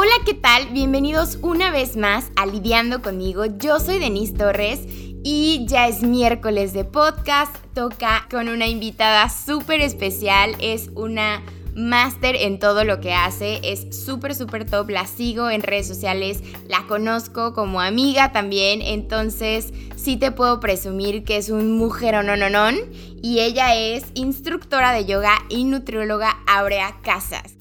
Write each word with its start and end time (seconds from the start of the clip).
Hola, 0.00 0.12
¿qué 0.24 0.32
tal? 0.32 0.66
Bienvenidos 0.66 1.40
una 1.42 1.72
vez 1.72 1.96
más 1.96 2.30
a 2.36 2.46
Lidiando 2.46 3.02
conmigo. 3.02 3.46
Yo 3.46 3.80
soy 3.80 3.98
Denise 3.98 4.32
Torres 4.32 4.82
y 4.86 5.66
ya 5.66 5.88
es 5.88 6.04
miércoles 6.04 6.72
de 6.72 6.84
podcast. 6.84 7.52
Toca 7.74 8.28
con 8.30 8.48
una 8.48 8.68
invitada 8.68 9.28
súper 9.28 9.80
especial. 9.80 10.54
Es 10.60 10.90
una 10.94 11.42
máster 11.74 12.36
en 12.36 12.60
todo 12.60 12.84
lo 12.84 13.00
que 13.00 13.12
hace. 13.12 13.58
Es 13.64 14.04
súper, 14.04 14.36
súper 14.36 14.70
top. 14.70 14.88
La 14.90 15.04
sigo 15.04 15.50
en 15.50 15.62
redes 15.62 15.88
sociales. 15.88 16.44
La 16.68 16.86
conozco 16.86 17.52
como 17.52 17.80
amiga 17.80 18.30
también. 18.30 18.82
Entonces, 18.82 19.72
sí 19.96 20.16
te 20.16 20.30
puedo 20.30 20.60
presumir 20.60 21.24
que 21.24 21.38
es 21.38 21.48
un 21.48 21.72
mujer 21.76 22.24
no, 22.24 22.36
no. 22.36 22.78
Y 23.20 23.40
ella 23.40 23.74
es 23.74 24.04
instructora 24.14 24.92
de 24.92 25.06
yoga 25.06 25.34
y 25.48 25.64
nutrióloga 25.64 26.38
Aurea 26.46 27.00
Casas. 27.02 27.57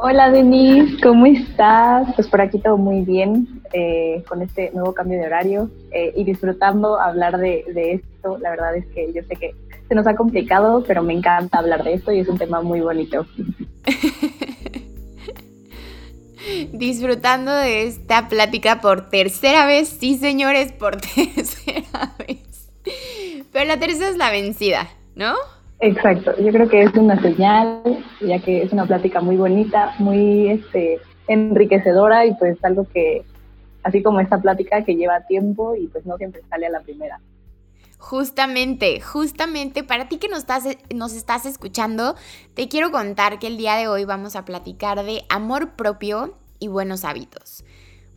Hola 0.00 0.30
Denise, 0.30 1.00
¿cómo 1.02 1.26
estás? 1.26 2.14
Pues 2.14 2.28
por 2.28 2.40
aquí 2.40 2.60
todo 2.60 2.76
muy 2.76 3.00
bien 3.00 3.60
eh, 3.72 4.22
con 4.28 4.42
este 4.42 4.70
nuevo 4.72 4.94
cambio 4.94 5.18
de 5.18 5.26
horario 5.26 5.72
eh, 5.90 6.12
y 6.14 6.22
disfrutando 6.22 7.00
hablar 7.00 7.36
de, 7.36 7.64
esto. 7.74 8.38
La 8.38 8.50
verdad 8.50 8.76
es 8.76 8.86
que 8.94 9.12
yo 9.12 9.24
sé 9.24 9.34
que 9.34 9.56
se 9.88 9.94
nos 9.96 10.06
ha 10.06 10.14
complicado, 10.14 10.84
pero 10.86 11.02
me 11.02 11.14
encanta 11.14 11.58
hablar 11.58 11.82
de 11.82 11.94
esto 11.94 12.12
y 12.12 12.20
es 12.20 12.28
un 12.28 12.38
tema 12.38 12.62
muy 12.62 12.80
bonito. 12.80 13.26
Disfrutando 16.72 17.52
de 17.52 17.88
esta 17.88 18.28
plática 18.28 18.80
por 18.80 19.10
tercera 19.10 19.66
vez, 19.66 19.88
sí 19.88 20.16
señores, 20.16 20.70
por 20.70 21.00
tercera 21.00 22.14
vez. 22.20 22.70
Pero 23.50 23.64
la 23.64 23.80
tercera 23.80 24.10
es 24.10 24.16
la 24.16 24.30
vencida, 24.30 24.88
¿no? 25.16 25.34
Exacto, 25.80 26.34
yo 26.38 26.50
creo 26.50 26.68
que 26.68 26.82
es 26.82 26.94
una 26.94 27.20
señal, 27.22 27.82
ya 28.20 28.40
que 28.40 28.62
es 28.62 28.72
una 28.72 28.84
plática 28.86 29.20
muy 29.20 29.36
bonita, 29.36 29.94
muy 29.98 30.48
este, 30.48 31.00
enriquecedora 31.28 32.26
y 32.26 32.34
pues 32.34 32.62
algo 32.64 32.84
que, 32.92 33.24
así 33.84 34.02
como 34.02 34.18
esta 34.18 34.40
plática 34.40 34.84
que 34.84 34.96
lleva 34.96 35.26
tiempo 35.26 35.76
y 35.76 35.86
pues 35.86 36.04
no 36.04 36.16
siempre 36.16 36.42
sale 36.50 36.66
a 36.66 36.70
la 36.70 36.80
primera. 36.80 37.20
Justamente, 37.98 39.00
justamente 39.00 39.84
para 39.84 40.08
ti 40.08 40.18
que 40.18 40.28
nos 40.28 40.40
estás, 40.40 40.64
nos 40.94 41.14
estás 41.14 41.46
escuchando, 41.46 42.16
te 42.54 42.68
quiero 42.68 42.90
contar 42.90 43.38
que 43.38 43.46
el 43.46 43.56
día 43.56 43.76
de 43.76 43.86
hoy 43.86 44.04
vamos 44.04 44.34
a 44.34 44.44
platicar 44.44 45.04
de 45.04 45.24
amor 45.28 45.76
propio 45.76 46.36
y 46.58 46.68
buenos 46.68 47.04
hábitos, 47.04 47.64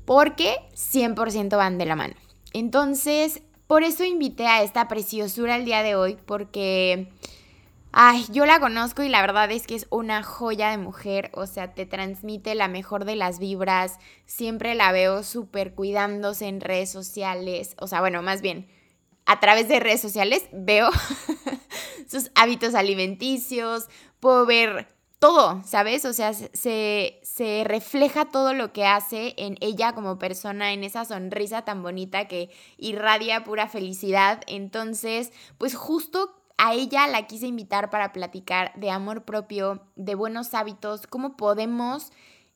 porque 0.06 0.56
100% 0.74 1.58
van 1.58 1.78
de 1.78 1.86
la 1.86 1.96
mano. 1.96 2.16
Entonces, 2.54 3.42
por 3.68 3.84
eso 3.84 4.04
invité 4.04 4.48
a 4.48 4.64
esta 4.64 4.88
preciosura 4.88 5.56
el 5.56 5.66
día 5.66 5.84
de 5.84 5.96
hoy, 5.96 6.18
porque 6.26 7.10
Ay, 7.94 8.26
yo 8.32 8.46
la 8.46 8.62
conozco 8.62 9.04
y 9.04 9.10
la 9.10 9.20
verdad 9.20 9.52
es 9.52 9.68
que 9.68 9.76
es 9.76 9.86
una 9.90 10.24
joya 10.24 10.70
de 10.72 10.78
mujer, 10.78 11.30
o 11.34 11.46
sea, 11.46 11.74
te 11.74 11.86
transmite 11.86 12.56
la 12.56 12.70
mejor 12.70 13.04
de 13.04 13.18
las 13.18 13.38
vibras, 13.38 14.00
siempre 14.26 14.76
la 14.76 14.94
veo 14.94 15.24
súper 15.24 15.74
cuidándose 15.76 16.48
en 16.48 16.62
redes 16.62 16.90
sociales, 16.90 17.76
o 17.80 17.88
sea, 17.88 18.00
bueno, 18.00 18.22
más 18.22 18.42
bien, 18.42 18.70
a 19.26 19.42
través 19.42 19.68
de 19.68 19.82
redes 19.82 20.00
sociales 20.00 20.48
veo 20.54 20.90
sus 22.10 22.32
hábitos 22.36 22.76
alimenticios, 22.76 23.90
puedo 24.22 24.46
ver 24.46 24.88
todo, 25.20 25.62
¿sabes? 25.66 26.06
O 26.06 26.14
sea, 26.14 26.34
se, 26.34 27.20
se 27.22 27.64
refleja 27.66 28.26
todo 28.26 28.54
lo 28.54 28.74
que 28.74 28.86
hace 28.86 29.36
en 29.38 29.58
ella 29.60 29.94
como 29.94 30.18
persona, 30.18 30.74
en 30.74 30.84
esa 30.84 31.06
sonrisa 31.06 31.64
tan 31.64 31.84
bonita 31.84 32.28
que 32.28 32.50
irradia 32.78 33.44
pura 33.44 33.68
felicidad. 33.68 34.42
Entonces, 34.48 35.32
pues 35.60 35.76
justo 35.76 36.41
a 36.64 36.76
ella 36.76 37.08
la 37.08 37.26
quise 37.26 37.48
invitar 37.48 37.90
para 37.90 38.14
platicar 38.14 38.72
de 38.76 38.92
amor 38.92 39.24
propio, 39.24 39.82
de 39.96 40.14
buenos 40.14 40.54
hábitos, 40.54 41.08
cómo 41.08 41.36
podemos 41.36 42.12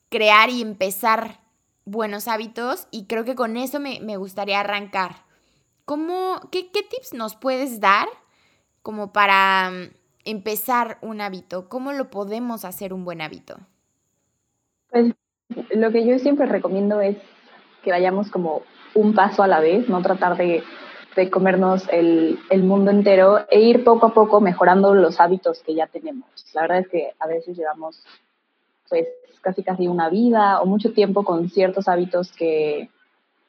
crear 0.10 0.52
y 0.52 0.62
empezar 0.62 1.40
buenos 1.86 2.28
hábitos 2.28 2.88
y 2.92 3.08
creo 3.08 3.26
que 3.26 3.34
con 3.34 3.58
eso 3.58 3.80
me, 3.80 4.18
gustaría 4.18 4.60
arrancar. 4.60 5.24
¿Cómo, 5.86 6.40
qué, 6.52 6.70
qué, 6.72 6.84
tips 6.84 7.16
nos 7.16 7.36
puedes 7.36 7.80
dar 7.80 8.08
como 8.84 9.12
para 9.12 9.72
mm, 9.72 9.96
empezar 10.26 11.00
un 11.02 11.20
hábito? 11.20 11.68
¿Cómo 11.68 11.92
lo 11.92 12.12
podemos 12.12 12.64
hacer 12.64 12.94
un 12.94 13.06
buen 13.06 13.22
hábito? 13.22 13.58
Pues 14.92 15.16
lo 15.74 15.92
que 15.92 16.06
yo 16.06 16.20
siempre 16.20 16.46
recomiendo 16.46 17.02
es 17.02 17.18
que 17.84 17.90
vayamos 17.90 18.30
como 18.30 18.62
un 18.94 19.16
paso 19.16 19.42
a 19.42 19.48
la 19.48 19.62
vez, 19.62 19.90
no 19.90 20.04
tratar 20.04 20.38
de 20.38 20.64
de 21.16 21.30
comernos 21.30 21.88
el, 21.92 22.40
el, 22.50 22.64
mundo 22.64 22.92
entero 22.92 23.46
e 23.50 23.62
ir 23.62 23.84
poco 23.84 24.08
a 24.08 24.14
poco 24.14 24.42
mejorando 24.42 24.94
los 24.94 25.20
hábitos 25.20 25.62
que 25.64 25.74
ya 25.74 25.88
tenemos. 25.88 26.28
La 26.54 26.62
verdad 26.62 26.80
es 26.80 26.88
que 26.90 27.12
a 27.20 27.28
veces 27.28 27.58
llevamos 27.58 28.04
pues 28.90 29.08
casi 29.42 29.64
casi 29.64 29.88
una 29.88 30.10
vida 30.10 30.62
o 30.62 30.66
mucho 30.66 30.92
tiempo 30.92 31.24
con 31.24 31.50
ciertos 31.50 31.88
hábitos 31.88 32.32
que, 32.34 32.90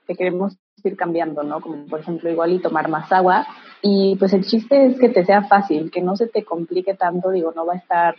que 0.07 0.15
queremos 0.15 0.57
ir 0.85 0.97
cambiando, 0.97 1.43
¿no? 1.43 1.61
Como 1.61 1.87
por 1.87 2.01
ejemplo 2.01 2.31
igual 2.31 2.53
y 2.53 2.61
tomar 2.61 2.89
más 2.89 3.11
agua. 3.11 3.47
Y 3.83 4.15
pues 4.17 4.33
el 4.33 4.45
chiste 4.45 4.87
es 4.87 4.99
que 5.01 5.09
te 5.09 5.25
sea 5.25 5.43
fácil, 5.45 5.91
que 5.91 6.01
no 6.01 6.17
se 6.17 6.29
te 6.29 6.45
complique 6.45 6.95
tanto, 6.95 7.31
digo, 7.31 7.53
no 7.55 7.67
va 7.67 7.75
a 7.75 7.79
estar 7.79 8.15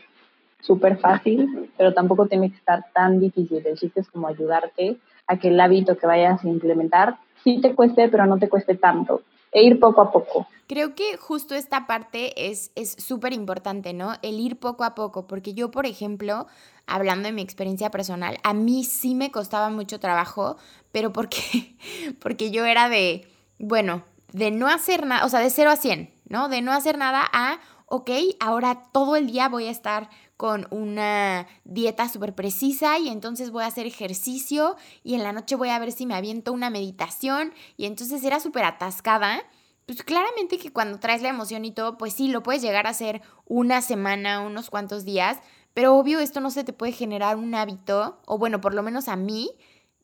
súper 0.59 0.97
fácil, 0.97 1.71
pero 1.77 1.93
tampoco 1.93 2.25
tiene 2.25 2.49
que 2.49 2.57
estar 2.57 2.83
tan 2.93 3.19
difícil. 3.19 3.65
El 3.65 3.77
chiste 3.77 4.01
es 4.01 4.09
como 4.09 4.27
ayudarte 4.27 4.97
a 5.27 5.37
que 5.37 5.47
el 5.49 5.59
hábito 5.59 5.97
que 5.97 6.07
vayas 6.07 6.43
a 6.43 6.49
implementar 6.49 7.17
sí 7.43 7.61
te 7.61 7.75
cueste, 7.75 8.09
pero 8.09 8.25
no 8.25 8.37
te 8.37 8.49
cueste 8.49 8.75
tanto 8.75 9.21
e 9.57 9.63
ir 9.63 9.79
poco 9.79 10.01
a 10.01 10.11
poco. 10.11 10.47
Creo 10.67 10.95
que 10.95 11.17
justo 11.17 11.55
esta 11.55 11.87
parte 11.87 12.49
es 12.49 12.71
súper 12.97 13.33
importante, 13.33 13.93
¿no? 13.93 14.13
El 14.21 14.39
ir 14.39 14.59
poco 14.59 14.83
a 14.83 14.95
poco, 14.95 15.25
porque 15.25 15.53
yo, 15.53 15.71
por 15.71 15.85
ejemplo, 15.85 16.45
hablando 16.85 17.27
de 17.27 17.33
mi 17.33 17.41
experiencia 17.41 17.89
personal, 17.89 18.37
a 18.43 18.53
mí 18.53 18.83
sí 18.83 19.15
me 19.15 19.31
costaba 19.31 19.69
mucho 19.69 19.99
trabajo, 19.99 20.57
pero 20.91 21.13
porque, 21.13 21.75
porque 22.19 22.51
yo 22.51 22.65
era 22.65 22.89
de, 22.89 23.27
bueno, 23.59 24.03
de 24.33 24.51
no 24.51 24.67
hacer 24.67 25.05
nada, 25.05 25.25
o 25.25 25.29
sea, 25.29 25.39
de 25.39 25.49
0 25.49 25.71
a 25.71 25.75
100, 25.75 26.11
¿no? 26.29 26.49
De 26.49 26.61
no 26.61 26.71
hacer 26.71 26.97
nada 26.97 27.23
a, 27.31 27.59
ok, 27.87 28.11
ahora 28.39 28.83
todo 28.91 29.15
el 29.15 29.27
día 29.27 29.49
voy 29.49 29.67
a 29.67 29.71
estar 29.71 30.09
con 30.37 30.67
una 30.69 31.47
dieta 31.65 32.07
súper 32.07 32.35
precisa 32.35 32.99
y 32.99 33.09
entonces 33.09 33.49
voy 33.49 33.63
a 33.63 33.67
hacer 33.67 33.87
ejercicio 33.87 34.77
y 35.03 35.15
en 35.15 35.23
la 35.23 35.33
noche 35.33 35.55
voy 35.55 35.69
a 35.69 35.79
ver 35.79 35.91
si 35.91 36.05
me 36.05 36.13
aviento 36.13 36.53
una 36.53 36.69
meditación 36.69 37.53
y 37.75 37.85
entonces 37.85 38.23
era 38.23 38.39
súper 38.39 38.63
atascada. 38.63 39.41
Pues 39.87 40.03
claramente 40.03 40.59
que 40.59 40.71
cuando 40.71 40.99
traes 40.99 41.21
la 41.21 41.29
emoción 41.29 41.65
y 41.65 41.71
todo, 41.71 41.97
pues 41.97 42.13
sí, 42.13 42.27
lo 42.27 42.43
puedes 42.43 42.61
llegar 42.61 42.87
a 42.87 42.91
hacer 42.91 43.21
una 43.45 43.81
semana, 43.81 44.41
unos 44.41 44.69
cuantos 44.69 45.05
días, 45.05 45.39
pero 45.73 45.95
obvio 45.95 46.19
esto 46.19 46.39
no 46.39 46.51
se 46.51 46.63
te 46.63 46.73
puede 46.73 46.91
generar 46.91 47.37
un 47.37 47.55
hábito, 47.55 48.19
o 48.25 48.37
bueno, 48.37 48.61
por 48.61 48.73
lo 48.73 48.83
menos 48.83 49.07
a 49.07 49.15
mí, 49.15 49.49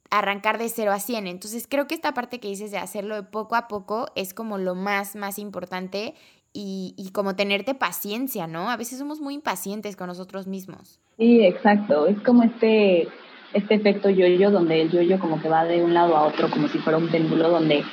arrancar 0.10 0.58
de 0.58 0.70
0 0.70 0.92
a 0.94 1.00
100. 1.00 1.28
Entonces 1.28 1.68
creo 1.68 1.88
que 1.88 1.96
esta 1.96 2.14
parte 2.14 2.40
que 2.40 2.48
dices 2.48 2.72
de 2.72 2.78
hacerlo 2.78 3.16
de 3.16 3.24
poco 3.24 3.56
a 3.56 3.68
poco 3.68 4.08
es 4.16 4.34
como 4.34 4.58
lo 4.58 4.74
más, 4.74 5.16
más 5.16 5.38
importante 5.38 6.16
y, 6.54 7.10
como 7.14 7.36
tenerte 7.36 7.74
paciencia, 7.74 8.48
¿no? 8.48 8.70
A 8.70 8.78
veces 8.78 9.00
somos 9.00 9.20
muy 9.20 9.34
impacientes 9.34 9.96
con 9.96 10.08
nosotros 10.08 10.48
mismos. 10.48 11.00
Sí, 11.18 11.44
exacto. 11.44 12.08
Es 12.08 12.20
como 12.22 12.44
este, 12.44 13.08
este 13.54 13.76
efecto 13.76 14.10
yo-yo, 14.10 14.52
donde 14.52 14.82
el 14.82 14.92
yo-yo 14.92 15.20
como 15.20 15.42
que 15.42 15.50
va 15.50 15.66
de 15.66 15.84
un 15.84 15.94
lado 15.94 16.16
a 16.16 16.28
otro, 16.28 16.50
como 16.50 16.68
si 16.68 16.78
fuera 16.80 16.98
un 16.98 17.10
péndulo, 17.10 17.50
donde, 17.50 17.84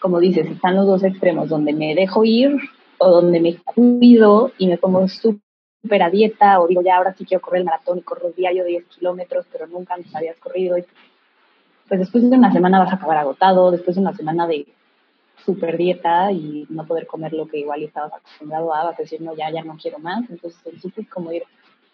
como 0.00 0.18
dices, 0.18 0.46
están 0.50 0.76
los 0.76 0.86
dos 0.86 1.04
extremos, 1.04 1.48
donde 1.48 1.72
me 1.74 1.94
dejo 1.94 2.24
ir 2.24 2.56
o 2.98 3.10
donde 3.10 3.40
me 3.40 3.56
cuido 3.56 4.52
y 4.56 4.66
me 4.66 4.78
pongo 4.78 5.06
súper 5.08 6.02
a 6.02 6.10
dieta, 6.10 6.60
o 6.60 6.66
digo, 6.66 6.80
ya 6.82 6.96
ahora 6.96 7.14
sí 7.14 7.26
quiero 7.26 7.42
correr 7.42 7.60
el 7.60 7.66
maratón 7.66 7.98
y 7.98 8.02
corro 8.02 8.30
diario 8.30 8.64
10 8.64 8.84
kilómetros, 8.86 9.46
pero 9.52 9.66
nunca 9.66 9.94
antes 9.94 10.14
habías 10.14 10.38
corrido. 10.38 10.78
Y 10.78 10.84
pues 11.88 12.00
después 12.00 12.28
de 12.28 12.36
una 12.36 12.52
semana 12.52 12.78
vas 12.78 12.92
a 12.92 12.96
acabar 12.96 13.18
agotado, 13.18 13.70
después 13.70 13.96
de 13.96 14.00
una 14.00 14.14
semana 14.14 14.46
de 14.46 14.66
super 15.44 15.76
dieta 15.76 16.32
y 16.32 16.66
no 16.70 16.86
poder 16.86 17.06
comer 17.06 17.32
lo 17.32 17.46
que 17.46 17.58
igual 17.58 17.82
estabas 17.82 18.12
acostumbrado 18.14 18.72
a, 18.74 18.84
vas 18.84 18.98
a 18.98 19.02
decir, 19.02 19.20
no, 19.20 19.34
ya, 19.36 19.50
ya 19.50 19.62
no 19.64 19.76
quiero 19.76 19.98
más. 19.98 20.28
Entonces, 20.30 20.60
el 20.66 20.80
chiste 20.80 21.02
es 21.02 21.08
como 21.08 21.32
ir 21.32 21.44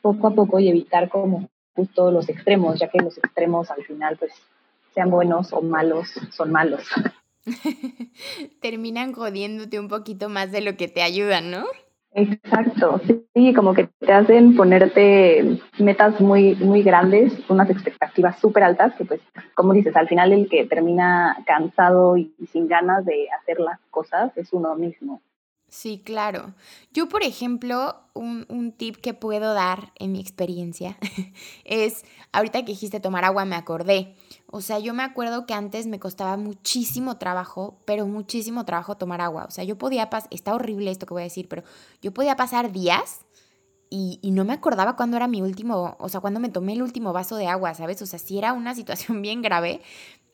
poco 0.02 0.28
a 0.28 0.34
poco 0.34 0.58
y 0.58 0.68
evitar 0.68 1.08
como 1.08 1.48
justo 1.74 2.10
los 2.10 2.28
extremos, 2.28 2.78
ya 2.78 2.88
que 2.88 2.98
los 2.98 3.16
extremos 3.18 3.70
al 3.70 3.84
final, 3.84 4.16
pues, 4.16 4.32
sean 4.94 5.10
buenos 5.10 5.52
o 5.52 5.62
malos, 5.62 6.08
son 6.32 6.50
malos. 6.52 6.82
Terminan 8.60 9.12
jodiéndote 9.12 9.78
un 9.78 9.88
poquito 9.88 10.28
más 10.28 10.52
de 10.52 10.60
lo 10.60 10.76
que 10.76 10.88
te 10.88 11.02
ayudan, 11.02 11.50
¿no? 11.50 11.64
Exacto, 12.12 13.00
sí, 13.34 13.54
como 13.54 13.72
que 13.72 13.88
te 14.00 14.12
hacen 14.12 14.56
ponerte 14.56 15.60
metas 15.78 16.20
muy, 16.20 16.56
muy 16.56 16.82
grandes, 16.82 17.32
unas 17.48 17.70
expectativas 17.70 18.36
súper 18.40 18.64
altas, 18.64 18.94
que 18.96 19.04
pues, 19.04 19.20
como 19.54 19.72
dices, 19.72 19.94
al 19.94 20.08
final 20.08 20.32
el 20.32 20.48
que 20.48 20.66
termina 20.66 21.36
cansado 21.46 22.16
y 22.16 22.34
sin 22.50 22.66
ganas 22.66 23.04
de 23.04 23.28
hacer 23.30 23.60
las 23.60 23.78
cosas 23.90 24.36
es 24.36 24.52
uno 24.52 24.74
mismo. 24.74 25.22
Sí, 25.70 26.02
claro. 26.04 26.52
Yo, 26.92 27.08
por 27.08 27.22
ejemplo, 27.22 27.96
un, 28.12 28.44
un, 28.48 28.72
tip 28.72 28.96
que 28.96 29.14
puedo 29.14 29.54
dar 29.54 29.92
en 30.00 30.10
mi 30.10 30.20
experiencia 30.20 30.98
es, 31.64 32.04
ahorita 32.32 32.64
que 32.64 32.72
dijiste 32.72 32.98
tomar 32.98 33.24
agua, 33.24 33.44
me 33.44 33.54
acordé. 33.54 34.16
O 34.48 34.62
sea, 34.62 34.80
yo 34.80 34.94
me 34.94 35.04
acuerdo 35.04 35.46
que 35.46 35.54
antes 35.54 35.86
me 35.86 36.00
costaba 36.00 36.36
muchísimo 36.36 37.18
trabajo, 37.18 37.78
pero 37.84 38.04
muchísimo 38.06 38.64
trabajo 38.64 38.96
tomar 38.96 39.20
agua. 39.20 39.44
O 39.44 39.50
sea, 39.52 39.62
yo 39.62 39.78
podía 39.78 40.10
pasar, 40.10 40.28
está 40.32 40.54
horrible 40.54 40.90
esto 40.90 41.06
que 41.06 41.14
voy 41.14 41.22
a 41.22 41.24
decir, 41.24 41.48
pero 41.48 41.62
yo 42.02 42.12
podía 42.12 42.34
pasar 42.34 42.72
días 42.72 43.20
y, 43.90 44.18
no 44.32 44.44
me 44.44 44.52
acordaba 44.52 44.96
cuándo 44.96 45.16
era 45.16 45.28
mi 45.28 45.40
último, 45.40 45.96
o 46.00 46.08
sea, 46.08 46.20
cuándo 46.20 46.40
me 46.40 46.48
tomé 46.48 46.72
el 46.72 46.82
último 46.82 47.12
vaso 47.12 47.36
de 47.36 47.46
agua, 47.46 47.74
¿sabes? 47.74 48.02
O 48.02 48.06
sea, 48.06 48.18
sí 48.18 48.38
era 48.38 48.52
una 48.52 48.74
situación 48.74 49.22
bien 49.22 49.40
grave. 49.40 49.82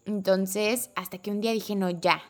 Entonces, 0.07 0.91
hasta 0.97 1.19
que 1.19 1.31
un 1.31 1.43
día 1.43 1.53
dije, 1.53 1.75
no, 1.75 1.91
ya. 1.91 2.23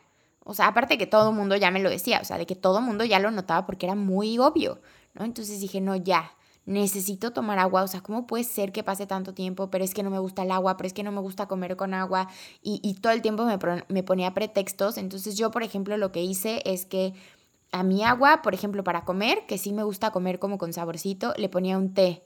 O 0.47 0.53
sea, 0.53 0.67
aparte 0.67 0.97
que 0.97 1.07
todo 1.07 1.29
el 1.31 1.35
mundo 1.35 1.57
ya 1.57 1.71
me 1.71 1.81
lo 1.81 1.89
decía, 1.89 2.19
o 2.21 2.25
sea, 2.25 2.37
de 2.37 2.45
que 2.45 2.55
todo 2.55 2.79
el 2.79 2.85
mundo 2.85 3.03
ya 3.03 3.19
lo 3.19 3.31
notaba 3.31 3.65
porque 3.65 3.85
era 3.85 3.95
muy 3.95 4.39
obvio, 4.39 4.79
¿no? 5.13 5.25
Entonces 5.25 5.59
dije, 5.59 5.81
no, 5.81 5.97
ya, 5.97 6.31
necesito 6.65 7.31
tomar 7.31 7.59
agua, 7.59 7.83
o 7.83 7.87
sea, 7.87 7.99
¿cómo 7.99 8.27
puede 8.27 8.45
ser 8.45 8.71
que 8.71 8.81
pase 8.81 9.05
tanto 9.05 9.33
tiempo? 9.33 9.69
Pero 9.69 9.83
es 9.83 9.93
que 9.93 10.03
no 10.03 10.09
me 10.09 10.19
gusta 10.19 10.43
el 10.43 10.51
agua, 10.51 10.77
pero 10.77 10.87
es 10.87 10.93
que 10.93 11.03
no 11.03 11.11
me 11.11 11.19
gusta 11.19 11.47
comer 11.47 11.75
con 11.75 11.93
agua 11.93 12.29
y, 12.63 12.79
y 12.81 12.93
todo 12.95 13.11
el 13.11 13.21
tiempo 13.21 13.43
me, 13.43 13.57
me 13.89 14.03
ponía 14.03 14.33
pretextos. 14.33 14.97
Entonces 14.97 15.37
yo, 15.37 15.51
por 15.51 15.63
ejemplo, 15.63 15.97
lo 15.97 16.13
que 16.13 16.23
hice 16.23 16.61
es 16.63 16.85
que 16.85 17.13
a 17.73 17.83
mi 17.83 18.05
agua, 18.05 18.41
por 18.41 18.53
ejemplo, 18.53 18.85
para 18.85 19.03
comer, 19.03 19.45
que 19.47 19.57
sí 19.57 19.73
me 19.73 19.83
gusta 19.83 20.11
comer 20.11 20.39
como 20.39 20.57
con 20.57 20.71
saborcito, 20.71 21.33
le 21.35 21.49
ponía 21.49 21.77
un 21.77 21.93
té. 21.93 22.23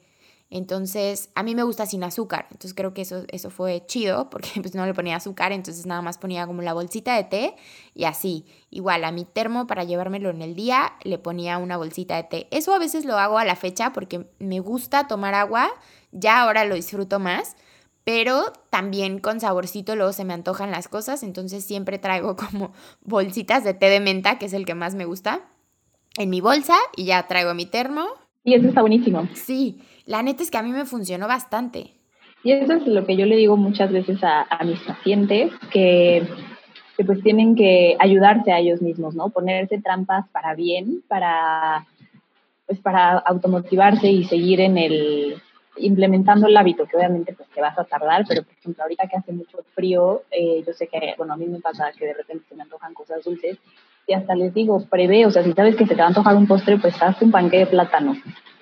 Entonces, 0.52 1.30
a 1.34 1.44
mí 1.44 1.56
me 1.56 1.64
gusta 1.64 1.86
sin 1.86 2.04
azúcar. 2.04 2.46
Entonces, 2.52 2.74
creo 2.76 2.94
que 2.94 3.02
eso, 3.02 3.24
eso 3.30 3.50
fue 3.50 3.84
chido 3.88 4.30
porque 4.30 4.50
pues 4.62 4.76
no 4.76 4.86
le 4.86 4.94
ponía 4.94 5.16
azúcar. 5.16 5.54
Entonces, 5.54 5.86
nada 5.86 6.02
más 6.02 6.18
ponía 6.18 6.46
como 6.46 6.62
la 6.62 6.74
bolsita 6.74 7.16
de 7.16 7.24
té 7.24 7.56
y 7.96 8.04
así. 8.04 8.46
Igual, 8.70 9.06
a 9.06 9.12
mi 9.12 9.26
termo 9.26 9.66
para 9.66 9.86
llevármelo 9.86 10.30
en 10.30 10.42
el 10.42 10.54
día 10.54 10.94
le 11.04 11.18
ponía 11.18 11.58
una 11.58 11.78
bolsita 11.78 12.18
de 12.18 12.24
té. 12.24 12.48
Eso 12.52 12.76
a 12.76 12.80
veces 12.80 13.06
lo 13.06 13.18
hago 13.18 13.40
a 13.40 13.46
la 13.46 13.56
fecha 13.56 13.94
porque 13.94 14.28
me 14.40 14.60
gusta 14.60 15.08
tomar 15.08 15.34
agua. 15.34 15.72
Ya 16.12 16.42
ahora 16.44 16.66
lo 16.66 16.76
disfruto 16.76 17.20
más 17.20 17.56
pero 18.04 18.52
también 18.70 19.20
con 19.20 19.40
saborcito 19.40 19.96
luego 19.96 20.12
se 20.12 20.26
me 20.26 20.34
antojan 20.34 20.72
las 20.72 20.88
cosas, 20.88 21.24
entonces 21.24 21.64
siempre 21.64 22.00
traigo 22.00 22.36
como 22.36 22.74
bolsitas 23.02 23.64
de 23.64 23.74
té 23.74 23.90
de 23.90 24.00
menta, 24.00 24.38
que 24.40 24.48
es 24.48 24.54
el 24.54 24.66
que 24.66 24.76
más 24.76 24.96
me 24.96 25.06
gusta, 25.06 25.42
en 26.18 26.30
mi 26.30 26.42
bolsa 26.42 26.76
y 26.96 27.06
ya 27.06 27.28
traigo 27.28 27.54
mi 27.54 27.66
termo. 27.66 28.08
Y 28.44 28.56
eso 28.56 28.68
está 28.68 28.82
buenísimo. 28.82 29.30
Sí, 29.36 29.82
la 30.06 30.24
neta 30.24 30.44
es 30.44 30.52
que 30.52 30.58
a 30.58 30.64
mí 30.64 30.72
me 30.72 30.86
funcionó 30.86 31.28
bastante. 31.28 31.92
Y 32.44 32.52
eso 32.54 32.74
es 32.74 32.88
lo 32.88 33.06
que 33.06 33.16
yo 33.16 33.26
le 33.26 33.36
digo 33.36 33.56
muchas 33.56 33.92
veces 33.92 34.20
a, 34.24 34.46
mis 34.66 34.80
pacientes, 34.80 35.52
que, 35.72 36.28
que 36.98 37.06
pues 37.06 37.22
tienen 37.22 37.56
que 37.56 37.96
ayudarse 38.00 38.52
a 38.52 38.60
ellos 38.60 38.82
mismos, 38.82 39.14
¿no? 39.14 39.30
Ponerse 39.30 39.80
trampas 39.80 40.28
para 40.30 40.56
bien, 40.56 41.04
para 41.08 41.86
pues 42.66 42.80
para 42.80 43.18
automotivarse 43.18 44.10
y 44.10 44.24
seguir 44.24 44.62
en 44.62 44.78
el, 44.78 45.42
implementando 45.78 46.48
el 46.48 46.56
hábito, 46.56 46.86
que 46.86 46.96
obviamente 46.96 47.34
pues 47.34 47.50
te 47.50 47.60
vas 47.60 47.78
a 47.78 47.84
tardar, 47.84 48.24
pero 48.28 48.44
por 48.44 48.54
ejemplo 48.54 48.84
ahorita 48.84 49.08
que 49.08 49.18
hace 49.18 49.34
mucho 49.34 49.60
frío, 49.76 50.24
eh, 50.32 50.64
yo 50.66 50.72
sé 50.74 50.88
que, 50.88 51.14
bueno, 51.18 51.34
a 51.34 51.38
mí 51.38 51.48
me 51.48 51.60
pasa 51.60 51.92
que 51.92 52.06
de 52.06 52.14
repente 52.14 52.46
se 52.48 52.56
me 52.56 52.64
antojan 52.64 52.94
cosas 52.94 53.24
dulces 53.26 53.58
y 54.08 54.14
hasta 54.14 54.36
les 54.36 54.54
digo, 54.54 54.86
prevé, 54.90 55.26
o 55.26 55.32
sea, 55.32 55.44
si 55.44 55.54
sabes 55.54 55.76
que 55.76 55.86
se 55.86 55.96
te 55.96 56.00
va 56.00 56.06
a 56.06 56.08
antojar 56.08 56.36
un 56.36 56.48
postre, 56.48 56.78
pues 56.78 57.02
hazte 57.02 57.26
un 57.26 57.32
panque 57.32 57.60
de 57.60 57.68
plátano. 57.68 58.16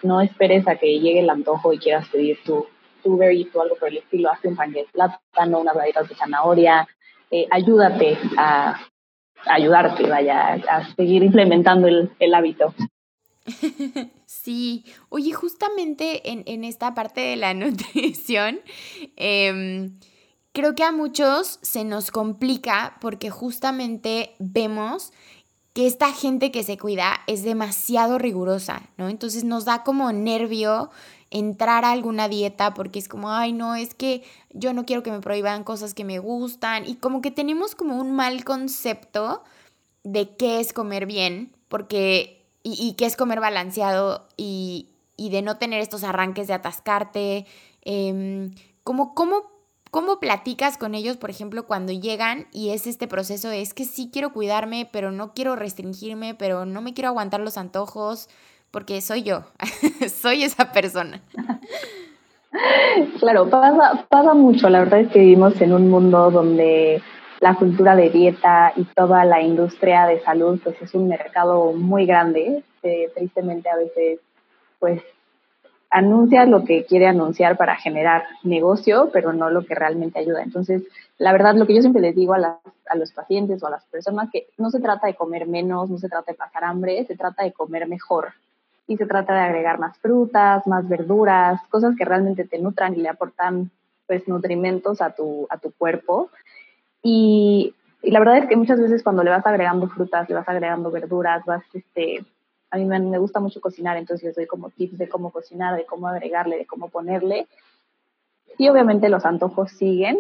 No 0.04 0.22
esperes 0.22 0.68
a 0.68 0.76
que 0.76 1.00
llegue 1.00 1.20
el 1.20 1.30
antojo 1.30 1.74
y 1.74 1.80
quieras 1.80 2.08
pedir 2.10 2.38
tu, 2.44 2.66
tu 3.04 3.16
o 3.16 3.62
algo 3.62 3.76
por 3.80 3.90
el 3.90 3.98
estilo, 3.98 4.32
hazte 4.32 4.48
un 4.48 4.56
panque 4.56 4.80
de 4.80 4.88
plátano, 4.92 5.60
unas 5.60 5.76
galletas 5.76 6.08
de 6.08 6.16
zanahoria, 6.16 6.88
eh, 7.32 7.48
ayúdate 7.50 8.18
a, 8.38 8.80
ayudarte, 9.46 10.08
vaya, 10.08 10.54
a 10.70 10.96
seguir 10.96 11.24
implementando 11.24 11.88
el, 11.88 12.12
el 12.20 12.34
hábito. 12.34 12.74
Sí, 14.30 14.86
oye, 15.10 15.34
justamente 15.34 16.30
en, 16.30 16.64
esta 16.64 16.94
parte 16.94 17.20
de 17.20 17.36
la 17.36 17.54
nutrición, 17.56 18.60
em, 19.16 19.98
creo 20.60 20.76
que 20.76 20.84
a 20.84 20.92
muchos 20.92 21.60
se 21.62 21.86
nos 21.86 22.12
complica 22.12 22.98
porque 23.00 23.30
justamente 23.30 24.36
vemos 24.40 25.14
que 25.74 25.88
esta 25.88 26.12
gente 26.12 26.52
que 26.52 26.64
se 26.64 26.78
cuida 26.78 27.22
es 27.28 27.44
demasiado 27.44 28.18
rigurosa, 28.18 28.82
¿no? 28.98 29.08
Entonces 29.08 29.46
nos 29.46 29.64
da 29.64 29.84
como 29.84 30.12
nervio 30.12 30.90
entrar 31.32 31.86
a 31.86 31.92
alguna 31.92 32.28
dieta 32.28 32.74
porque 32.74 33.00
es 33.00 33.08
como, 33.08 33.32
ay, 33.32 33.54
no, 33.54 33.76
es 33.76 33.94
que 33.94 34.24
yo 34.52 34.74
no 34.74 34.86
quiero 34.86 35.02
que 35.02 35.12
me 35.12 35.22
prohíban 35.22 35.64
cosas 35.64 35.94
que 35.94 36.04
me 36.04 36.20
gustan 36.20 36.86
y 36.86 36.96
como 36.96 37.22
que 37.22 37.32
tenemos 37.32 37.74
como 37.74 37.96
un 37.96 38.12
mal 38.12 38.44
concepto 38.44 39.44
de 40.04 40.36
qué 40.36 40.60
es 40.60 40.74
comer 40.74 41.06
bien, 41.06 41.56
porque 41.70 42.46
y, 42.64 42.94
que 42.94 43.06
es 43.06 43.16
comer 43.16 43.40
balanceado 43.40 44.28
y, 44.36 44.90
de 45.18 45.42
no 45.42 45.58
tener 45.58 45.80
estos 45.80 46.04
arranques 46.04 46.48
de 46.48 46.54
atascarte. 46.54 47.46
Eh, 47.84 48.52
¿cómo, 48.84 49.14
cómo, 49.92 50.20
platicas 50.20 50.78
con 50.78 50.96
ellos, 50.96 51.18
por 51.18 51.30
ejemplo, 51.30 51.66
cuando 51.66 51.94
llegan 51.94 52.48
y 52.52 52.70
es 52.70 52.88
este 52.88 53.08
proceso 53.08 53.52
es 53.52 53.74
que 53.74 53.86
sí 53.86 54.10
quiero 54.12 54.34
cuidarme, 54.34 54.88
pero 54.92 55.12
no 55.12 55.34
quiero 55.34 55.56
restringirme, 55.56 56.36
pero 56.36 56.66
no 56.66 56.82
me 56.82 56.94
quiero 56.94 57.10
aguantar 57.10 57.40
los 57.40 57.58
antojos, 57.58 58.30
porque 58.72 59.02
soy 59.02 59.24
yo, 59.24 59.44
soy 60.10 60.44
esa 60.44 60.72
persona. 60.72 61.22
Claro, 63.20 63.50
pasa, 63.50 64.06
pasa 64.10 64.34
mucho. 64.34 64.70
La 64.70 64.80
verdad 64.80 65.02
es 65.02 65.12
que 65.12 65.20
vivimos 65.20 65.60
en 65.62 65.74
un 65.74 65.90
mundo 65.90 66.32
donde 66.32 67.02
la 67.40 67.56
cultura 67.56 67.96
de 67.96 68.10
dieta 68.10 68.74
y 68.76 68.84
toda 68.84 69.24
la 69.26 69.42
industria 69.42 70.06
de 70.08 70.22
salud, 70.22 70.60
pues 70.64 70.82
es 70.82 70.94
un 70.94 71.08
mercado 71.08 71.74
muy 71.74 72.06
grande. 72.06 72.64
Eh, 72.84 73.12
tristemente 73.16 73.70
a 73.70 73.76
veces, 73.76 74.20
pues 74.80 75.02
anuncia 75.90 76.46
lo 76.46 76.64
que 76.66 76.86
quiere 76.86 77.08
anunciar 77.08 77.58
para 77.58 77.76
generar 77.76 78.24
negocio, 78.44 79.10
pero 79.12 79.34
no 79.34 79.50
lo 79.50 79.66
que 79.66 79.76
realmente 79.76 80.20
ayuda. 80.20 80.44
Entonces, 80.44 80.84
la 81.18 81.32
verdad, 81.32 81.56
lo 81.56 81.66
que 81.66 81.76
yo 81.76 81.82
siempre 81.82 82.02
les 82.02 82.16
digo 82.16 82.34
a, 82.34 82.60
a 82.88 82.96
los 82.96 83.12
pacientes 83.12 83.62
o 83.64 83.68
a 83.68 83.72
las 83.72 83.86
personas, 83.86 84.30
que 84.32 84.48
no 84.58 84.70
se 84.70 84.80
trata 84.80 85.08
de 85.08 85.16
comer 85.16 85.48
menos, 85.48 85.90
no 85.90 85.98
se 85.98 86.10
trata 86.10 86.32
de 86.32 86.38
pasar 86.38 86.64
hambre, 86.64 87.06
se 87.06 87.16
trata 87.16 87.44
de 87.44 87.54
comer 87.54 87.88
mejor. 87.88 88.34
Y 88.88 88.98
se 88.98 89.06
trata 89.06 89.34
de 89.34 89.42
agregar 89.42 89.80
más 89.80 89.98
frutas, 90.00 90.66
más 90.66 90.88
verduras, 90.88 91.62
cosas 91.70 91.96
que 91.96 92.06
realmente 92.06 92.46
te 92.46 92.58
nutran 92.58 92.96
y 92.96 93.02
le 93.02 93.10
aportan 93.10 93.70
pues 94.08 94.28
nutrimentos 94.28 95.02
a 95.02 95.12
tu, 95.12 95.46
a 95.52 95.58
tu 95.58 95.72
cuerpo 95.72 96.32
y, 97.02 97.74
la 98.02 98.20
verdad 98.20 98.38
es 98.38 98.48
que 98.48 98.56
muchas 98.56 98.80
veces 98.80 99.04
cuando 99.04 99.24
le 99.24 99.30
vas 99.30 99.46
agregando 99.46 99.90
frutas, 99.90 100.30
le 100.30 100.36
vas 100.36 100.48
agregando 100.48 100.90
verduras, 100.90 101.44
vas, 101.46 101.64
este, 101.74 102.24
a 102.72 102.78
mí 102.78 102.86
me, 102.86 103.18
gusta 103.18 103.40
mucho 103.40 103.62
cocinar, 103.62 103.98
entonces 103.98 104.30
yo 104.30 104.34
doy 104.34 104.48
como 104.48 104.70
tips 104.70 104.98
de 104.98 105.10
cómo 105.10 105.32
cocinar, 105.32 105.76
de 105.76 105.86
cómo 105.86 106.08
agregarle, 106.08 106.58
de 106.58 106.66
cómo 106.66 106.90
ponerle. 106.90 107.48
Y 108.58 108.70
obviamente 108.70 109.10
los 109.10 109.26
antojos 109.26 109.72
siguen, 109.72 110.20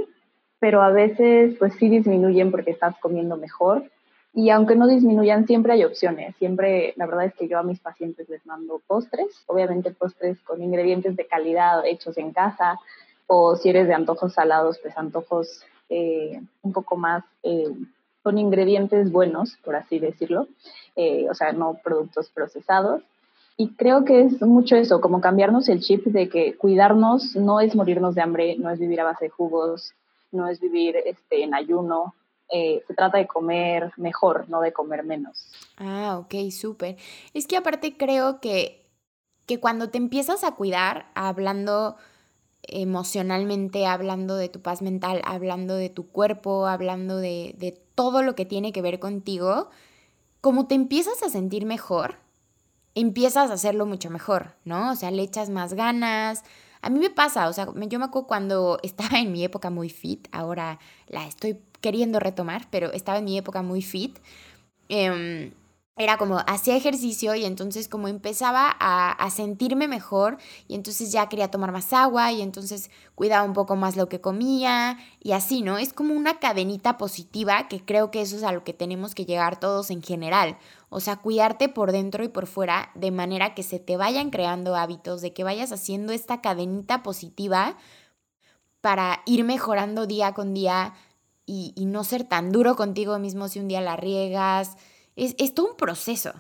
pero 0.59 0.81
a 0.81 0.91
veces 0.91 1.55
pues 1.59 1.73
sí 1.75 1.89
disminuyen 1.89 2.51
porque 2.51 2.71
estás 2.71 2.95
comiendo 2.99 3.37
mejor. 3.37 3.83
Y 4.33 4.51
aunque 4.51 4.75
no 4.75 4.87
disminuyan, 4.87 5.47
siempre 5.47 5.73
hay 5.73 5.83
opciones. 5.83 6.35
Siempre, 6.37 6.93
la 6.95 7.05
verdad 7.05 7.25
es 7.25 7.33
que 7.33 7.47
yo 7.47 7.57
a 7.59 7.63
mis 7.63 7.79
pacientes 7.79 8.29
les 8.29 8.45
mando 8.45 8.81
postres, 8.85 9.27
obviamente 9.47 9.91
postres 9.91 10.39
con 10.41 10.61
ingredientes 10.61 11.15
de 11.15 11.27
calidad 11.27 11.85
hechos 11.85 12.17
en 12.17 12.31
casa, 12.31 12.79
o 13.27 13.55
si 13.55 13.69
eres 13.69 13.87
de 13.87 13.93
antojos 13.93 14.33
salados, 14.33 14.79
pues 14.79 14.97
antojos 14.97 15.63
eh, 15.89 16.41
un 16.61 16.73
poco 16.73 16.95
más 16.95 17.23
eh, 17.43 17.69
con 18.29 18.37
ingredientes 18.37 19.11
buenos, 19.11 19.57
por 19.63 19.75
así 19.75 19.97
decirlo, 19.97 20.47
eh, 20.95 21.25
o 21.31 21.33
sea, 21.33 21.51
no 21.51 21.79
productos 21.83 22.29
procesados. 22.29 23.01
Y 23.57 23.69
creo 23.69 24.05
que 24.05 24.21
es 24.21 24.39
mucho 24.43 24.75
eso, 24.75 25.01
como 25.01 25.19
cambiarnos 25.19 25.67
el 25.67 25.79
chip 25.79 26.05
de 26.05 26.29
que 26.29 26.55
cuidarnos 26.55 27.35
no 27.35 27.59
es 27.59 27.75
morirnos 27.75 28.13
de 28.13 28.21
hambre, 28.21 28.55
no 28.59 28.69
es 28.69 28.77
vivir 28.77 29.01
a 29.01 29.05
base 29.05 29.25
de 29.25 29.29
jugos, 29.31 29.95
no 30.31 30.47
es 30.47 30.59
vivir 30.59 30.95
este, 31.05 31.41
en 31.41 31.55
ayuno, 31.55 32.13
se 32.51 32.93
trata 32.95 33.17
de 33.17 33.25
comer 33.25 33.91
mejor, 33.97 34.47
no 34.47 34.61
de 34.61 34.73
comer 34.73 35.03
menos. 35.03 35.51
Ah, 35.77 36.19
ok, 36.19 36.51
súper. 36.51 36.97
Es 37.33 37.47
que 37.47 37.57
aparte 37.57 37.97
creo 37.97 38.39
que, 38.41 38.85
que 39.47 39.59
cuando 39.59 39.89
te 39.89 39.97
empiezas 39.97 40.43
a 40.43 40.51
cuidar, 40.51 41.07
hablando 41.15 41.97
emocionalmente, 42.63 43.85
hablando 43.85 44.35
de 44.35 44.49
tu 44.49 44.61
paz 44.61 44.81
mental, 44.81 45.21
hablando 45.25 45.75
de 45.75 45.89
tu 45.89 46.07
cuerpo, 46.07 46.67
hablando 46.67 47.17
de, 47.17 47.55
de 47.57 47.71
todo 47.95 48.21
lo 48.21 48.35
que 48.35 48.45
tiene 48.45 48.71
que 48.71 48.81
ver 48.81 48.99
contigo, 48.99 49.69
como 50.41 50.67
te 50.67 50.75
empiezas 50.75 51.21
a 51.23 51.29
sentir 51.29 51.65
mejor, 51.65 52.15
empiezas 52.95 53.49
a 53.49 53.53
hacerlo 53.53 53.85
mucho 53.85 54.09
mejor, 54.09 54.55
¿no? 54.65 54.91
O 54.91 54.95
sea, 54.95 55.11
le 55.11 55.23
echas 55.23 55.49
más 55.49 55.73
ganas. 55.73 56.43
A 56.81 56.89
mí 56.89 56.99
me 56.99 57.09
pasa, 57.09 57.49
o 57.49 57.53
sea, 57.53 57.65
yo 57.65 57.99
me 57.99 58.05
acuerdo 58.05 58.27
cuando 58.27 58.79
estaba 58.83 59.19
en 59.19 59.31
mi 59.31 59.43
época 59.43 59.69
muy 59.69 59.89
fit, 59.89 60.27
ahora 60.31 60.79
la 61.07 61.27
estoy 61.27 61.59
queriendo 61.81 62.19
retomar, 62.19 62.67
pero 62.69 62.91
estaba 62.91 63.19
en 63.19 63.25
mi 63.25 63.37
época 63.37 63.61
muy 63.61 63.81
fit. 63.81 64.19
Eh, 64.89 65.53
era 65.99 66.17
como 66.17 66.37
hacía 66.47 66.77
ejercicio 66.77 67.35
y 67.35 67.43
entonces 67.43 67.89
como 67.89 68.07
empezaba 68.07 68.73
a, 68.79 69.29
sentirme 69.31 69.87
mejor 69.87 70.37
y 70.67 70.75
entonces 70.75 71.11
ya 71.11 71.27
quería 71.27 71.51
tomar 71.51 71.73
más 71.73 71.91
agua 71.91 72.31
y 72.31 72.41
entonces 72.41 72.89
cuidaba 73.15 73.43
un 73.43 73.51
poco 73.51 73.75
más 73.75 73.97
lo 73.97 74.07
que 74.07 74.21
comía 74.21 74.97
y 75.21 75.33
así, 75.33 75.61
¿no? 75.61 75.77
Es 75.77 75.91
como 75.91 76.13
una 76.13 76.39
cadenita 76.39 76.97
positiva 76.97 77.67
que 77.67 77.83
creo 77.83 78.11
que 78.11 78.21
eso 78.21 78.37
es 78.37 78.43
a 78.43 78.53
lo 78.53 78.63
que 78.63 78.73
tenemos 78.73 79.13
que 79.13 79.25
llegar 79.25 79.59
todos 79.59 79.91
en 79.91 80.01
general. 80.01 80.57
O 80.87 81.01
sea, 81.01 81.17
cuidarte 81.17 81.67
por 81.67 81.91
dentro 81.91 82.23
y 82.23 82.29
por 82.29 82.47
fuera 82.47 82.91
de 82.95 83.11
manera 83.11 83.53
que 83.53 83.61
se 83.61 83.77
te 83.77 83.97
vayan 83.97 84.29
creando 84.29 84.77
hábitos, 84.77 85.21
de 85.21 85.33
que 85.33 85.43
vayas 85.43 85.73
haciendo 85.73 86.13
esta 86.13 86.39
cadenita 86.39 87.03
positiva 87.03 87.75
para 88.79 89.21
ir 89.25 89.43
mejorando 89.43 90.07
día 90.07 90.33
con 90.33 90.53
día 90.53 90.93
y, 91.45 91.73
y 91.75 91.85
no 91.85 92.05
ser 92.05 92.23
tan 92.23 92.53
duro 92.53 92.77
contigo 92.77 93.19
mismo 93.19 93.49
si 93.49 93.59
un 93.59 93.67
día 93.67 93.81
la 93.81 93.97
riegas 93.97 94.77
es, 95.19 95.53
todo 95.53 95.71
un 95.71 95.77
proceso. 95.77 96.33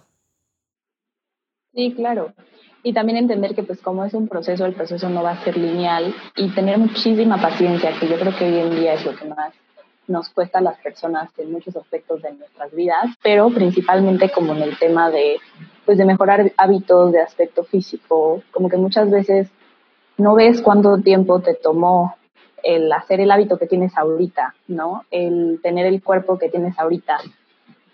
Sí, 1.73 1.93
claro. 1.95 2.33
Y 2.81 2.93
también 2.93 3.17
entender 3.17 3.55
que 3.55 3.63
pues 3.63 3.81
como 3.81 4.05
es 4.05 4.13
un 4.13 4.27
proceso, 4.27 4.65
el 4.65 4.73
proceso 4.73 5.09
no 5.09 5.21
va 5.21 5.31
a 5.31 5.43
ser 5.43 5.57
lineal 5.57 6.13
y 6.35 6.49
tener 6.49 6.77
muchísima 6.77 7.41
paciencia, 7.41 7.91
que 7.99 8.07
yo 8.07 8.17
creo 8.17 8.35
que 8.35 8.45
hoy 8.45 8.59
en 8.59 8.71
día 8.71 8.93
es 8.93 9.05
lo 9.05 9.15
que 9.15 9.25
más 9.25 9.53
nos 10.07 10.29
cuesta 10.29 10.59
a 10.59 10.61
las 10.61 10.79
personas 10.79 11.29
en 11.37 11.51
muchos 11.51 11.75
aspectos 11.75 12.21
de 12.23 12.33
nuestras 12.33 12.73
vidas, 12.73 13.05
pero 13.21 13.49
principalmente 13.49 14.31
como 14.31 14.53
en 14.53 14.63
el 14.63 14.77
tema 14.79 15.11
de, 15.11 15.37
pues 15.85 15.97
de 15.97 16.05
mejorar 16.05 16.51
hábitos 16.57 17.11
de 17.11 17.21
aspecto 17.21 17.63
físico, 17.63 18.41
como 18.51 18.69
que 18.69 18.77
muchas 18.77 19.11
veces 19.11 19.49
no 20.17 20.33
ves 20.35 20.61
cuánto 20.61 20.97
tiempo 20.97 21.41
te 21.41 21.53
tomó 21.53 22.15
el 22.63 22.91
hacer 22.91 23.21
el 23.21 23.31
hábito 23.31 23.57
que 23.57 23.67
tienes 23.67 23.97
ahorita, 23.97 24.55
¿no? 24.67 25.05
El 25.11 25.59
tener 25.61 25.85
el 25.85 26.03
cuerpo 26.03 26.37
que 26.37 26.49
tienes 26.49 26.77
ahorita, 26.77 27.19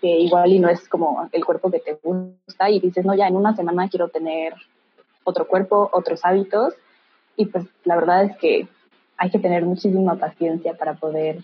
que 0.00 0.08
igual 0.08 0.52
y 0.52 0.58
no 0.58 0.68
es 0.68 0.88
como 0.88 1.28
el 1.32 1.44
cuerpo 1.44 1.70
que 1.70 1.80
te 1.80 1.98
gusta 2.02 2.70
y 2.70 2.80
dices, 2.80 3.04
no, 3.04 3.14
ya 3.14 3.26
en 3.26 3.36
una 3.36 3.54
semana 3.54 3.88
quiero 3.88 4.08
tener 4.08 4.54
otro 5.24 5.46
cuerpo, 5.46 5.90
otros 5.92 6.24
hábitos 6.24 6.74
y 7.36 7.46
pues 7.46 7.66
la 7.84 7.96
verdad 7.96 8.24
es 8.24 8.36
que 8.38 8.68
hay 9.18 9.30
que 9.30 9.38
tener 9.38 9.64
muchísima 9.64 10.16
paciencia 10.16 10.76
para 10.76 10.94
poder 10.94 11.42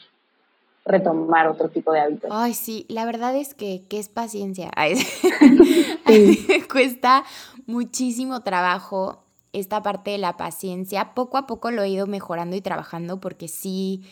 retomar 0.85 1.49
otro 1.49 1.69
tipo 1.69 1.93
de 1.93 2.01
hábitos. 2.01 2.31
Ay, 2.33 2.55
sí, 2.55 2.87
la 2.89 3.05
verdad 3.05 3.37
es 3.37 3.55
que, 3.55 3.83
es 3.91 4.09
paciencia. 4.09 4.71
Cuesta 6.73 7.25
muchísimo 7.67 8.41
trabajo 8.41 9.23
esta 9.53 9.83
parte 9.83 10.13
de 10.13 10.19
la 10.19 10.37
paciencia. 10.37 11.15
Poco 11.15 11.39
a 11.39 11.47
poco 11.47 11.71
lo 11.71 11.83
he 11.83 11.91
ido 11.91 12.07
mejorando 12.07 12.57
y 12.57 12.61
trabajando 12.61 13.21
porque 13.21 13.49
sí, 13.49 14.03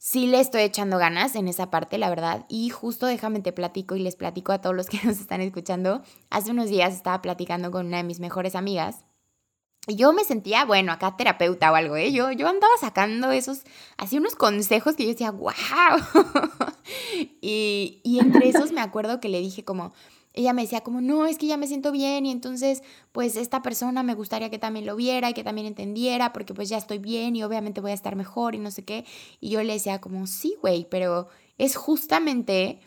sí 0.00 0.26
le 0.26 0.40
estoy 0.40 0.62
echando 0.62 0.96
ganas 0.96 1.36
en 1.36 1.46
esa 1.46 1.70
parte, 1.70 1.98
la 1.98 2.08
verdad. 2.08 2.46
Y 2.48 2.70
justo 2.70 3.06
déjame 3.06 3.40
te 3.40 3.52
platico 3.52 3.94
y 3.94 4.00
les 4.00 4.16
platico 4.16 4.50
a 4.50 4.60
todos 4.60 4.74
los 4.74 4.86
que 4.88 4.98
nos 5.04 5.20
están 5.20 5.42
escuchando. 5.42 6.02
Hace 6.30 6.50
unos 6.50 6.70
días 6.70 6.94
estaba 6.94 7.22
platicando 7.22 7.70
con 7.70 7.86
una 7.86 7.98
de 7.98 8.04
mis 8.04 8.18
mejores 8.18 8.56
amigas 8.56 9.04
yo 9.88 10.12
me 10.12 10.24
sentía, 10.24 10.64
bueno, 10.64 10.92
acá 10.92 11.16
terapeuta 11.16 11.72
o 11.72 11.74
algo, 11.74 11.96
¿eh? 11.96 12.12
Yo, 12.12 12.30
yo 12.32 12.48
andaba 12.48 12.72
sacando 12.80 13.30
esos, 13.30 13.62
así 13.96 14.18
unos 14.18 14.34
consejos 14.34 14.94
que 14.94 15.04
yo 15.04 15.10
decía, 15.10 15.30
wow. 15.30 15.50
y, 17.40 18.00
y 18.04 18.18
entre 18.18 18.48
esos 18.48 18.72
me 18.72 18.80
acuerdo 18.80 19.20
que 19.20 19.28
le 19.28 19.40
dije 19.40 19.64
como, 19.64 19.92
ella 20.32 20.52
me 20.52 20.62
decía 20.62 20.82
como, 20.82 21.00
no, 21.00 21.26
es 21.26 21.38
que 21.38 21.46
ya 21.46 21.56
me 21.56 21.66
siento 21.66 21.92
bien 21.92 22.26
y 22.26 22.30
entonces 22.30 22.82
pues 23.12 23.36
esta 23.36 23.62
persona 23.62 24.02
me 24.02 24.14
gustaría 24.14 24.50
que 24.50 24.58
también 24.58 24.86
lo 24.86 24.96
viera 24.96 25.30
y 25.30 25.34
que 25.34 25.44
también 25.44 25.66
entendiera 25.66 26.32
porque 26.32 26.54
pues 26.54 26.68
ya 26.68 26.78
estoy 26.78 26.98
bien 26.98 27.34
y 27.36 27.42
obviamente 27.42 27.80
voy 27.80 27.90
a 27.90 27.94
estar 27.94 28.16
mejor 28.16 28.54
y 28.54 28.58
no 28.58 28.70
sé 28.70 28.84
qué. 28.84 29.04
Y 29.40 29.50
yo 29.50 29.62
le 29.62 29.72
decía 29.72 30.00
como, 30.00 30.26
sí, 30.26 30.56
güey, 30.60 30.86
pero 30.88 31.28
es 31.58 31.76
justamente 31.76 32.80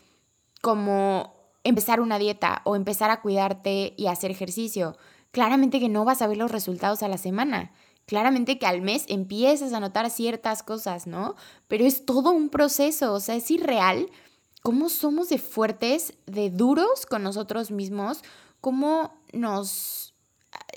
como 0.62 1.34
empezar 1.64 2.00
una 2.00 2.18
dieta 2.18 2.62
o 2.64 2.76
empezar 2.76 3.10
a 3.10 3.20
cuidarte 3.20 3.94
y 3.96 4.06
hacer 4.06 4.30
ejercicio 4.30 4.96
claramente 5.34 5.80
que 5.80 5.90
no 5.90 6.06
vas 6.06 6.22
a 6.22 6.28
ver 6.28 6.38
los 6.38 6.50
resultados 6.50 7.02
a 7.02 7.08
la 7.08 7.18
semana. 7.18 7.72
Claramente 8.06 8.58
que 8.58 8.66
al 8.66 8.82
mes 8.82 9.04
empiezas 9.08 9.72
a 9.72 9.80
notar 9.80 10.08
ciertas 10.10 10.62
cosas, 10.62 11.06
¿no? 11.06 11.34
Pero 11.68 11.84
es 11.84 12.06
todo 12.06 12.30
un 12.30 12.50
proceso, 12.50 13.12
o 13.12 13.20
sea, 13.20 13.34
es 13.34 13.50
irreal 13.50 14.08
cómo 14.64 14.88
somos 14.88 15.28
de 15.28 15.36
fuertes, 15.36 16.14
de 16.24 16.48
duros 16.48 17.04
con 17.04 17.22
nosotros 17.22 17.70
mismos, 17.70 18.22
cómo 18.62 19.12
nos... 19.34 20.14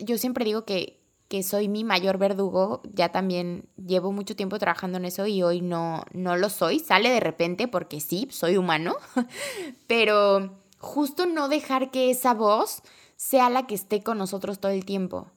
Yo 0.02 0.18
siempre 0.18 0.44
digo 0.44 0.66
que, 0.66 1.00
que 1.30 1.42
soy 1.42 1.70
mi 1.70 1.86
mayor 1.86 2.18
verdugo, 2.18 2.82
ya 2.94 3.14
también 3.14 3.70
llevo 3.78 4.12
mucho 4.12 4.36
tiempo 4.36 4.60
trabajando 4.60 4.98
en 4.98 5.06
eso 5.06 5.26
y 5.26 5.42
hoy 5.42 5.62
no, 5.62 6.04
no 6.12 6.36
lo 6.36 6.50
soy, 6.50 6.80
sale 6.80 7.10
de 7.10 7.22
repente 7.22 7.70
porque 7.70 8.02
sí, 8.02 8.28
soy 8.30 8.58
humano, 8.58 8.98
pero 9.88 10.60
justo 10.80 11.26
no 11.26 11.48
dejar 11.48 11.90
que 11.90 12.12
esa 12.12 12.34
voz 12.34 12.84
sea 13.16 13.50
la 13.50 13.68
que 13.68 13.76
esté 13.76 14.04
con 14.04 14.18
nosotros 14.18 14.60
todo 14.60 14.74
el 14.74 14.84
tiempo. 14.84 15.32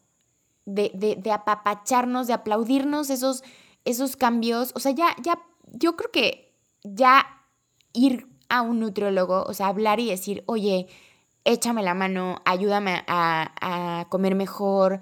De, 0.67 0.91
de, 0.93 1.15
de 1.15 1.31
apapacharnos, 1.31 2.27
de 2.27 2.33
aplaudirnos 2.33 3.11
esos, 3.11 3.45
esos 3.85 4.17
cambios. 4.17 4.73
O 4.75 4.81
sea, 4.81 4.91
ya, 4.91 5.15
ya, 5.23 5.41
yo 5.73 5.97
creo 5.97 6.11
que 6.11 6.53
ya 6.83 7.27
ir 7.93 8.30
a 8.51 8.63
un 8.63 8.81
nutriólogo, 8.81 9.45
o 9.45 9.55
sea, 9.55 9.69
hablar 9.69 10.01
y 10.01 10.11
decir, 10.11 10.45
oye, 10.47 10.87
échame 11.45 11.83
la 11.83 11.95
mano, 11.95 12.43
ayúdame 12.45 13.03
a, 13.07 13.53
a 13.61 14.09
comer 14.11 14.35
mejor, 14.35 15.01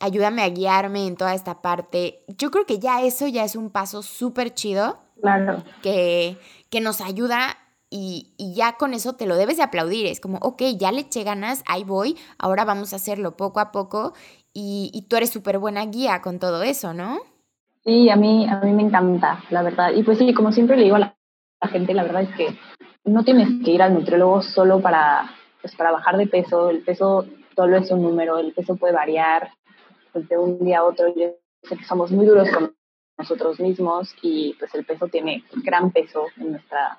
ayúdame 0.00 0.42
a 0.42 0.48
guiarme 0.48 1.06
en 1.06 1.16
toda 1.16 1.34
esta 1.34 1.62
parte. 1.62 2.24
Yo 2.36 2.50
creo 2.50 2.66
que 2.66 2.78
ya 2.78 3.02
eso 3.02 3.26
ya 3.26 3.44
es 3.44 3.56
un 3.56 3.70
paso 3.70 4.02
súper 4.02 4.52
chido. 4.52 4.98
Claro. 5.20 5.62
Que, 5.82 6.38
que 6.70 6.80
nos 6.80 7.00
ayuda 7.00 7.56
y, 7.90 8.32
ya 8.38 8.76
con 8.76 8.94
eso 8.94 9.14
te 9.14 9.26
lo 9.26 9.36
debes 9.36 9.56
de 9.58 9.62
aplaudir. 9.62 10.06
Es 10.06 10.20
como, 10.20 10.38
ok, 10.38 10.62
ya 10.78 10.92
le 10.92 11.02
eché 11.02 11.24
ganas, 11.24 11.62
ahí 11.66 11.84
voy, 11.84 12.16
ahora 12.38 12.64
vamos 12.64 12.92
a 12.92 12.96
hacerlo 12.96 13.36
poco 13.36 13.60
a 13.60 13.72
poco 13.72 14.14
y, 14.52 15.06
tú 15.08 15.16
eres 15.16 15.30
súper 15.30 15.58
buena 15.58 15.84
guía 15.86 16.22
con 16.22 16.38
todo 16.38 16.62
eso, 16.62 16.94
¿no? 16.94 17.18
Sí, 17.84 18.10
a 18.10 18.16
mí, 18.16 18.46
a 18.48 18.60
mí 18.60 18.72
me 18.72 18.82
encanta, 18.82 19.42
la 19.50 19.62
verdad. 19.62 19.92
Y 19.94 20.02
pues 20.02 20.18
sí, 20.18 20.32
como 20.34 20.52
siempre 20.52 20.76
le 20.76 20.84
digo 20.84 20.96
a 20.96 21.00
la, 21.00 21.16
gente, 21.68 21.94
la 21.94 22.02
verdad 22.02 22.22
es 22.22 22.34
que 22.36 22.58
no 23.04 23.24
tienes 23.24 23.48
que 23.64 23.70
ir 23.70 23.82
al 23.82 23.94
nutriólogo 23.94 24.42
solo 24.42 24.80
para, 24.80 25.30
pues, 25.60 25.74
para 25.76 25.92
bajar 25.92 26.16
de 26.16 26.26
peso. 26.26 26.70
El 26.70 26.82
peso 26.82 27.26
solo 27.54 27.76
es 27.76 27.90
un 27.90 28.02
número, 28.02 28.38
el 28.38 28.52
peso 28.52 28.76
puede 28.76 28.92
variar 28.92 29.50
pues, 30.12 30.28
de 30.28 30.38
un 30.38 30.58
día 30.64 30.78
a 30.78 30.84
otro. 30.84 31.08
Yo 31.14 31.34
sé 31.62 31.76
que 31.76 31.84
somos 31.84 32.10
muy 32.10 32.26
duros 32.26 32.48
con 32.50 32.74
nosotros 33.18 33.60
mismos 33.60 34.14
y 34.22 34.54
pues 34.58 34.74
el 34.74 34.84
peso 34.84 35.06
tiene 35.08 35.44
gran 35.62 35.90
peso 35.90 36.26
en 36.38 36.52
nuestra 36.52 36.98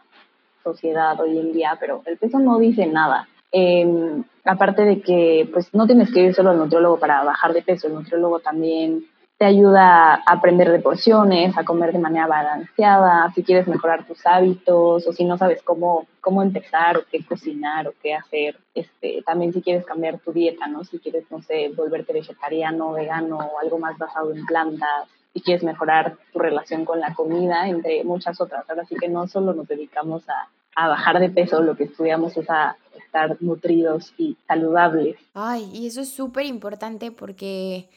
sociedad 0.64 1.20
hoy 1.20 1.40
en 1.40 1.52
día, 1.52 1.78
pero 1.80 2.04
el 2.06 2.18
peso 2.18 2.40
no 2.40 2.60
dice 2.60 2.86
nada. 2.86 3.28
Em, 3.52 4.24
aparte 4.46 4.84
de 4.84 5.02
que 5.02 5.50
pues 5.52 5.74
no 5.74 5.88
tienes 5.88 6.12
que 6.14 6.22
ir 6.22 6.36
solo 6.36 6.52
al 6.52 6.58
nutriólogo 6.58 7.00
para 7.00 7.24
bajar 7.24 7.54
de 7.54 7.64
peso, 7.64 7.88
el 7.88 7.96
nutriólogo 7.96 8.40
también 8.40 9.06
te 9.42 9.48
ayuda 9.48 10.14
a 10.14 10.34
aprender 10.34 10.72
de 10.72 10.78
porciones, 10.78 11.58
a 11.58 11.64
comer 11.64 11.92
de 11.92 11.98
manera 11.98 12.28
balanceada, 12.28 13.32
si 13.34 13.42
quieres 13.42 13.68
mejorar 13.68 14.06
tus 14.06 14.24
hábitos 14.28 15.08
o 15.08 15.14
si 15.14 15.24
no 15.26 15.36
sabes 15.36 15.64
cómo, 15.64 16.06
cómo 16.20 16.44
empezar 16.44 16.98
o 16.98 17.02
qué 17.12 17.26
cocinar 17.26 17.88
o 17.88 17.94
qué 18.04 18.14
hacer. 18.14 18.60
Este, 18.76 19.24
también 19.26 19.52
si 19.52 19.64
quieres 19.64 19.84
cambiar 19.84 20.20
tu 20.20 20.32
dieta, 20.32 20.68
¿no? 20.68 20.84
Si 20.84 21.00
quieres, 21.00 21.24
no 21.32 21.42
sé, 21.42 21.72
volverte 21.76 22.14
vegetariano, 22.14 22.92
vegano 22.92 23.40
o 23.40 23.60
algo 23.60 23.80
más 23.80 23.98
basado 23.98 24.32
en 24.32 24.46
plantas 24.46 25.10
y 25.34 25.42
quieres 25.42 25.64
mejorar 25.64 26.18
tu 26.32 26.38
relación 26.38 26.86
con 26.86 27.00
la 27.00 27.16
comida, 27.16 27.68
entre 27.68 28.04
muchas 28.04 28.40
otras. 28.40 28.70
Ahora 28.70 28.86
sí 28.86 28.94
que 28.94 29.10
no 29.10 29.28
solo 29.28 29.56
nos 29.56 29.68
dedicamos 29.68 30.22
a, 30.30 30.50
a 30.76 30.88
bajar 30.88 31.20
de 31.20 31.32
peso, 31.32 31.64
lo 31.64 31.76
que 31.76 31.86
estudiamos 31.86 32.38
es 32.38 32.48
a 32.48 32.78
estar 32.96 33.38
nutridos 33.42 34.14
y 34.20 34.38
saludables. 34.48 35.18
Ay, 35.34 35.70
y 35.74 35.88
eso 35.88 36.02
es 36.02 36.14
súper 36.14 36.46
importante 36.46 37.12
porque, 37.12 37.90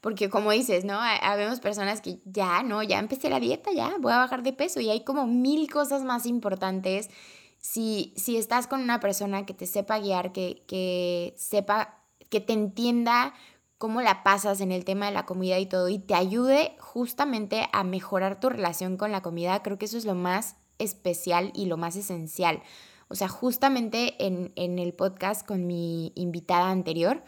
porque 0.00 0.30
como 0.30 0.50
dices, 0.50 0.84
¿no? 0.84 0.98
Habemos 0.98 1.60
personas 1.60 2.00
que 2.00 2.20
ya, 2.24 2.62
no, 2.62 2.82
ya 2.82 2.98
empecé 2.98 3.28
la 3.28 3.40
dieta, 3.40 3.70
ya, 3.72 3.94
voy 4.00 4.12
a 4.12 4.18
bajar 4.18 4.42
de 4.42 4.52
peso 4.52 4.80
y 4.80 4.88
hay 4.88 5.04
como 5.04 5.26
mil 5.26 5.70
cosas 5.70 6.04
más 6.04 6.26
importantes. 6.26 7.10
Si, 7.58 8.14
si 8.16 8.38
estás 8.38 8.66
con 8.66 8.80
una 8.80 9.00
persona 9.00 9.44
que 9.44 9.52
te 9.52 9.66
sepa 9.66 9.98
guiar, 9.98 10.32
que, 10.32 10.64
que 10.66 11.34
sepa, 11.36 12.02
que 12.30 12.40
te 12.40 12.54
entienda 12.54 13.34
cómo 13.76 14.00
la 14.00 14.22
pasas 14.22 14.62
en 14.62 14.72
el 14.72 14.86
tema 14.86 15.06
de 15.06 15.12
la 15.12 15.26
comida 15.26 15.58
y 15.58 15.66
todo, 15.66 15.88
y 15.90 15.98
te 15.98 16.14
ayude 16.14 16.76
justamente 16.78 17.68
a 17.72 17.84
mejorar 17.84 18.40
tu 18.40 18.48
relación 18.48 18.96
con 18.96 19.12
la 19.12 19.20
comida, 19.20 19.62
creo 19.62 19.78
que 19.78 19.84
eso 19.84 19.98
es 19.98 20.06
lo 20.06 20.14
más 20.14 20.56
especial 20.78 21.52
y 21.54 21.66
lo 21.66 21.76
más 21.76 21.96
esencial. 21.96 22.62
O 23.08 23.14
sea, 23.14 23.28
justamente 23.28 24.24
en, 24.26 24.52
en 24.56 24.78
el 24.78 24.94
podcast 24.94 25.46
con 25.46 25.66
mi 25.66 26.12
invitada 26.14 26.70
anterior, 26.70 27.22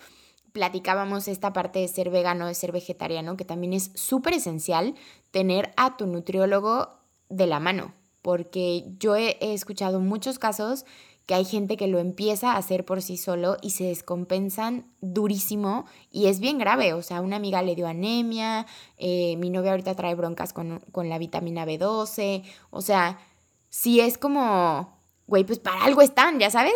platicábamos 0.53 1.29
esta 1.29 1.53
parte 1.53 1.79
de 1.81 1.89
ser 1.89 2.11
vegano, 2.11 2.47
de 2.47 2.55
ser 2.55 2.73
vegetariano, 2.73 3.37
que 3.37 3.45
también 3.45 3.73
es 3.73 3.91
súper 3.95 4.35
esencial 4.35 4.95
tener 5.31 5.73
a 5.77 5.97
tu 5.97 6.07
nutriólogo 6.07 6.91
de 7.29 7.47
la 7.47 7.59
mano, 7.61 7.95
porque 8.21 8.85
yo 8.99 9.17
he, 9.17 9.37
escuchado 9.41 10.01
muchos 10.01 10.39
casos 10.39 10.85
que 11.27 11.35
hay 11.35 11.45
gente 11.45 11.77
que 11.77 11.87
lo 11.87 11.99
empieza 11.99 12.53
a 12.53 12.57
hacer 12.57 12.85
por 12.85 13.01
sí 13.01 13.17
solo 13.17 13.57
y 13.63 13.71
se 13.71 13.85
descompensan 13.85 14.87
durísimo 15.01 15.87
y 16.11 16.27
es 16.27 16.41
bien 16.41 16.59
grave. 16.59 16.95
O 16.95 17.03
sea, 17.03 17.21
una 17.21 17.37
amiga 17.37 17.63
le 17.63 17.77
dio 17.77 17.87
anemia, 17.87 18.67
eh, 18.99 19.37
mi 19.37 19.49
novia 19.49 19.71
ahorita 19.71 19.95
trae 19.95 20.15
broncas 20.15 20.53
con, 20.53 20.81
con 20.91 21.09
la 21.09 21.19
vitamina 21.19 21.65
B12, 21.65 22.43
o 22.71 22.83
sea, 22.83 23.21
si 23.71 24.01
es 24.01 24.19
como, 24.19 24.99
güey, 25.27 25.45
pues 25.45 25.59
para 25.59 25.85
algo 25.85 26.03
están, 26.03 26.39
ya 26.39 26.51
sabes. 26.51 26.75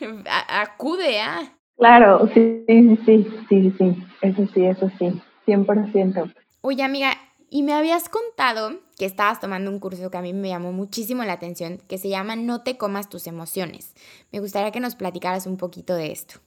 Acude 0.48 1.20
a... 1.20 1.55
Claro, 1.76 2.28
sí, 2.32 2.64
sí, 2.66 2.98
sí, 3.04 3.26
sí, 3.48 3.74
sí, 3.78 4.06
eso 4.22 4.46
sí, 4.54 4.64
eso 4.64 4.90
sí, 4.98 5.20
100%. 5.46 6.32
Oye, 6.62 6.82
amiga, 6.82 7.10
y 7.50 7.62
me 7.62 7.74
habías 7.74 8.08
contado 8.08 8.80
que 8.98 9.04
estabas 9.04 9.40
tomando 9.40 9.70
un 9.70 9.78
curso 9.78 10.10
que 10.10 10.16
a 10.16 10.22
mí 10.22 10.32
me 10.32 10.48
llamó 10.48 10.72
muchísimo 10.72 11.22
la 11.24 11.34
atención, 11.34 11.78
que 11.88 11.98
se 11.98 12.08
llama 12.08 12.34
No 12.34 12.62
te 12.62 12.76
comas 12.78 13.08
tus 13.08 13.26
emociones. 13.26 13.94
Me 14.32 14.40
gustaría 14.40 14.70
que 14.70 14.80
nos 14.80 14.96
platicaras 14.96 15.46
un 15.46 15.58
poquito 15.58 15.94
de 15.94 16.12
esto. 16.12 16.40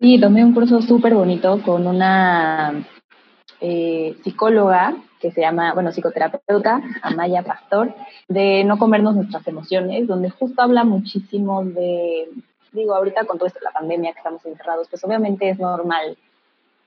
Sí, 0.00 0.20
tomé 0.20 0.44
un 0.44 0.54
curso 0.54 0.80
súper 0.82 1.14
bonito 1.14 1.60
con 1.62 1.86
una 1.86 2.86
eh, 3.60 4.16
psicóloga 4.22 4.96
que 5.20 5.32
se 5.32 5.40
llama, 5.40 5.74
bueno, 5.74 5.90
psicoterapeuta, 5.90 6.82
Amaya 7.02 7.42
Pastor, 7.42 7.94
de 8.28 8.62
no 8.64 8.78
comernos 8.78 9.16
nuestras 9.16 9.46
emociones, 9.48 10.06
donde 10.06 10.30
justo 10.30 10.62
habla 10.62 10.84
muchísimo 10.84 11.64
de, 11.64 12.28
digo, 12.76 12.94
ahorita 12.94 13.24
con 13.24 13.38
toda 13.38 13.50
la 13.62 13.72
pandemia 13.72 14.12
que 14.12 14.18
estamos 14.18 14.44
encerrados, 14.46 14.88
pues 14.88 15.02
obviamente 15.04 15.48
es 15.48 15.58
normal 15.58 16.16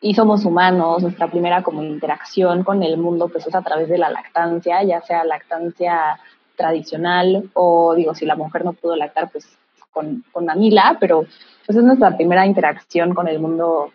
y 0.02 0.14
somos 0.14 0.46
humanos, 0.46 1.02
nuestra 1.02 1.30
primera 1.30 1.62
como 1.62 1.84
interacción 1.84 2.64
con 2.64 2.84
el 2.84 2.98
mundo 2.98 3.28
pues 3.28 3.46
es 3.48 3.56
a 3.56 3.62
través 3.62 3.90
de 3.90 3.98
la 3.98 4.10
lactancia, 4.10 4.82
ya 4.84 5.02
sea 5.02 5.26
lactancia 5.26 6.20
tradicional 6.56 7.50
o 7.54 7.96
digo, 7.96 8.16
si 8.16 8.26
la 8.26 8.36
mujer 8.36 8.64
no 8.64 8.74
pudo 8.74 8.96
lactar 8.96 9.30
pues 9.30 9.46
con, 9.92 10.24
con 10.32 10.50
Anila, 10.50 10.98
pero 11.00 11.26
pues 11.66 11.78
es 11.78 11.84
nuestra 11.84 12.16
primera 12.16 12.46
interacción 12.46 13.14
con 13.14 13.28
el 13.28 13.40
mundo 13.40 13.92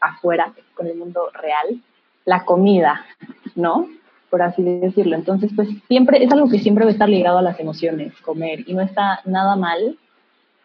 afuera, 0.00 0.52
con 0.74 0.86
el 0.86 0.96
mundo 0.96 1.30
real, 1.32 1.80
la 2.24 2.44
comida, 2.44 3.04
¿no? 3.54 3.88
Por 4.30 4.42
así 4.42 4.62
decirlo. 4.62 5.16
Entonces, 5.16 5.50
pues 5.54 5.68
siempre, 5.88 6.22
es 6.22 6.30
algo 6.32 6.48
que 6.48 6.58
siempre 6.58 6.84
va 6.84 6.90
a 6.90 6.92
estar 6.92 7.08
ligado 7.08 7.38
a 7.38 7.42
las 7.42 7.58
emociones, 7.60 8.12
comer, 8.22 8.68
y 8.68 8.74
no 8.74 8.82
está 8.82 9.20
nada 9.24 9.56
mal. 9.56 9.96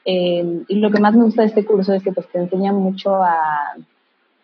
Eh, 0.05 0.63
y 0.67 0.75
lo 0.75 0.89
que 0.91 0.99
más 0.99 1.15
me 1.15 1.23
gusta 1.23 1.43
de 1.43 1.49
este 1.49 1.65
curso 1.65 1.93
es 1.93 2.03
que 2.03 2.11
pues 2.11 2.27
te 2.27 2.39
enseña 2.39 2.73
mucho 2.73 3.15
a 3.15 3.75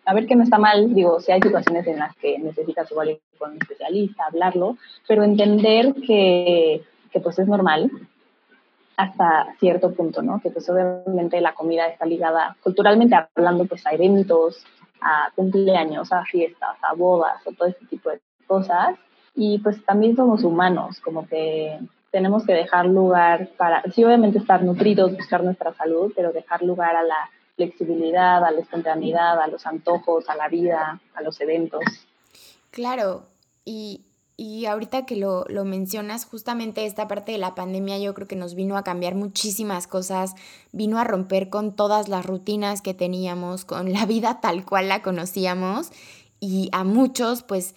a 0.08 0.14
ver 0.14 0.26
que 0.26 0.36
no 0.36 0.42
está 0.42 0.56
mal, 0.56 0.94
digo, 0.94 1.20
si 1.20 1.32
hay 1.32 1.42
situaciones 1.42 1.86
en 1.86 1.98
las 1.98 2.16
que 2.16 2.38
necesitas 2.38 2.90
igual 2.90 3.10
ir 3.10 3.20
con 3.38 3.50
un 3.50 3.58
especialista, 3.58 4.24
hablarlo, 4.24 4.78
pero 5.06 5.22
entender 5.22 5.92
que, 5.96 6.82
que 7.12 7.20
pues 7.20 7.38
es 7.38 7.46
normal 7.46 7.90
hasta 8.96 9.54
cierto 9.60 9.92
punto, 9.92 10.22
¿no? 10.22 10.40
Que 10.40 10.48
pues 10.48 10.66
obviamente 10.70 11.42
la 11.42 11.52
comida 11.52 11.88
está 11.88 12.06
ligada, 12.06 12.56
culturalmente 12.62 13.16
hablando, 13.16 13.66
pues 13.66 13.86
a 13.86 13.90
eventos, 13.90 14.64
a 15.02 15.30
cumpleaños, 15.36 16.10
a 16.10 16.24
fiestas, 16.24 16.78
a 16.80 16.94
bodas, 16.94 17.46
o 17.46 17.52
todo 17.52 17.68
este 17.68 17.84
tipo 17.84 18.08
de 18.08 18.18
cosas. 18.46 18.96
Y 19.34 19.58
pues 19.58 19.84
también 19.84 20.16
somos 20.16 20.42
humanos, 20.42 21.00
como 21.00 21.28
que 21.28 21.78
tenemos 22.10 22.44
que 22.44 22.52
dejar 22.52 22.86
lugar 22.86 23.48
para, 23.56 23.82
sí, 23.92 24.04
obviamente 24.04 24.38
estar 24.38 24.62
nutridos, 24.62 25.16
buscar 25.16 25.44
nuestra 25.44 25.74
salud, 25.74 26.12
pero 26.16 26.32
dejar 26.32 26.62
lugar 26.62 26.96
a 26.96 27.02
la 27.02 27.30
flexibilidad, 27.56 28.44
a 28.44 28.50
la 28.50 28.60
espontaneidad, 28.60 29.40
a 29.40 29.46
los 29.48 29.66
antojos, 29.66 30.28
a 30.28 30.36
la 30.36 30.48
vida, 30.48 31.00
a 31.14 31.22
los 31.22 31.40
eventos. 31.40 31.82
Claro, 32.70 33.24
y, 33.64 34.02
y 34.36 34.66
ahorita 34.66 35.04
que 35.04 35.16
lo, 35.16 35.44
lo, 35.48 35.64
mencionas, 35.64 36.24
justamente 36.24 36.86
esta 36.86 37.08
parte 37.08 37.32
de 37.32 37.38
la 37.38 37.56
pandemia 37.56 37.98
yo 37.98 38.14
creo 38.14 38.28
que 38.28 38.36
nos 38.36 38.54
vino 38.54 38.76
a 38.76 38.84
cambiar 38.84 39.16
muchísimas 39.16 39.86
cosas, 39.86 40.34
vino 40.72 40.98
a 40.98 41.04
romper 41.04 41.50
con 41.50 41.74
todas 41.74 42.08
las 42.08 42.24
rutinas 42.24 42.80
que 42.80 42.94
teníamos, 42.94 43.64
con 43.64 43.92
la 43.92 44.06
vida 44.06 44.40
tal 44.40 44.64
cual 44.64 44.88
la 44.88 45.02
conocíamos 45.02 45.90
y 46.40 46.68
a 46.72 46.84
muchos 46.84 47.42
pues 47.42 47.74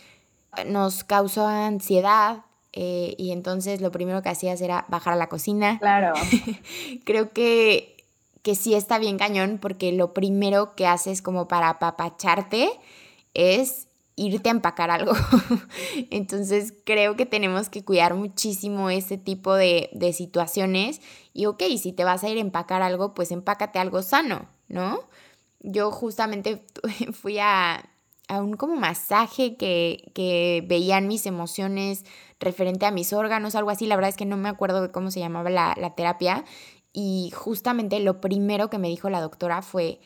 nos 0.67 1.03
causó 1.03 1.47
ansiedad, 1.47 2.43
eh, 2.73 3.15
y 3.17 3.31
entonces 3.31 3.81
lo 3.81 3.91
primero 3.91 4.21
que 4.21 4.29
hacías 4.29 4.61
era 4.61 4.85
bajar 4.87 5.13
a 5.13 5.17
la 5.17 5.29
cocina. 5.29 5.79
Claro. 5.79 6.13
Creo 7.05 7.31
que 7.31 7.91
que 8.41 8.55
sí 8.55 8.73
está 8.73 8.97
bien 8.97 9.17
cañón 9.17 9.59
porque 9.61 9.91
lo 9.91 10.13
primero 10.13 10.75
que 10.75 10.87
haces 10.87 11.21
como 11.21 11.47
para 11.47 11.69
apapacharte 11.69 12.71
es 13.33 13.87
irte 14.15 14.49
a 14.49 14.51
empacar 14.51 14.91
algo. 14.91 15.13
Entonces 16.09 16.73
creo 16.85 17.15
que 17.15 17.25
tenemos 17.25 17.69
que 17.69 17.83
cuidar 17.83 18.13
muchísimo 18.13 18.89
ese 18.89 19.17
tipo 19.17 19.53
de, 19.53 19.89
de, 19.93 20.13
situaciones 20.13 21.01
y 21.33 21.45
ok, 21.45 21.63
si 21.79 21.93
te 21.93 22.03
vas 22.03 22.23
a 22.23 22.29
ir 22.29 22.37
a 22.37 22.41
empacar 22.41 22.81
algo, 22.81 23.13
pues 23.13 23.31
empácate 23.31 23.79
algo 23.79 24.01
sano, 24.01 24.47
¿no? 24.67 24.99
Yo 25.61 25.91
justamente 25.91 26.63
fui 27.13 27.39
a, 27.39 27.89
a 28.27 28.41
un 28.41 28.53
como 28.53 28.75
masaje 28.75 29.55
que, 29.55 30.11
que 30.13 30.63
veían 30.67 31.07
mis 31.07 31.25
emociones 31.25 32.05
referente 32.41 32.86
a 32.86 32.91
mis 32.91 33.13
órganos, 33.13 33.55
algo 33.55 33.69
así, 33.69 33.88
la 33.88 33.95
verdad 33.95 34.10
es 34.10 34.17
que 34.17 34.25
no 34.25 34.36
me 34.36 34.50
acuerdo 34.50 34.81
de 34.81 34.91
cómo 34.91 35.12
se 35.12 35.19
llamaba 35.19 35.50
la, 35.50 35.93
terapia, 35.95 36.43
y 36.91 37.31
justamente 37.33 38.00
lo 38.01 38.19
primero 38.19 38.69
que 38.69 38.77
me 38.77 38.89
dijo 38.89 39.10
la 39.10 39.21
doctora 39.21 39.62
fue, 39.62 40.01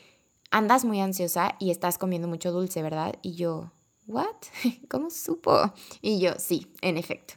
andas 0.51 0.86
muy 0.86 1.01
ansiosa 1.01 1.56
y 1.60 1.72
estás 1.72 1.98
comiendo 1.98 2.27
mucho 2.27 2.51
dulce, 2.51 2.84
¿verdad? 2.84 3.15
Y 3.24 3.34
yo, 3.34 3.72
¿what? 4.06 4.36
¿Cómo 4.89 5.10
supo? 5.10 5.74
Y 6.01 6.20
yo, 6.20 6.34
sí, 6.38 6.68
en 6.82 6.98
efecto. 6.98 7.34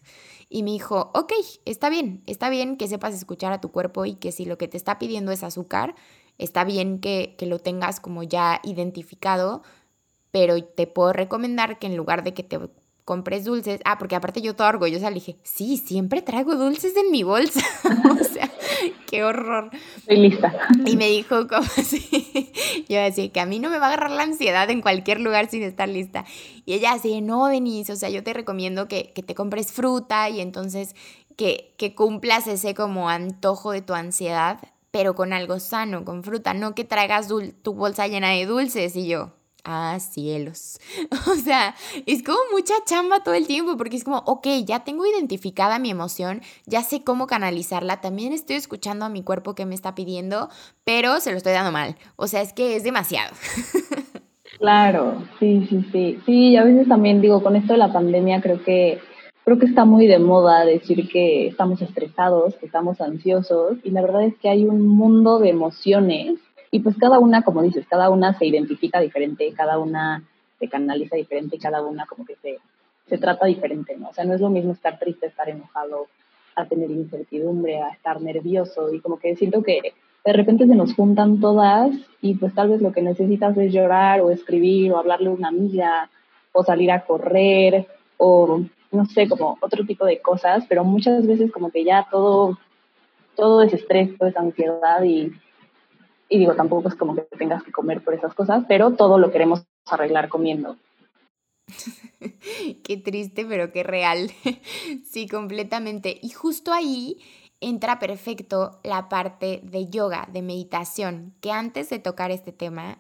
Y 0.50 0.62
me 0.62 0.73
dijo, 0.73 1.11
ok, 1.14 1.33
está 1.64 1.88
bien, 1.88 2.23
está 2.26 2.50
bien 2.50 2.76
que 2.76 2.89
sepas 2.89 3.15
escuchar 3.15 3.52
a 3.52 3.61
tu 3.61 3.71
cuerpo 3.71 4.04
y 4.04 4.15
que 4.15 4.32
si 4.32 4.45
lo 4.45 4.58
que 4.58 4.69
te 4.69 4.76
está 4.76 4.99
pidiendo 4.99 5.32
es 5.32 5.43
azúcar, 5.43 5.95
está 6.37 6.65
bien 6.65 7.00
que, 7.00 7.34
que 7.39 7.47
lo 7.47 7.58
tengas 7.58 8.00
como 8.00 8.23
ya 8.23 8.61
identificado, 8.65 9.63
pero 10.30 10.63
te 10.63 10.87
puedo 10.87 11.13
recomendar 11.13 11.78
que 11.78 11.87
en 11.87 11.97
lugar 11.97 12.23
de 12.23 12.34
que 12.34 12.43
te 12.43 12.58
compres 13.08 13.47
dulces. 13.47 13.80
Ah, 13.86 13.97
porque 13.97 14.16
aparte 14.16 14.42
yo 14.42 14.54
todo 14.54 14.68
orgullosa 14.68 15.08
le 15.08 15.14
dije, 15.14 15.38
sí, 15.42 15.78
siempre 15.78 16.21
traigo 16.21 16.56
dulces 16.56 16.94
en 16.94 17.10
mi 17.10 17.23
bolsa. 17.23 17.62
o 18.21 18.23
sea, 18.23 18.50
qué 19.06 19.25
horror. 19.25 19.71
Estoy 19.97 20.18
lista. 20.18 20.54
Y 20.84 20.94
me 20.99 21.08
dijo 21.08 21.49
como 21.49 21.62
así, 21.78 22.52
yo 22.86 23.00
decía 23.00 23.32
que 23.32 23.40
a 23.40 23.47
mí 23.47 23.60
no 23.60 23.71
me 23.71 23.78
va 23.78 23.86
a 23.86 23.88
agarrar 23.94 24.10
la 24.10 24.25
ansiedad 24.25 24.68
en 24.68 24.82
cualquier 24.82 25.21
lugar 25.21 25.49
sin 25.49 25.62
estar 25.62 25.88
lista. 25.88 26.26
Y 26.66 26.75
ella 26.75 26.92
así, 26.92 27.23
no, 27.23 27.47
Denise, 27.47 27.94
o 27.94 27.97
sea, 27.97 28.10
yo 28.10 28.23
te 28.23 28.34
recomiendo 28.34 28.88
que, 28.88 29.14
que 29.14 29.23
te 29.23 29.34
compres 29.34 29.73
fruta 29.73 30.28
y 30.28 30.42
entonces 30.42 30.94
que, 31.36 31.75
que 31.78 31.94
cumplas 31.94 32.47
ese 32.47 32.75
como 32.75 33.08
antojo 33.08 33.73
de 33.73 33.80
tu 33.80 33.94
ansiedad, 33.94 34.58
pero 34.90 35.14
con 35.14 35.32
algo 35.32 35.60
sano, 35.60 36.04
con 36.04 36.23
fruta, 36.23 36.52
no 36.52 36.75
que 36.75 36.84
traigas 36.84 37.28
tu 37.62 37.73
bolsa 37.73 38.06
llena 38.06 38.32
de 38.32 38.44
dulces. 38.44 38.94
Y 38.97 39.06
yo, 39.06 39.32
Ah, 39.71 39.99
cielos. 40.00 40.81
O 41.31 41.35
sea, 41.35 41.75
es 42.07 42.23
como 42.23 42.39
mucha 42.52 42.73
chamba 42.87 43.23
todo 43.23 43.35
el 43.35 43.47
tiempo 43.47 43.76
porque 43.76 43.97
es 43.97 44.04
como, 44.04 44.23
ok, 44.25 44.47
ya 44.65 44.81
tengo 44.81 45.04
identificada 45.04 45.78
mi 45.78 45.91
emoción, 45.91 46.41
ya 46.65 46.83
sé 46.83 47.04
cómo 47.04 47.26
canalizarla, 47.26 48.00
también 48.00 48.33
estoy 48.33 48.57
escuchando 48.57 49.04
a 49.04 49.11
mi 49.11 49.23
cuerpo 49.23 49.54
que 49.54 49.67
me 49.67 49.75
está 49.75 49.95
pidiendo, 49.95 50.49
pero 50.85 51.21
se 51.21 51.33
lo 51.33 51.37
estoy 51.37 51.52
dando 51.52 51.71
mal. 51.71 51.97
O 52.17 52.28
sea, 52.28 52.41
es 52.41 52.54
que 52.54 52.76
es 52.76 52.83
demasiado. 52.83 53.35
Claro, 54.59 55.23
sí, 55.39 55.69
sí, 55.71 55.87
sí. 55.93 56.19
Sí, 56.26 56.57
a 56.57 56.65
veces 56.65 56.89
también 56.89 57.21
digo, 57.21 57.45
con 57.45 57.54
esto 57.54 57.75
de 57.75 57.78
la 57.78 57.93
pandemia 57.93 58.41
creo 58.41 58.65
que 58.65 58.99
creo 59.45 59.57
que 59.57 59.67
está 59.67 59.85
muy 59.85 60.09
de 60.09 60.19
moda 60.19 60.65
decir 60.65 61.09
que 61.09 61.47
estamos 61.47 61.81
estresados, 61.81 62.57
que 62.57 62.67
estamos 62.67 63.00
ansiosos 63.00 63.78
y 63.85 63.91
la 63.91 64.02
verdad 64.02 64.25
es 64.25 64.35
que 64.39 64.49
hay 64.49 64.65
un 64.65 64.85
mundo 64.89 65.39
de 65.39 65.50
emociones 65.50 66.41
y 66.71 66.81
pues 66.81 66.97
cada 66.99 67.19
una, 67.19 67.43
como 67.43 67.63
dices, 67.63 67.87
cada 67.89 68.11
una 68.11 68.37
se 68.39 68.47
identifica 68.47 69.00
diferente, 69.00 69.52
cada 69.57 69.78
una 69.78 70.23
se 70.59 70.69
canaliza 70.69 71.17
diferente, 71.17 71.59
cada 71.59 71.83
una 71.83 72.07
como 72.07 72.25
que 72.25 72.37
se, 72.37 72.59
se 73.07 73.19
trata 73.19 73.47
diferente, 73.47 73.97
¿no? 73.97 74.09
O 74.09 74.13
sea, 74.13 74.25
no 74.25 74.35
es 74.35 74.41
lo 74.41 74.50
mismo 74.50 74.73
estar 74.73 74.99
triste, 74.99 75.26
estar 75.26 75.49
enojado, 75.49 76.07
a 76.57 76.67
tener 76.67 76.91
incertidumbre, 76.91 77.81
a 77.81 77.91
estar 77.91 78.21
nervioso 78.21 78.93
y 78.93 79.00
como 79.00 79.19
que 79.19 79.37
siento 79.37 79.63
que 79.63 79.95
de 80.25 80.33
repente 80.33 80.67
se 80.67 80.75
nos 80.75 80.95
juntan 80.95 81.41
todas 81.41 81.91
y 82.21 82.35
pues 82.35 82.52
tal 82.54 82.69
vez 82.69 82.83
lo 82.83 82.93
que 82.93 83.00
necesitas 83.00 83.57
es 83.57 83.73
llorar 83.73 84.21
o 84.21 84.31
escribir 84.31 84.93
o 84.93 84.99
hablarle 84.99 85.28
a 85.28 85.33
una 85.33 85.49
amiga 85.49 86.11
o 86.52 86.65
salir 86.65 86.91
a 86.91 87.04
correr 87.04 87.87
o 88.17 88.63
no 88.91 89.04
sé, 89.07 89.28
como 89.28 89.59
otro 89.61 89.85
tipo 89.85 90.04
de 90.04 90.21
cosas, 90.21 90.65
pero 90.69 90.83
muchas 90.83 91.26
veces 91.26 91.52
como 91.52 91.71
que 91.71 91.85
ya 91.85 92.09
todo, 92.11 92.59
todo 93.37 93.63
es 93.63 93.73
estrés, 93.73 94.17
todo 94.19 94.28
es 94.28 94.37
ansiedad 94.37 95.02
y 95.04 95.33
y 96.28 96.38
digo, 96.38 96.54
tampoco 96.54 96.88
es 96.88 96.95
como 96.95 97.14
que 97.14 97.23
tengas 97.36 97.62
que 97.62 97.73
comer 97.73 98.02
por 98.02 98.14
esas 98.14 98.34
cosas, 98.34 98.64
pero 98.69 98.93
todo 98.93 99.19
lo 99.19 99.30
queremos 99.30 99.64
arreglar 99.86 100.28
comiendo. 100.28 100.76
qué 102.84 102.97
triste, 102.97 103.47
pero 103.47 103.73
qué 103.73 103.82
real. 103.82 104.30
sí, 105.04 105.28
completamente. 105.28 106.19
Y 106.23 106.30
justo 106.30 106.73
ahí 106.73 107.19
entra 107.60 107.99
perfecto 107.99 108.78
la 108.84 109.08
parte 109.08 109.60
de 109.64 109.88
yoga, 109.88 110.28
de 110.32 110.43
meditación, 110.43 111.34
que 111.41 111.50
antes 111.50 111.91
de 111.91 111.99
tocar 111.99 112.30
este 112.30 112.52
tema, 112.52 112.99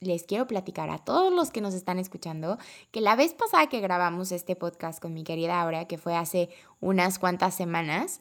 les 0.00 0.22
quiero 0.24 0.46
platicar 0.46 0.90
a 0.90 0.98
todos 0.98 1.32
los 1.32 1.50
que 1.50 1.60
nos 1.60 1.74
están 1.74 1.98
escuchando 1.98 2.58
que 2.92 3.00
la 3.00 3.16
vez 3.16 3.34
pasada 3.34 3.68
que 3.68 3.80
grabamos 3.80 4.30
este 4.30 4.54
podcast 4.54 5.00
con 5.00 5.12
mi 5.12 5.24
querida 5.24 5.60
Aura, 5.60 5.86
que 5.86 5.98
fue 5.98 6.14
hace 6.14 6.50
unas 6.80 7.18
cuantas 7.18 7.54
semanas, 7.54 8.20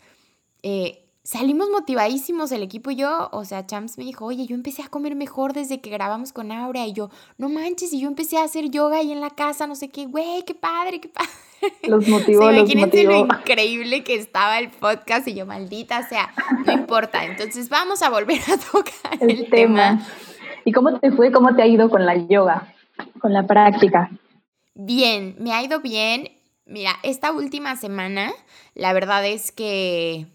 eh, 0.64 1.07
salimos 1.28 1.70
motivadísimos 1.70 2.54
el 2.54 2.64
equipo 2.64 2.90
y 2.90 2.96
yo, 2.96 3.28
o 3.34 3.44
sea, 3.44 3.68
Champs 3.68 3.98
me 3.98 4.06
dijo, 4.06 4.24
oye, 4.24 4.48
yo 4.48 4.56
empecé 4.56 4.82
a 4.82 4.88
comer 4.88 5.14
mejor 5.14 5.52
desde 5.52 5.82
que 5.82 5.90
grabamos 5.90 6.32
con 6.32 6.54
Aura 6.54 6.86
y 6.86 6.94
yo, 6.94 7.10
no 7.38 7.50
manches, 7.50 7.92
y 7.92 8.00
yo 8.00 8.08
empecé 8.08 8.38
a 8.38 8.46
hacer 8.46 8.70
yoga 8.70 9.00
ahí 9.00 9.12
en 9.12 9.20
la 9.20 9.32
casa, 9.32 9.68
no 9.68 9.76
sé 9.76 9.90
qué, 9.90 10.06
güey, 10.06 10.44
qué 10.46 10.56
padre, 10.56 11.02
qué 11.02 11.10
padre. 11.10 11.30
Los 11.90 12.08
motivó, 12.08 12.50
los 12.50 12.74
motivó. 12.74 13.12
lo 13.12 13.40
increíble 13.40 14.06
que 14.06 14.16
estaba 14.16 14.58
el 14.58 14.70
podcast 14.70 15.28
y 15.28 15.34
yo, 15.34 15.46
maldita 15.46 16.08
sea, 16.08 16.34
no 16.66 16.72
importa, 16.72 17.26
entonces 17.26 17.68
vamos 17.68 18.02
a 18.04 18.10
volver 18.10 18.40
a 18.44 18.58
tocar 18.72 19.18
el, 19.20 19.50
tema. 19.50 20.00
tema. 20.00 20.08
¿Y 20.64 20.72
cómo 20.72 20.98
te 20.98 21.12
fue, 21.12 21.34
cómo 21.34 21.54
te 21.58 21.62
ha 21.62 21.68
ido 21.68 21.90
con 21.90 22.06
la 22.06 22.16
yoga, 22.16 22.74
con 23.20 23.34
la 23.34 23.46
práctica? 23.46 24.12
Bien, 24.76 25.36
me 25.40 25.52
ha 25.52 25.62
ido 25.62 25.82
bien. 25.82 26.30
Mira, 26.66 26.92
esta 27.04 27.34
última 27.34 27.76
semana, 27.76 28.32
la 28.76 28.94
verdad 28.94 29.26
es 29.26 29.52
que 29.52 30.28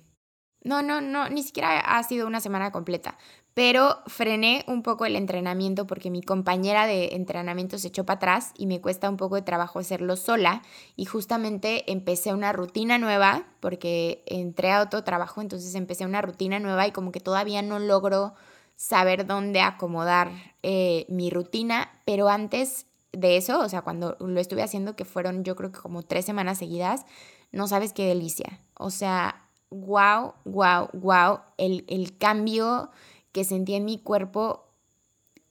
no, 0.65 0.83
no, 0.83 1.01
no, 1.01 1.29
ni 1.29 1.43
siquiera 1.43 1.81
ha 1.81 2.03
sido 2.03 2.27
una 2.27 2.41
semana 2.41 2.71
completa. 2.71 3.19
Pero 3.55 3.99
frené 4.07 4.65
un 4.67 4.83
poco 4.83 5.05
el 5.05 5.15
entrenamiento 5.15 5.87
porque 5.87 6.11
mi 6.11 6.23
compañera 6.23 6.87
de 6.87 7.15
entrenamiento 7.15 7.77
se 7.77 7.89
echó 7.89 8.05
para 8.05 8.17
atrás 8.17 8.53
y 8.57 8.67
me 8.67 8.81
cuesta 8.81 9.11
un 9.11 9.19
poco 9.19 9.35
de 9.35 9.43
trabajo 9.43 9.79
hacerlo 9.79 10.17
sola. 10.17 10.63
Y 10.97 11.05
justamente 11.05 11.91
empecé 11.93 12.33
una 12.33 12.53
rutina 12.53 12.97
nueva 12.97 13.45
porque 13.61 14.23
entré 14.27 14.73
a 14.73 14.81
otro 14.81 15.05
trabajo, 15.05 15.43
entonces 15.43 15.75
empecé 15.75 16.07
una 16.07 16.23
rutina 16.23 16.61
nueva 16.61 16.87
y 16.87 16.93
como 16.93 17.13
que 17.13 17.21
todavía 17.21 17.61
no 17.61 17.79
logro 17.79 18.35
saber 18.77 19.27
dónde 19.27 19.61
acomodar 19.61 20.31
eh, 20.63 21.07
mi 21.09 21.29
rutina, 21.29 21.91
pero 22.05 22.29
antes 22.29 22.87
de 23.13 23.37
eso, 23.37 23.61
o 23.61 23.69
sea, 23.69 23.83
cuando 23.83 24.17
lo 24.19 24.41
estuve 24.41 24.63
haciendo, 24.63 24.97
que 24.97 25.05
fueron 25.05 25.45
yo 25.45 25.55
creo 25.57 25.71
que 25.71 25.81
como 25.81 26.03
tres 26.03 26.25
semanas 26.25 26.59
seguidas, 26.59 27.05
no 27.53 27.69
sabes 27.69 27.93
qué 27.93 28.07
delicia. 28.07 28.61
O 28.75 28.91
sea, 28.91 29.42
wow, 29.73 30.35
wow, 30.45 30.89
wow, 30.93 31.41
el, 31.57 31.85
el 31.89 32.17
cambio 32.19 32.91
que 33.33 33.45
sentí 33.45 33.75
en 33.75 33.85
mi 33.85 33.99
cuerpo, 33.99 34.65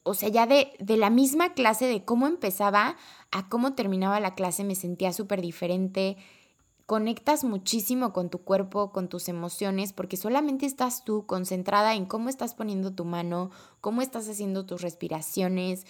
o 0.04 0.14
sea, 0.14 0.30
ya 0.30 0.46
de, 0.46 0.74
de 0.80 0.98
la 0.98 1.10
misma 1.10 1.54
clase, 1.54 1.86
de 1.88 2.06
cómo 2.06 2.28
empezaba 2.28 2.96
a 3.32 3.50
cómo 3.50 3.74
terminaba 3.74 4.20
la 4.20 4.36
clase, 4.36 4.64
me 4.64 4.76
sentía 4.76 5.14
súper 5.14 5.42
diferente. 5.42 6.18
Conectas 6.86 7.44
muchísimo 7.44 8.12
con 8.12 8.30
tu 8.30 8.40
cuerpo, 8.40 8.92
con 8.92 9.08
tus 9.08 9.30
emociones, 9.30 9.94
porque 9.94 10.18
solamente 10.18 10.66
estás 10.66 11.04
tú 11.04 11.26
concentrada 11.26 11.96
en 11.96 12.06
cómo 12.06 12.30
estás 12.30 12.54
poniendo 12.54 12.94
tu 12.94 13.06
mano, 13.06 13.50
cómo 13.80 14.02
estás 14.02 14.28
haciendo 14.28 14.66
tus 14.66 14.82
respiraciones, 14.82 15.86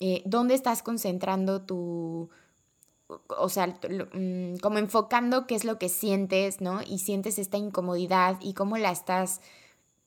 eh, 0.00 0.22
dónde 0.24 0.54
estás 0.54 0.82
concentrando 0.82 1.62
tu, 1.62 2.30
o 3.08 3.48
sea, 3.48 3.66
mm, 3.66 4.58
como 4.58 4.78
enfocando 4.78 5.46
qué 5.46 5.54
es 5.54 5.64
lo 5.64 5.78
que 5.78 5.88
sientes, 5.88 6.60
¿no? 6.60 6.80
Y 6.82 6.98
sientes 6.98 7.38
esta 7.38 7.56
incomodidad 7.56 8.38
y 8.40 8.54
cómo 8.54 8.78
la 8.78 8.90
estás 8.90 9.40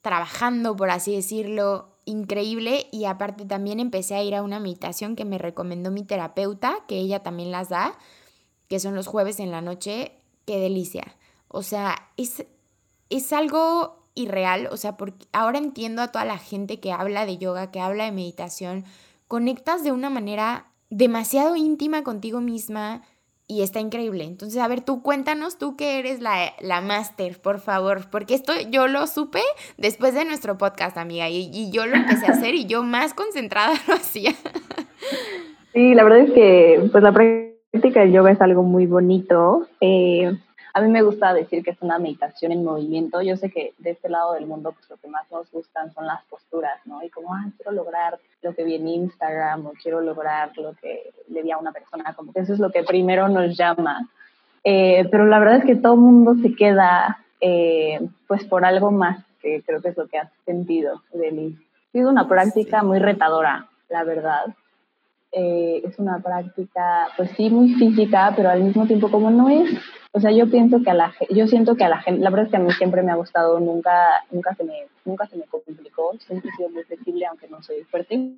trabajando, 0.01 0.75
por 0.75 0.89
así 0.89 1.15
decirlo, 1.15 1.89
increíble. 2.05 2.87
Y 2.91 3.05
aparte 3.05 3.45
también 3.45 3.79
empecé 3.79 4.15
a 4.15 4.23
ir 4.23 4.35
a 4.35 4.43
una 4.43 4.59
meditación 4.59 5.15
que 5.15 5.25
me 5.25 5.37
recomendó 5.37 5.91
mi 5.91 6.03
terapeuta, 6.03 6.79
que 6.87 6.97
ella 6.97 7.21
también 7.21 7.51
las 7.51 7.69
da, 7.69 7.97
que 8.67 8.79
son 8.79 8.95
los 8.95 9.07
jueves 9.07 9.39
en 9.39 9.51
la 9.51 9.61
noche. 9.61 10.13
Qué 10.45 10.59
delicia. 10.59 11.15
O 11.47 11.63
sea, 11.63 12.09
es, 12.17 12.45
es 13.09 13.33
algo 13.33 13.97
irreal, 14.15 14.67
o 14.71 14.77
sea, 14.77 14.97
porque 14.97 15.25
ahora 15.31 15.57
entiendo 15.57 16.01
a 16.01 16.11
toda 16.11 16.25
la 16.25 16.37
gente 16.37 16.79
que 16.79 16.91
habla 16.91 17.25
de 17.25 17.37
yoga, 17.37 17.71
que 17.71 17.79
habla 17.79 18.05
de 18.05 18.11
meditación, 18.11 18.83
conectas 19.27 19.83
de 19.83 19.91
una 19.91 20.09
manera 20.09 20.68
demasiado 20.89 21.55
íntima 21.55 22.03
contigo 22.03 22.41
misma 22.41 23.01
y 23.47 23.63
está 23.63 23.79
increíble. 23.79 24.25
Entonces, 24.25 24.61
a 24.61 24.67
ver, 24.67 24.81
tú 24.81 25.01
cuéntanos, 25.01 25.57
tú 25.57 25.75
que 25.75 25.97
eres 25.97 26.21
la, 26.21 26.53
la 26.61 26.81
máster, 26.81 27.41
por 27.41 27.59
favor, 27.59 28.09
porque 28.11 28.35
esto 28.35 28.53
yo 28.69 28.87
lo 28.87 29.07
supe 29.07 29.41
después 29.77 30.13
de 30.13 30.23
nuestro 30.23 30.57
podcast, 30.57 30.97
amiga, 30.97 31.29
y, 31.29 31.49
y, 31.51 31.71
yo 31.71 31.87
lo 31.87 31.95
empecé 31.95 32.27
a 32.27 32.31
hacer 32.31 32.53
y 32.53 32.67
yo 32.67 32.83
más 32.83 33.15
concentrada 33.15 33.73
lo 33.87 33.95
hacía. 33.95 34.33
Sí, 35.73 35.95
la 35.95 36.03
verdad 36.03 36.19
es 36.19 36.31
que 36.31 36.89
pues 36.91 37.03
la 37.03 37.11
práctica 37.11 38.01
del 38.01 38.11
yoga 38.11 38.31
es 38.31 38.41
algo 38.41 38.63
muy 38.63 38.85
bonito. 38.85 39.67
Eh, 39.81 40.37
a 40.73 40.81
mí 40.81 40.87
me 40.89 41.01
gusta 41.01 41.33
decir 41.33 41.63
que 41.63 41.71
es 41.71 41.81
una 41.81 41.99
meditación 41.99 42.51
en 42.51 42.63
movimiento. 42.63 43.21
Yo 43.21 43.35
sé 43.37 43.49
que 43.49 43.73
de 43.77 43.91
este 43.91 44.09
lado 44.09 44.33
del 44.33 44.45
mundo, 44.45 44.71
pues 44.71 44.89
lo 44.89 44.97
que 44.97 45.07
más 45.07 45.29
nos 45.31 45.51
gustan 45.51 45.93
son 45.93 46.05
las 46.05 46.23
posturas, 46.25 46.79
¿no? 46.85 47.03
Y 47.03 47.09
como, 47.09 47.33
ah, 47.33 47.45
quiero 47.57 47.71
lograr 47.71 48.19
lo 48.41 48.53
que 48.53 48.63
vi 48.63 48.75
en 48.75 48.87
Instagram 48.87 49.65
o 49.65 49.73
quiero 49.81 50.01
lograr 50.01 50.55
lo 50.57 50.73
que 50.75 51.11
le 51.29 51.43
di 51.43 51.51
a 51.51 51.57
una 51.57 51.71
persona, 51.71 52.13
como 52.13 52.33
que 52.33 52.41
eso 52.41 52.53
es 52.53 52.59
lo 52.59 52.71
que 52.71 52.83
primero 52.83 53.27
nos 53.27 53.57
llama. 53.57 54.07
Eh, 54.63 55.07
pero 55.09 55.25
la 55.25 55.39
verdad 55.39 55.57
es 55.57 55.65
que 55.65 55.75
todo 55.75 55.93
el 55.93 55.99
mundo 56.01 56.35
se 56.41 56.55
queda, 56.55 57.19
eh, 57.41 57.99
pues, 58.27 58.43
por 58.45 58.65
algo 58.65 58.91
más, 58.91 59.23
que 59.41 59.63
creo 59.65 59.81
que 59.81 59.89
es 59.89 59.97
lo 59.97 60.07
que 60.07 60.17
has 60.17 60.29
sentido, 60.45 61.01
Delis. 61.13 61.57
Es 61.93 62.05
una 62.05 62.27
práctica 62.27 62.83
muy 62.83 62.99
retadora, 62.99 63.67
la 63.89 64.03
verdad. 64.03 64.45
Eh, 65.31 65.81
es 65.85 65.99
una 65.99 66.19
práctica, 66.19 67.07
pues 67.15 67.29
sí, 67.37 67.49
muy 67.49 67.75
física, 67.75 68.33
pero 68.35 68.49
al 68.49 68.63
mismo 68.63 68.87
tiempo 68.87 69.11
como 69.11 69.29
no 69.29 69.47
es 69.47 69.69
o 70.11 70.19
sea, 70.19 70.31
yo 70.31 70.49
pienso 70.49 70.81
que 70.81 70.89
a 70.89 70.95
la 70.95 71.13
yo 71.29 71.47
siento 71.47 71.75
que 71.75 71.83
a 71.83 71.89
la 71.89 72.01
gente, 72.01 72.21
la 72.21 72.31
verdad 72.31 72.45
es 72.47 72.51
que 72.51 72.57
a 72.57 72.61
mí 72.61 72.71
siempre 72.71 73.03
me 73.03 73.11
ha 73.11 73.15
gustado, 73.15 73.59
nunca, 73.59 74.23
nunca 74.31 74.55
se 74.55 74.63
me, 74.63 74.87
nunca 75.05 75.27
se 75.27 75.37
me 75.37 75.43
complicó, 75.43 76.13
siempre 76.17 76.49
he 76.49 76.55
sido 76.55 76.69
muy 76.69 76.83
flexible, 76.83 77.25
aunque 77.27 77.47
no 77.47 77.61
soy 77.61 77.83
fuerte. 77.83 78.31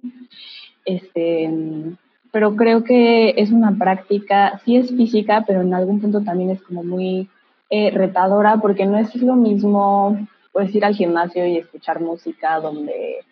Este, 0.84 1.50
pero 2.32 2.56
creo 2.58 2.84
que 2.84 3.36
es 3.38 3.52
una 3.52 3.78
práctica, 3.78 4.60
sí 4.66 4.76
es 4.76 4.90
física, 4.90 5.46
pero 5.48 5.62
en 5.62 5.74
algún 5.74 6.02
punto 6.02 6.22
también 6.22 6.50
es 6.50 6.62
como 6.62 6.84
muy 6.84 7.30
eh, 7.70 7.90
retadora, 7.92 8.58
porque 8.58 8.86
no 8.86 8.98
es 8.98 9.16
lo 9.16 9.36
mismo, 9.36 10.28
pues 10.52 10.76
ir 10.76 10.84
al 10.84 10.96
gimnasio 10.96 11.46
y 11.46 11.58
escuchar 11.58 12.02
música 12.02 12.60
donde 12.60 13.24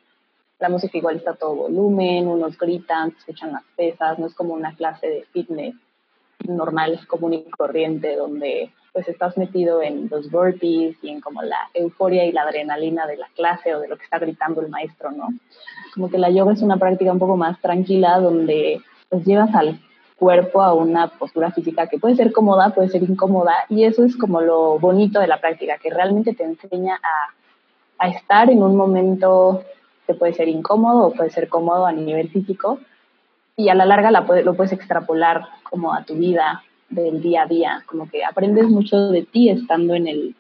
la 0.60 0.70
música 0.70 0.98
igual 0.98 1.18
está 1.18 1.32
a 1.32 1.36
todo 1.36 1.56
volumen, 1.56 2.28
unos 2.28 2.58
gritan, 2.58 3.14
escuchan 3.18 3.54
las 3.54 3.64
pesas, 3.76 4.20
no 4.20 4.28
es 4.28 4.34
como 4.34 4.54
una 4.54 4.76
clase 4.76 5.08
de 5.08 5.26
fitness 5.32 5.76
normal, 6.48 7.00
común 7.08 7.34
y 7.34 7.44
corriente, 7.46 8.16
donde 8.16 8.72
pues 8.92 9.08
estás 9.08 9.38
metido 9.38 9.82
en 9.82 10.10
los 10.10 10.30
burpees 10.32 10.98
y 11.02 11.10
en 11.10 11.22
como 11.22 11.42
la 11.44 11.70
euforia 11.74 12.26
y 12.26 12.32
la 12.32 12.42
adrenalina 12.42 13.06
de 13.08 13.18
la 13.18 13.28
clase 13.36 13.74
o 13.76 13.80
de 13.80 13.88
lo 13.88 13.98
que 13.98 14.04
está 14.04 14.20
gritando 14.20 14.62
el 14.62 14.70
maestro, 14.70 15.12
¿no? 15.12 15.28
Como 15.94 16.10
que 16.10 16.18
la 16.18 16.30
yoga 16.30 16.54
es 16.54 16.62
una 16.62 16.78
práctica 16.78 17.12
un 17.12 17.20
poco 17.20 17.38
más 17.38 17.60
tranquila 17.62 18.20
donde 18.20 18.82
pues 19.10 19.26
llevas 19.26 19.54
al 19.54 19.80
cuerpo 20.18 20.62
a 20.62 20.74
una 20.74 21.08
postura 21.08 21.52
física 21.52 21.88
que 21.88 22.00
puede 22.00 22.16
ser 22.16 22.32
cómoda, 22.34 22.74
puede 22.74 22.90
ser 22.90 23.04
incómoda 23.04 23.54
y 23.70 23.86
eso 23.86 24.04
es 24.04 24.18
como 24.18 24.42
lo 24.42 24.80
bonito 24.80 25.20
de 25.20 25.28
la 25.28 25.40
práctica, 25.40 25.78
que 25.78 25.92
realmente 25.92 26.34
te 26.34 26.44
enseña 26.44 26.96
a, 26.96 28.06
a 28.06 28.10
estar 28.10 28.50
en 28.50 28.62
un 28.62 28.76
momento 28.76 29.64
puede 30.14 30.34
ser 30.34 30.48
incómodo 30.48 31.08
o 31.08 31.14
puede 31.14 31.30
ser 31.30 31.50
cómodo 31.50 31.86
a 31.86 31.92
nivel 31.92 32.30
físico, 32.30 32.80
y 33.56 33.70
a 33.70 33.76
la 33.76 33.86
larga 33.86 34.10
la 34.12 34.22
lo 34.22 34.54
puedes 34.54 34.72
extrapolar 34.72 35.46
como 35.64 35.94
a 35.94 36.04
tu 36.04 36.16
vida 36.16 36.64
del 36.90 37.22
día 37.22 37.44
a 37.44 37.46
día, 37.46 37.84
como 37.86 38.10
que 38.10 38.24
aprendes 38.24 38.68
mucho 38.68 39.10
de 39.10 39.24
ti 39.24 39.50
estando 39.50 39.96
en 39.96 40.08
el, 40.08 40.36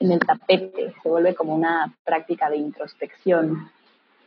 en 0.00 0.12
el 0.12 0.18
tapete, 0.20 0.92
se 1.02 1.08
vuelve 1.08 1.34
como 1.34 1.54
una 1.54 1.94
práctica 2.04 2.50
de 2.50 2.58
introspección, 2.58 3.70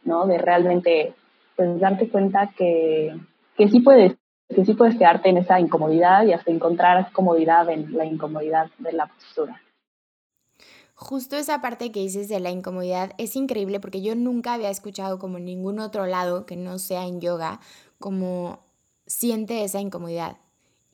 ¿no? 0.04 0.26
De 0.26 0.38
realmente 0.38 1.14
pues 1.56 1.80
darte 1.80 2.10
cuenta 2.10 2.52
que, 2.58 3.16
que 3.56 3.70
sí 3.70 3.80
puedes 3.80 4.16
que 4.48 4.64
sí 4.64 4.74
puedes 4.76 4.96
quedarte 4.96 5.30
en 5.30 5.38
esa 5.38 5.60
incomodidad 5.60 6.24
y 6.24 6.34
hasta 6.34 6.52
encontrar 6.52 7.12
comodidad 7.12 7.68
en 7.70 7.96
la 7.98 8.06
incomodidad 8.06 8.70
de 8.78 8.94
la 8.94 9.08
postura. 9.08 9.60
Justo 10.96 11.36
esa 11.36 11.62
parte 11.62 11.92
que 11.92 12.00
dices 12.00 12.30
de 12.30 12.40
la 12.40 12.52
incomodidad 12.52 13.12
es 13.18 13.36
increíble 13.36 13.82
porque 13.82 14.02
yo 14.02 14.16
nunca 14.16 14.54
había 14.54 14.70
escuchado 14.70 15.20
como 15.20 15.40
ningún 15.40 15.80
otro 15.80 16.06
lado 16.06 16.46
que 16.46 16.56
no 16.56 16.80
sea 16.80 17.06
en 17.06 17.20
yoga 17.20 17.60
como 18.00 18.60
siente 19.06 19.64
esa 19.64 19.82
incomodidad. 19.82 20.38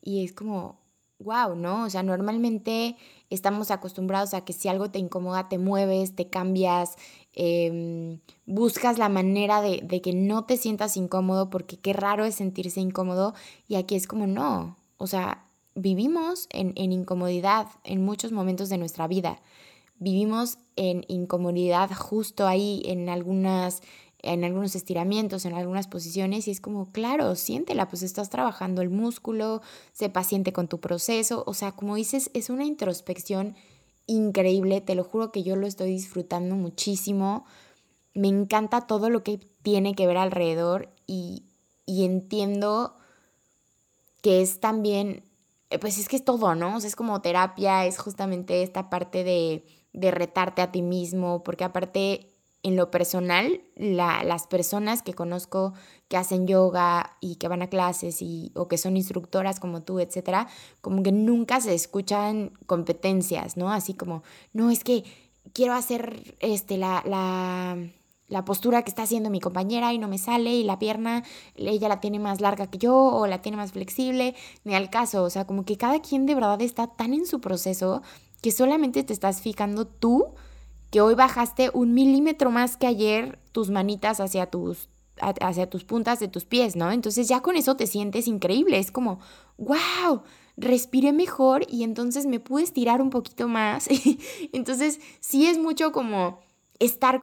Y 0.02 0.24
es 0.24 0.32
como, 0.32 0.80
wow, 1.20 1.54
¿no? 1.54 1.84
O 1.84 1.90
sea, 1.90 2.02
normalmente 2.02 2.96
estamos 3.30 3.70
acostumbrados 3.70 4.34
a 4.34 4.44
que 4.44 4.52
si 4.52 4.68
algo 4.68 4.90
te 4.90 4.98
incomoda, 4.98 5.48
te 5.48 5.58
mueves, 5.58 6.16
te 6.16 6.28
cambias, 6.28 6.96
em, 7.34 8.18
buscas 8.44 8.98
la 8.98 9.08
manera 9.08 9.62
de, 9.62 9.80
de, 9.82 10.00
que 10.00 10.12
no 10.12 10.44
te 10.44 10.56
sientas 10.56 10.96
incómodo, 10.96 11.48
porque 11.48 11.78
qué 11.78 11.92
raro 11.92 12.24
es 12.24 12.34
sentirse 12.34 12.80
incómodo. 12.80 13.34
Y 13.68 13.76
aquí 13.76 13.94
es 13.94 14.06
como, 14.08 14.26
no, 14.26 14.76
o 14.98 15.06
sea, 15.06 15.44
vivimos 15.74 16.48
en, 16.50 16.72
en 16.76 16.92
incomodidad 16.92 17.66
en 17.84 18.04
muchos 18.04 18.32
momentos 18.32 18.68
de 18.68 18.78
nuestra 18.78 19.06
vida. 19.06 19.40
Vivimos 20.02 20.58
en 20.74 21.04
incomodidad 21.06 21.88
justo 21.94 22.48
ahí 22.48 22.82
en 22.86 23.08
algunas 23.08 23.82
en 24.24 24.44
algunos 24.44 24.74
estiramientos, 24.76 25.44
en 25.44 25.54
algunas 25.54 25.88
posiciones, 25.88 26.46
y 26.46 26.52
es 26.52 26.60
como, 26.60 26.92
claro, 26.92 27.34
siéntela, 27.34 27.88
pues 27.88 28.02
estás 28.02 28.30
trabajando 28.30 28.80
el 28.80 28.88
músculo, 28.88 29.62
sé 29.92 30.10
paciente 30.10 30.52
con 30.52 30.68
tu 30.68 30.78
proceso, 30.78 31.42
o 31.46 31.54
sea, 31.54 31.72
como 31.72 31.96
dices, 31.96 32.30
es 32.32 32.48
una 32.48 32.64
introspección 32.64 33.56
increíble, 34.06 34.80
te 34.80 34.94
lo 34.94 35.02
juro 35.02 35.32
que 35.32 35.42
yo 35.42 35.56
lo 35.56 35.66
estoy 35.66 35.90
disfrutando 35.90 36.54
muchísimo, 36.54 37.44
me 38.14 38.28
encanta 38.28 38.86
todo 38.86 39.10
lo 39.10 39.24
que 39.24 39.40
tiene 39.62 39.96
que 39.96 40.06
ver 40.06 40.18
alrededor 40.18 40.88
y, 41.06 41.42
y 41.84 42.04
entiendo 42.04 42.94
que 44.20 44.40
es 44.40 44.60
también, 44.60 45.24
pues 45.80 45.98
es 45.98 46.08
que 46.08 46.16
es 46.16 46.24
todo, 46.24 46.54
¿no? 46.54 46.76
O 46.76 46.80
sea, 46.80 46.86
es 46.86 46.96
como 46.96 47.20
terapia, 47.22 47.86
es 47.86 47.98
justamente 47.98 48.62
esta 48.62 48.88
parte 48.88 49.24
de, 49.24 49.64
de 49.92 50.10
retarte 50.10 50.62
a 50.62 50.72
ti 50.72 50.82
mismo, 50.82 51.42
porque 51.42 51.64
aparte 51.64 52.28
en 52.62 52.76
lo 52.76 52.90
personal, 52.90 53.60
las 53.74 54.46
personas 54.46 55.02
que 55.02 55.14
conozco 55.14 55.74
que 56.08 56.16
hacen 56.16 56.46
yoga 56.46 57.16
y 57.20 57.36
que 57.36 57.48
van 57.48 57.62
a 57.62 57.68
clases 57.68 58.22
y, 58.22 58.52
o 58.54 58.68
que 58.68 58.78
son 58.78 58.96
instructoras 58.96 59.58
como 59.58 59.82
tú, 59.82 59.98
etcétera, 59.98 60.46
como 60.80 61.02
que 61.02 61.10
nunca 61.10 61.60
se 61.60 61.74
escuchan 61.74 62.52
competencias, 62.66 63.56
¿no? 63.56 63.72
Así 63.72 63.94
como, 63.94 64.22
no, 64.52 64.70
es 64.70 64.84
que 64.84 65.02
quiero 65.52 65.72
hacer 65.72 66.36
este, 66.38 66.76
la, 66.76 67.02
la, 67.04 67.76
la 68.28 68.44
postura 68.44 68.82
que 68.82 68.90
está 68.90 69.02
haciendo 69.02 69.28
mi 69.28 69.40
compañera 69.40 69.92
y 69.92 69.98
no 69.98 70.06
me 70.06 70.18
sale 70.18 70.54
y 70.54 70.62
la 70.62 70.78
pierna, 70.78 71.24
ella 71.56 71.88
la 71.88 72.00
tiene 72.00 72.20
más 72.20 72.40
larga 72.40 72.68
que 72.68 72.78
yo 72.78 72.94
o 72.94 73.26
la 73.26 73.42
tiene 73.42 73.56
más 73.56 73.72
flexible, 73.72 74.36
ni 74.62 74.76
al 74.76 74.88
caso, 74.88 75.24
o 75.24 75.30
sea, 75.30 75.46
como 75.46 75.64
que 75.64 75.76
cada 75.76 76.00
quien 76.00 76.26
de 76.26 76.36
verdad 76.36 76.62
está 76.62 76.86
tan 76.86 77.12
en 77.12 77.26
su 77.26 77.40
proceso 77.40 78.02
que 78.42 78.50
solamente 78.50 79.02
te 79.04 79.12
estás 79.12 79.40
fijando 79.40 79.86
tú, 79.86 80.34
que 80.90 81.00
hoy 81.00 81.14
bajaste 81.14 81.70
un 81.72 81.94
milímetro 81.94 82.50
más 82.50 82.76
que 82.76 82.86
ayer 82.86 83.38
tus 83.52 83.70
manitas 83.70 84.20
hacia 84.20 84.46
tus, 84.46 84.90
hacia 85.20 85.70
tus 85.70 85.84
puntas 85.84 86.20
de 86.20 86.28
tus 86.28 86.44
pies, 86.44 86.76
¿no? 86.76 86.90
Entonces 86.90 87.28
ya 87.28 87.40
con 87.40 87.56
eso 87.56 87.76
te 87.76 87.86
sientes 87.86 88.26
increíble, 88.28 88.78
es 88.78 88.90
como, 88.90 89.20
wow, 89.56 90.22
respiré 90.56 91.12
mejor 91.12 91.64
y 91.68 91.84
entonces 91.84 92.26
me 92.26 92.40
pude 92.40 92.64
estirar 92.64 93.00
un 93.00 93.10
poquito 93.10 93.48
más. 93.48 93.88
entonces 94.52 95.00
sí 95.20 95.46
es 95.46 95.56
mucho 95.58 95.92
como 95.92 96.40
estar 96.78 97.20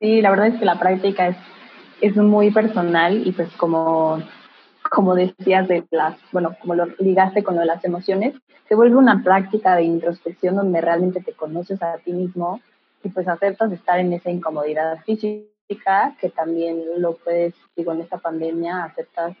Sí, 0.00 0.20
la 0.20 0.30
verdad 0.30 0.48
es 0.48 0.58
que 0.58 0.64
la 0.66 0.78
práctica 0.78 1.28
es, 1.28 1.36
es 2.02 2.16
muy 2.16 2.50
personal 2.50 3.26
y 3.26 3.32
pues 3.32 3.50
como 3.56 4.22
como 4.94 5.16
decías 5.16 5.66
de 5.66 5.84
las, 5.90 6.16
bueno, 6.30 6.56
como 6.60 6.74
lo 6.76 6.86
ligaste 6.98 7.42
con 7.42 7.56
lo 7.56 7.60
de 7.62 7.66
las 7.66 7.84
emociones, 7.84 8.34
se 8.68 8.76
vuelve 8.76 8.96
una 8.96 9.22
práctica 9.22 9.74
de 9.74 9.82
introspección 9.82 10.54
donde 10.54 10.80
realmente 10.80 11.20
te 11.20 11.32
conoces 11.32 11.82
a 11.82 11.98
ti 11.98 12.12
mismo 12.12 12.60
y 13.02 13.08
pues 13.08 13.26
aceptas 13.26 13.72
estar 13.72 13.98
en 13.98 14.12
esa 14.12 14.30
incomodidad 14.30 15.02
física 15.04 16.16
que 16.20 16.30
también 16.30 16.82
lo 16.98 17.16
puedes, 17.16 17.54
digo, 17.76 17.92
en 17.92 18.02
esta 18.02 18.18
pandemia 18.18 18.84
aceptas 18.84 19.36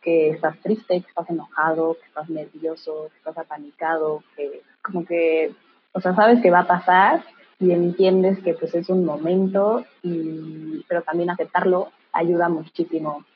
que 0.00 0.30
estás 0.30 0.58
triste, 0.60 1.02
que 1.02 1.08
estás 1.08 1.28
enojado, 1.28 1.94
que 2.00 2.06
estás 2.06 2.30
nervioso, 2.30 3.10
que 3.10 3.18
estás 3.18 3.36
apanicado, 3.36 4.24
que 4.34 4.62
como 4.82 5.04
que, 5.04 5.52
o 5.92 6.00
sea, 6.00 6.14
sabes 6.14 6.40
que 6.40 6.50
va 6.50 6.60
a 6.60 6.66
pasar 6.66 7.22
y 7.58 7.72
entiendes 7.72 8.38
que 8.38 8.54
pues 8.54 8.74
es 8.74 8.88
un 8.88 9.04
momento, 9.04 9.84
y, 10.02 10.82
pero 10.88 11.02
también 11.02 11.28
aceptarlo 11.28 11.92
ayuda 12.12 12.48
muchísimo 12.48 13.26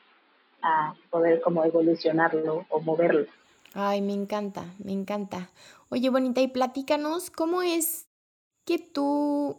a 0.65 0.95
poder 1.11 1.41
como 1.41 1.63
evolucionarlo 1.63 2.65
o 2.69 2.79
moverlo. 2.79 3.27
Ay, 3.75 4.01
me 4.01 4.13
encanta, 4.13 4.65
me 4.83 4.93
encanta. 4.93 5.49
Oye, 5.89 6.09
bonita, 6.09 6.41
y 6.41 6.47
platícanos, 6.47 7.29
¿cómo 7.29 7.61
es 7.61 8.07
que 8.65 8.79
tú, 8.79 9.57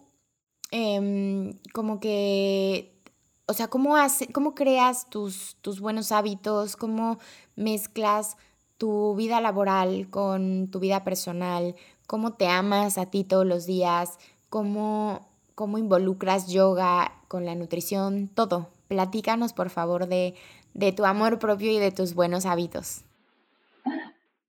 em, 0.72 1.58
como 1.72 2.00
que, 2.00 2.98
o 3.46 3.52
sea, 3.52 3.68
cómo, 3.68 3.96
hace, 3.96 4.32
cómo 4.32 4.54
creas 4.54 5.08
tus, 5.08 5.56
tus 5.60 5.80
buenos 5.80 6.10
hábitos, 6.10 6.76
cómo 6.76 7.18
mezclas 7.54 8.36
tu 8.78 9.14
vida 9.14 9.40
laboral 9.40 10.08
con 10.10 10.68
tu 10.70 10.80
vida 10.80 11.04
personal, 11.04 11.76
cómo 12.06 12.32
te 12.34 12.48
amas 12.48 12.98
a 12.98 13.06
ti 13.06 13.22
todos 13.22 13.46
los 13.46 13.64
días, 13.66 14.18
cómo, 14.48 15.28
cómo 15.54 15.78
involucras 15.78 16.48
yoga 16.48 17.12
con 17.28 17.44
la 17.44 17.54
nutrición, 17.54 18.28
todo. 18.28 18.68
Platícanos, 18.88 19.52
por 19.52 19.70
favor, 19.70 20.06
de, 20.06 20.34
de 20.76 20.92
tu 20.92 21.04
amor 21.04 21.38
propio 21.38 21.70
y 21.70 21.78
de 21.78 21.90
tus 21.90 22.14
buenos 22.14 22.46
hábitos. 22.46 23.04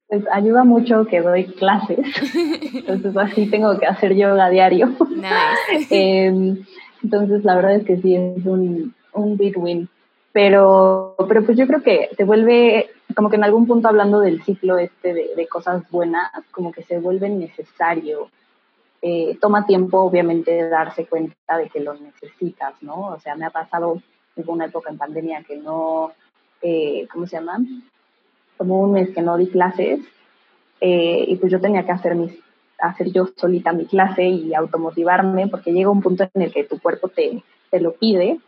Pues 0.08 0.24
ayuda 0.32 0.64
mucho 0.64 1.06
que 1.06 1.22
doy 1.22 1.46
clases, 1.46 2.00
entonces 2.74 3.18
así 3.18 3.50
tengo 3.50 3.78
que 3.78 3.86
hacer 3.86 4.16
yoga 4.16 4.50
diario. 4.50 4.88
Nice. 5.10 5.88
Em, 5.90 6.66
entonces 7.04 7.44
la 7.44 7.56
verdad 7.56 7.76
es 7.76 7.86
que 7.86 7.98
sí, 7.98 8.16
es 8.16 8.46
un, 8.46 8.94
un 9.14 9.38
big 9.38 9.58
win. 9.58 9.90
Pero, 10.32 11.16
pero 11.28 11.44
pues 11.44 11.58
yo 11.58 11.66
creo 11.66 11.82
que 11.82 12.10
se 12.16 12.24
vuelve, 12.24 12.92
como 13.16 13.30
que 13.30 13.38
en 13.38 13.44
algún 13.44 13.66
punto 13.66 13.88
hablando 13.88 14.20
del 14.20 14.44
ciclo 14.44 14.78
este 14.78 15.14
de, 15.14 15.30
de 15.36 15.48
cosas 15.48 15.90
buenas, 15.90 16.30
como 16.52 16.72
que 16.72 16.84
se 16.84 17.00
vuelve 17.00 17.28
necesario 17.30 18.30
eh, 19.02 19.38
toma 19.40 19.66
tiempo, 19.66 20.00
obviamente, 20.00 20.68
darse 20.70 21.06
cuenta 21.06 21.58
de 21.58 21.70
que 21.70 21.80
lo 21.80 21.94
necesitas, 21.94 22.74
¿no? 22.82 23.10
O 23.10 23.20
sea, 23.20 23.36
me 23.36 23.46
ha 23.46 23.52
pasado, 23.52 24.02
hubo 24.42 24.54
una 24.54 24.66
época 24.66 24.90
en 24.90 24.98
pandemia 24.98 25.44
que 25.44 25.58
no, 25.58 26.12
eh, 26.62 27.08
¿cómo 27.12 27.28
se 27.28 27.38
llama? 27.38 27.60
Como 28.58 28.82
un 28.82 28.94
mes 28.94 29.10
que 29.10 29.22
no 29.22 29.38
di 29.38 29.48
clases 29.48 30.00
eh, 30.82 31.26
y 31.28 31.36
pues 31.36 31.52
yo 31.52 31.60
tenía 31.60 31.86
que 31.86 31.92
hacer 31.92 32.16
mis 32.16 32.34
hacer 32.80 33.12
yo 33.12 33.28
solita 33.36 33.74
mi 33.74 33.86
clase 33.86 34.24
y 34.24 34.54
automotivarme 34.54 35.48
porque 35.48 35.74
llega 35.74 35.90
un 35.90 36.02
punto 36.02 36.30
en 36.32 36.42
el 36.44 36.54
que 36.54 36.64
tu 36.64 36.80
cuerpo 36.80 37.08
te, 37.08 37.44
te 37.72 37.80
lo 37.80 37.94
pide 37.94 38.40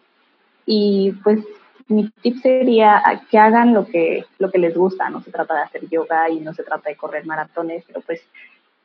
y 0.66 1.14
pues 1.24 1.44
mi 1.88 2.10
tip 2.22 2.38
sería 2.42 3.02
que 3.30 3.40
hagan 3.40 3.74
lo 3.74 3.88
que, 3.88 4.26
lo 4.38 4.52
que 4.52 4.60
les 4.60 4.78
gusta, 4.78 5.10
no 5.10 5.22
se 5.22 5.32
trata 5.32 5.56
de 5.56 5.62
hacer 5.62 5.90
yoga 5.90 6.30
y 6.30 6.40
no 6.40 6.54
se 6.54 6.64
trata 6.64 6.90
de 6.90 6.96
correr 6.96 7.26
maratones, 7.26 7.84
pero 7.88 8.02
pues 8.02 8.22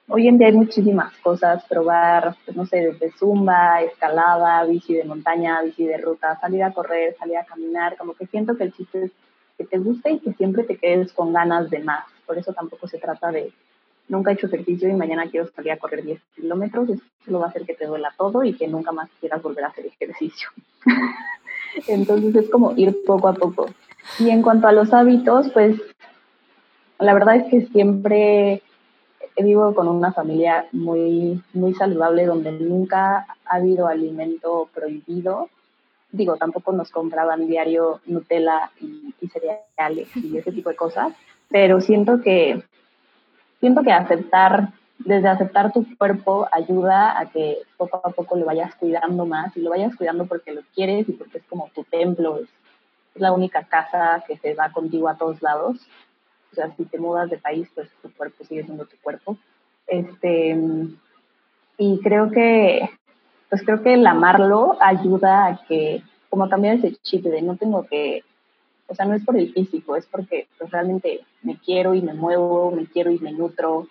Hoy 0.07 0.29
en 0.29 0.37
día 0.37 0.49
hay 0.49 0.53
muchísimas 0.53 1.17
cosas, 1.19 1.64
probar, 1.64 2.37
pues, 2.45 2.55
no 2.55 2.67
sé, 2.67 2.93
desde 2.93 3.11
zumba, 3.12 3.81
escalada, 3.81 4.62
bici 4.64 4.93
de 4.93 5.05
montaña, 5.05 5.62
bici 5.62 5.87
de 5.87 5.97
ruta, 5.97 6.38
salir 6.40 6.62
a 6.62 6.73
correr, 6.73 7.17
salir 7.19 7.38
a 7.38 7.45
caminar, 7.45 7.97
como 7.97 8.12
que 8.12 8.27
siento 8.27 8.55
que 8.57 8.64
el 8.64 8.73
chiste 8.75 9.05
es 9.05 9.12
que 9.57 9.64
te 9.64 9.79
guste 9.79 10.12
y 10.12 10.19
que 10.19 10.35
siempre 10.35 10.64
te 10.64 10.77
quedes 10.77 11.12
con 11.14 11.33
ganas 11.33 11.71
de 11.71 11.79
más. 11.79 12.05
Por 12.27 12.37
eso 12.37 12.53
tampoco 12.53 12.87
se 12.87 12.99
trata 12.99 13.31
de, 13.33 13.51
nunca 14.09 14.31
he 14.31 14.35
hecho 14.35 14.47
ejercicio 14.47 14.90
y 14.90 14.93
mañana 14.93 15.31
quiero 15.31 15.49
salir 15.49 15.73
a 15.73 15.79
correr 15.79 16.05
10 16.05 16.21
kilómetros, 16.37 16.90
eso 16.90 17.03
lo 17.27 17.38
va 17.38 17.47
a 17.47 17.49
hacer 17.49 17.64
que 17.64 17.75
te 17.75 17.87
duela 17.87 18.12
todo 18.19 18.45
y 18.45 18.53
que 18.53 18.69
nunca 18.69 18.93
más 18.93 19.09
quieras 19.21 19.43
volver 19.43 19.64
a 19.64 19.69
hacer 19.69 19.87
ejercicio. 19.87 20.51
Entonces 21.88 22.35
es 22.35 22.51
como 22.51 22.75
ir 22.77 22.95
poco 23.07 23.29
a 23.29 23.33
poco. 23.35 23.71
Y 24.19 24.29
en 24.29 24.43
cuanto 24.43 24.67
a 24.67 24.73
los 24.73 24.93
hábitos, 24.93 25.49
pues 25.51 25.81
la 26.99 27.14
verdad 27.14 27.37
es 27.37 27.45
que 27.51 27.62
siempre 27.73 28.62
vivo 29.42 29.75
con 29.75 29.88
una 29.88 30.12
familia 30.12 30.66
muy, 30.73 31.42
muy 31.53 31.75
saludable 31.75 32.27
donde 32.27 32.53
nunca 32.53 33.27
ha 33.44 33.57
habido 33.57 33.88
alimento 33.88 34.68
prohibido. 34.73 35.49
Digo, 36.12 36.37
tampoco 36.37 36.73
nos 36.73 36.90
compraban 36.90 37.47
diario 37.49 38.01
Nutella 38.07 38.70
y, 38.81 39.12
cereales 39.27 40.14
y 40.16 40.37
ese 40.37 40.53
tipo 40.53 40.68
de 40.68 40.77
cosas, 40.77 41.12
pero 41.49 41.81
siento 41.81 42.20
que, 42.20 42.62
siento 43.59 43.83
que 43.83 43.90
aceptar, 43.90 44.68
desde 44.99 45.29
aceptar 45.29 45.73
tu 45.73 45.85
cuerpo 45.97 46.47
ayuda 46.53 47.18
a 47.18 47.31
que 47.31 47.59
poco 47.77 48.01
a 48.05 48.11
poco 48.11 48.37
lo 48.37 48.44
vayas 48.44 48.75
cuidando 48.77 49.27
más 49.27 49.57
y 49.57 49.61
lo 49.61 49.70
vayas 49.70 49.97
cuidando 49.97 50.27
porque 50.27 50.53
lo 50.53 50.61
quieres 50.75 51.09
y 51.09 51.12
porque 51.12 51.38
es 51.38 51.44
como 51.44 51.68
tu 51.75 51.83
templo, 51.83 52.38
es 52.38 53.20
la 53.20 53.33
única 53.33 53.64
casa 53.64 54.23
que 54.29 54.37
te 54.37 54.55
va 54.55 54.70
contigo 54.70 55.09
a 55.09 55.16
todos 55.16 55.42
lados 55.42 55.81
o 56.55 56.62
sea, 56.62 56.75
si 56.77 56.85
te 56.85 56.99
mudas 56.99 57.31
de 57.31 57.38
país, 57.38 57.69
pues 57.75 57.88
tu 58.01 58.12
cuerpo 58.12 58.45
sigue 58.45 58.64
siendo 58.64 58.85
tu 58.87 58.97
cuerpo. 59.03 59.37
Este, 59.87 60.57
y 61.77 62.01
creo 62.01 62.31
que, 62.31 62.88
pues 63.51 63.62
creo 63.62 63.83
que 63.83 63.95
el 63.95 64.07
amarlo 64.07 64.77
ayuda 64.81 65.47
a 65.47 65.64
que, 65.67 66.03
como 66.31 66.49
cambiar 66.49 66.77
ese 66.77 66.95
chip 67.03 67.25
de 67.25 67.43
no 67.43 67.57
tengo 67.57 67.85
que, 67.87 68.23
o 68.87 68.95
sea, 68.95 69.07
no 69.07 69.14
es 69.14 69.25
por 69.25 69.37
el 69.37 69.53
físico, 69.53 69.97
es 69.97 70.07
porque 70.07 70.47
pues, 70.59 70.71
realmente 70.71 71.21
me 71.43 71.59
quiero 71.59 71.95
y 71.95 72.03
me 72.03 72.14
muevo, 72.14 72.71
me 72.71 72.87
quiero 72.87 73.11
y 73.11 73.19
me 73.19 73.33
nutro 73.33 73.88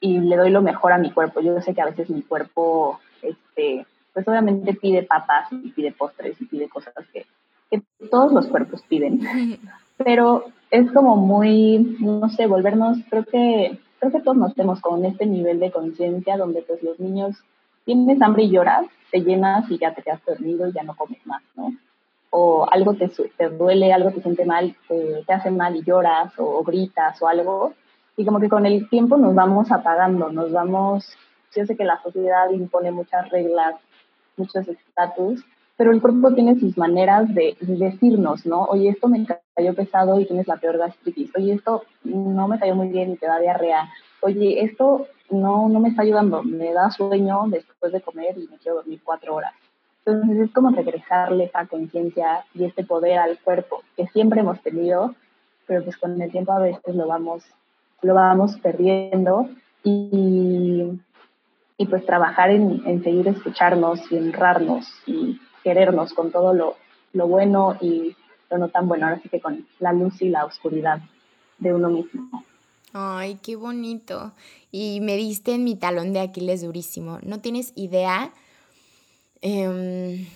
y 0.00 0.18
le 0.18 0.36
doy 0.36 0.50
lo 0.50 0.62
mejor 0.62 0.92
a 0.92 0.98
mi 0.98 1.10
cuerpo. 1.10 1.40
Yo 1.40 1.60
sé 1.60 1.74
que 1.74 1.82
a 1.82 1.86
veces 1.86 2.08
mi 2.08 2.22
cuerpo, 2.22 3.00
este, 3.20 3.84
pues 4.14 4.26
obviamente 4.26 4.74
pide 4.74 5.02
papas 5.02 5.52
y 5.52 5.70
pide 5.70 5.92
postres 5.92 6.40
y 6.40 6.46
pide 6.46 6.68
cosas 6.68 6.94
que, 7.12 7.26
que 7.70 7.82
todos 8.10 8.32
los 8.32 8.46
cuerpos 8.46 8.82
piden, 8.88 9.20
pero 9.98 10.44
es 10.70 10.90
como 10.92 11.16
muy, 11.16 11.96
no 12.00 12.28
sé, 12.30 12.46
volvernos, 12.46 12.98
creo 13.10 13.24
que, 13.24 13.78
creo 13.98 14.12
que 14.12 14.20
todos 14.20 14.36
nos 14.36 14.54
tenemos 14.54 14.80
con 14.80 15.04
este 15.04 15.26
nivel 15.26 15.60
de 15.60 15.70
conciencia 15.70 16.36
donde 16.36 16.62
pues 16.62 16.82
los 16.82 16.98
niños 17.00 17.36
tienes 17.84 18.20
hambre 18.22 18.44
y 18.44 18.50
lloras, 18.50 18.86
te 19.10 19.20
llenas 19.20 19.70
y 19.70 19.78
ya 19.78 19.94
te 19.94 20.02
quedas 20.02 20.20
dormido 20.26 20.68
y 20.68 20.72
ya 20.72 20.82
no 20.82 20.94
comes 20.94 21.24
más, 21.26 21.42
¿no? 21.56 21.72
O 22.30 22.66
algo 22.70 22.94
te, 22.94 23.08
te 23.08 23.48
duele, 23.48 23.92
algo 23.92 24.10
te 24.10 24.20
siente 24.20 24.44
mal, 24.44 24.76
te, 24.86 25.24
te 25.26 25.32
hace 25.32 25.50
mal 25.50 25.74
y 25.76 25.82
lloras 25.82 26.32
o, 26.36 26.62
gritas 26.62 27.20
o 27.22 27.28
algo. 27.28 27.72
Y 28.18 28.26
como 28.26 28.40
que 28.40 28.50
con 28.50 28.66
el 28.66 28.90
tiempo 28.90 29.16
nos 29.16 29.34
vamos 29.34 29.72
apagando, 29.72 30.30
nos 30.30 30.52
vamos, 30.52 31.16
yo 31.56 31.64
sé 31.64 31.76
que 31.76 31.84
la 31.84 32.02
sociedad 32.02 32.50
impone 32.50 32.90
muchas 32.90 33.30
reglas, 33.30 33.76
muchos 34.36 34.68
estatus, 34.68 35.42
pero 35.78 35.92
el 35.92 36.02
cuerpo 36.02 36.34
tiene 36.34 36.60
sus 36.60 36.76
maneras 36.76 37.32
de 37.34 37.56
decirnos, 37.60 38.44
¿no? 38.44 38.64
Oye, 38.64 38.90
esto 38.90 39.08
me 39.08 39.18
cayó 39.58 39.74
pesado 39.74 40.20
y 40.20 40.24
tienes 40.24 40.46
la 40.46 40.56
peor 40.56 40.78
gastritis. 40.78 41.32
Oye, 41.36 41.54
esto 41.54 41.82
no 42.04 42.46
me 42.46 42.60
cayó 42.60 42.76
muy 42.76 42.90
bien 42.90 43.10
y 43.10 43.16
te 43.16 43.26
da 43.26 43.40
diarrea. 43.40 43.90
Oye, 44.20 44.62
esto 44.62 45.08
no, 45.30 45.68
no 45.68 45.80
me 45.80 45.88
está 45.88 46.02
ayudando, 46.02 46.44
me 46.44 46.72
da 46.72 46.92
sueño 46.92 47.42
después 47.48 47.92
de 47.92 48.00
comer 48.00 48.38
y 48.38 48.46
me 48.46 48.56
quiero 48.58 48.76
dormir 48.76 49.00
cuatro 49.02 49.34
horas. 49.34 49.52
Entonces 50.06 50.38
es 50.38 50.52
como 50.52 50.70
regresarle 50.70 51.44
esa 51.44 51.66
conciencia 51.66 52.44
y 52.54 52.64
este 52.64 52.84
poder 52.84 53.18
al 53.18 53.36
cuerpo 53.40 53.82
que 53.96 54.06
siempre 54.06 54.40
hemos 54.42 54.60
tenido, 54.62 55.16
pero 55.66 55.82
pues 55.82 55.96
con 55.96 56.22
el 56.22 56.30
tiempo 56.30 56.52
a 56.52 56.60
veces 56.60 56.94
lo 56.94 57.08
vamos, 57.08 57.42
lo 58.02 58.14
vamos 58.14 58.56
perdiendo 58.60 59.48
y, 59.82 61.00
y 61.76 61.86
pues 61.86 62.06
trabajar 62.06 62.50
en, 62.50 62.80
en 62.86 63.02
seguir 63.02 63.26
escucharnos 63.26 64.00
y 64.12 64.18
honrarnos 64.18 64.86
y 65.04 65.40
querernos 65.64 66.14
con 66.14 66.30
todo 66.30 66.54
lo, 66.54 66.76
lo 67.12 67.26
bueno 67.26 67.76
y 67.80 68.14
lo 68.50 68.58
no 68.58 68.68
tan 68.68 68.88
bueno, 68.88 69.06
ahora 69.06 69.20
sí 69.22 69.28
que 69.28 69.40
con 69.40 69.66
la 69.78 69.92
luz 69.92 70.20
y 70.22 70.28
la 70.28 70.44
oscuridad 70.44 71.00
de 71.58 71.74
uno 71.74 71.88
mismo. 71.90 72.44
Ay, 72.92 73.38
qué 73.42 73.56
bonito. 73.56 74.32
Y 74.70 75.00
me 75.00 75.16
diste 75.16 75.54
en 75.54 75.64
mi 75.64 75.76
talón 75.76 76.12
de 76.12 76.20
Aquiles 76.20 76.62
durísimo. 76.62 77.18
No 77.22 77.40
tienes 77.40 77.72
idea. 77.76 78.32
Em, 79.42 80.26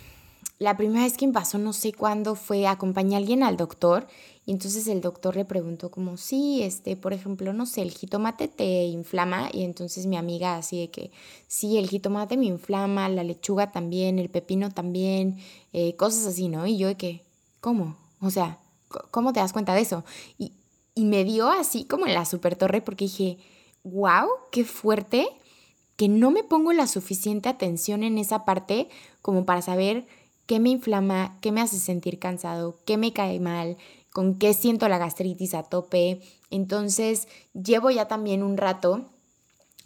la 0.58 0.76
primera 0.76 1.04
vez 1.04 1.16
que 1.16 1.26
me 1.26 1.32
pasó, 1.32 1.58
no 1.58 1.72
sé 1.72 1.92
cuándo, 1.92 2.34
fue 2.34 2.66
acompañar 2.66 3.14
a 3.14 3.18
alguien 3.18 3.42
al 3.42 3.56
doctor 3.56 4.06
y 4.44 4.52
entonces 4.52 4.86
el 4.88 5.00
doctor 5.00 5.36
le 5.36 5.44
preguntó 5.44 5.90
como, 5.90 6.16
sí, 6.16 6.62
este, 6.62 6.96
por 6.96 7.12
ejemplo, 7.12 7.52
no 7.52 7.64
sé, 7.64 7.82
el 7.82 7.90
jitomate 7.90 8.48
te 8.48 8.84
inflama 8.84 9.48
y 9.52 9.62
entonces 9.62 10.06
mi 10.06 10.16
amiga 10.16 10.56
así 10.56 10.80
de 10.80 10.90
que, 10.90 11.10
sí, 11.46 11.78
el 11.78 11.88
jitomate 11.88 12.36
me 12.36 12.46
inflama, 12.46 13.08
la 13.08 13.22
lechuga 13.22 13.70
también, 13.72 14.18
el 14.18 14.30
pepino 14.30 14.70
también, 14.70 15.38
eh, 15.72 15.94
cosas 15.96 16.26
así, 16.26 16.48
¿no? 16.48 16.66
Y 16.66 16.76
yo 16.76 16.88
de 16.88 16.96
que, 16.96 17.22
¿cómo? 17.60 17.96
O 18.22 18.30
sea, 18.30 18.58
¿cómo 19.10 19.32
te 19.32 19.40
das 19.40 19.52
cuenta 19.52 19.74
de 19.74 19.82
eso? 19.82 20.04
Y, 20.38 20.52
y 20.94 21.04
me 21.04 21.24
dio 21.24 21.50
así 21.50 21.84
como 21.84 22.06
en 22.06 22.14
la 22.14 22.24
super 22.24 22.56
torre 22.56 22.80
porque 22.80 23.04
dije, 23.06 23.38
wow, 23.82 24.28
qué 24.50 24.64
fuerte 24.64 25.28
que 25.96 26.08
no 26.08 26.30
me 26.30 26.44
pongo 26.44 26.72
la 26.72 26.86
suficiente 26.86 27.48
atención 27.48 28.02
en 28.02 28.18
esa 28.18 28.44
parte 28.44 28.88
como 29.20 29.44
para 29.44 29.62
saber 29.62 30.06
qué 30.46 30.60
me 30.60 30.70
inflama, 30.70 31.38
qué 31.40 31.52
me 31.52 31.60
hace 31.60 31.78
sentir 31.78 32.18
cansado, 32.18 32.78
qué 32.84 32.96
me 32.96 33.12
cae 33.12 33.40
mal, 33.40 33.76
con 34.12 34.38
qué 34.38 34.54
siento 34.54 34.88
la 34.88 34.98
gastritis 34.98 35.54
a 35.54 35.64
tope. 35.64 36.20
Entonces 36.50 37.28
llevo 37.54 37.90
ya 37.90 38.08
también 38.08 38.42
un 38.42 38.56
rato 38.56 39.06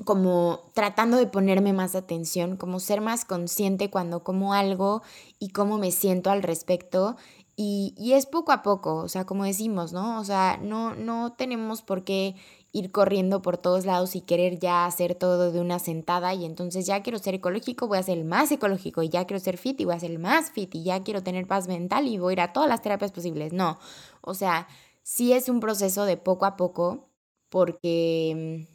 como 0.04 0.70
tratando 0.74 1.16
de 1.16 1.26
ponerme 1.26 1.72
más 1.72 1.94
atención, 1.94 2.56
como 2.56 2.80
ser 2.80 3.00
más 3.00 3.24
consciente 3.24 3.90
cuando 3.90 4.22
como 4.22 4.52
algo 4.52 5.02
y 5.38 5.50
cómo 5.50 5.78
me 5.78 5.90
siento 5.90 6.30
al 6.30 6.42
respecto. 6.42 7.16
Y, 7.58 7.94
y, 7.96 8.12
es 8.12 8.26
poco 8.26 8.52
a 8.52 8.62
poco, 8.62 8.96
o 8.96 9.08
sea, 9.08 9.24
como 9.24 9.44
decimos, 9.44 9.94
¿no? 9.94 10.20
O 10.20 10.24
sea, 10.24 10.58
no, 10.62 10.94
no 10.94 11.32
tenemos 11.32 11.80
por 11.80 12.04
qué 12.04 12.34
ir 12.72 12.92
corriendo 12.92 13.40
por 13.40 13.56
todos 13.56 13.86
lados 13.86 14.14
y 14.16 14.20
querer 14.20 14.58
ya 14.58 14.84
hacer 14.84 15.14
todo 15.14 15.50
de 15.50 15.60
una 15.60 15.78
sentada 15.78 16.34
y 16.34 16.44
entonces 16.44 16.84
ya 16.84 17.02
quiero 17.02 17.18
ser 17.18 17.34
ecológico, 17.34 17.88
voy 17.88 17.96
a 17.96 18.02
ser 18.02 18.18
el 18.18 18.26
más 18.26 18.52
ecológico 18.52 19.02
y 19.02 19.08
ya 19.08 19.24
quiero 19.24 19.42
ser 19.42 19.56
fit 19.56 19.80
y 19.80 19.86
voy 19.86 19.94
a 19.94 20.00
ser 20.00 20.10
el 20.10 20.18
más 20.18 20.50
fit 20.50 20.74
y 20.74 20.84
ya 20.84 21.02
quiero 21.02 21.22
tener 21.22 21.46
paz 21.46 21.68
mental 21.68 22.06
y 22.06 22.18
voy 22.18 22.32
a 22.32 22.34
ir 22.34 22.40
a 22.42 22.52
todas 22.52 22.68
las 22.68 22.82
terapias 22.82 23.12
posibles. 23.12 23.54
No, 23.54 23.78
o 24.20 24.34
sea, 24.34 24.68
sí 25.02 25.32
es 25.32 25.48
un 25.48 25.60
proceso 25.60 26.04
de 26.04 26.18
poco 26.18 26.44
a 26.44 26.56
poco 26.58 27.08
porque 27.48 28.68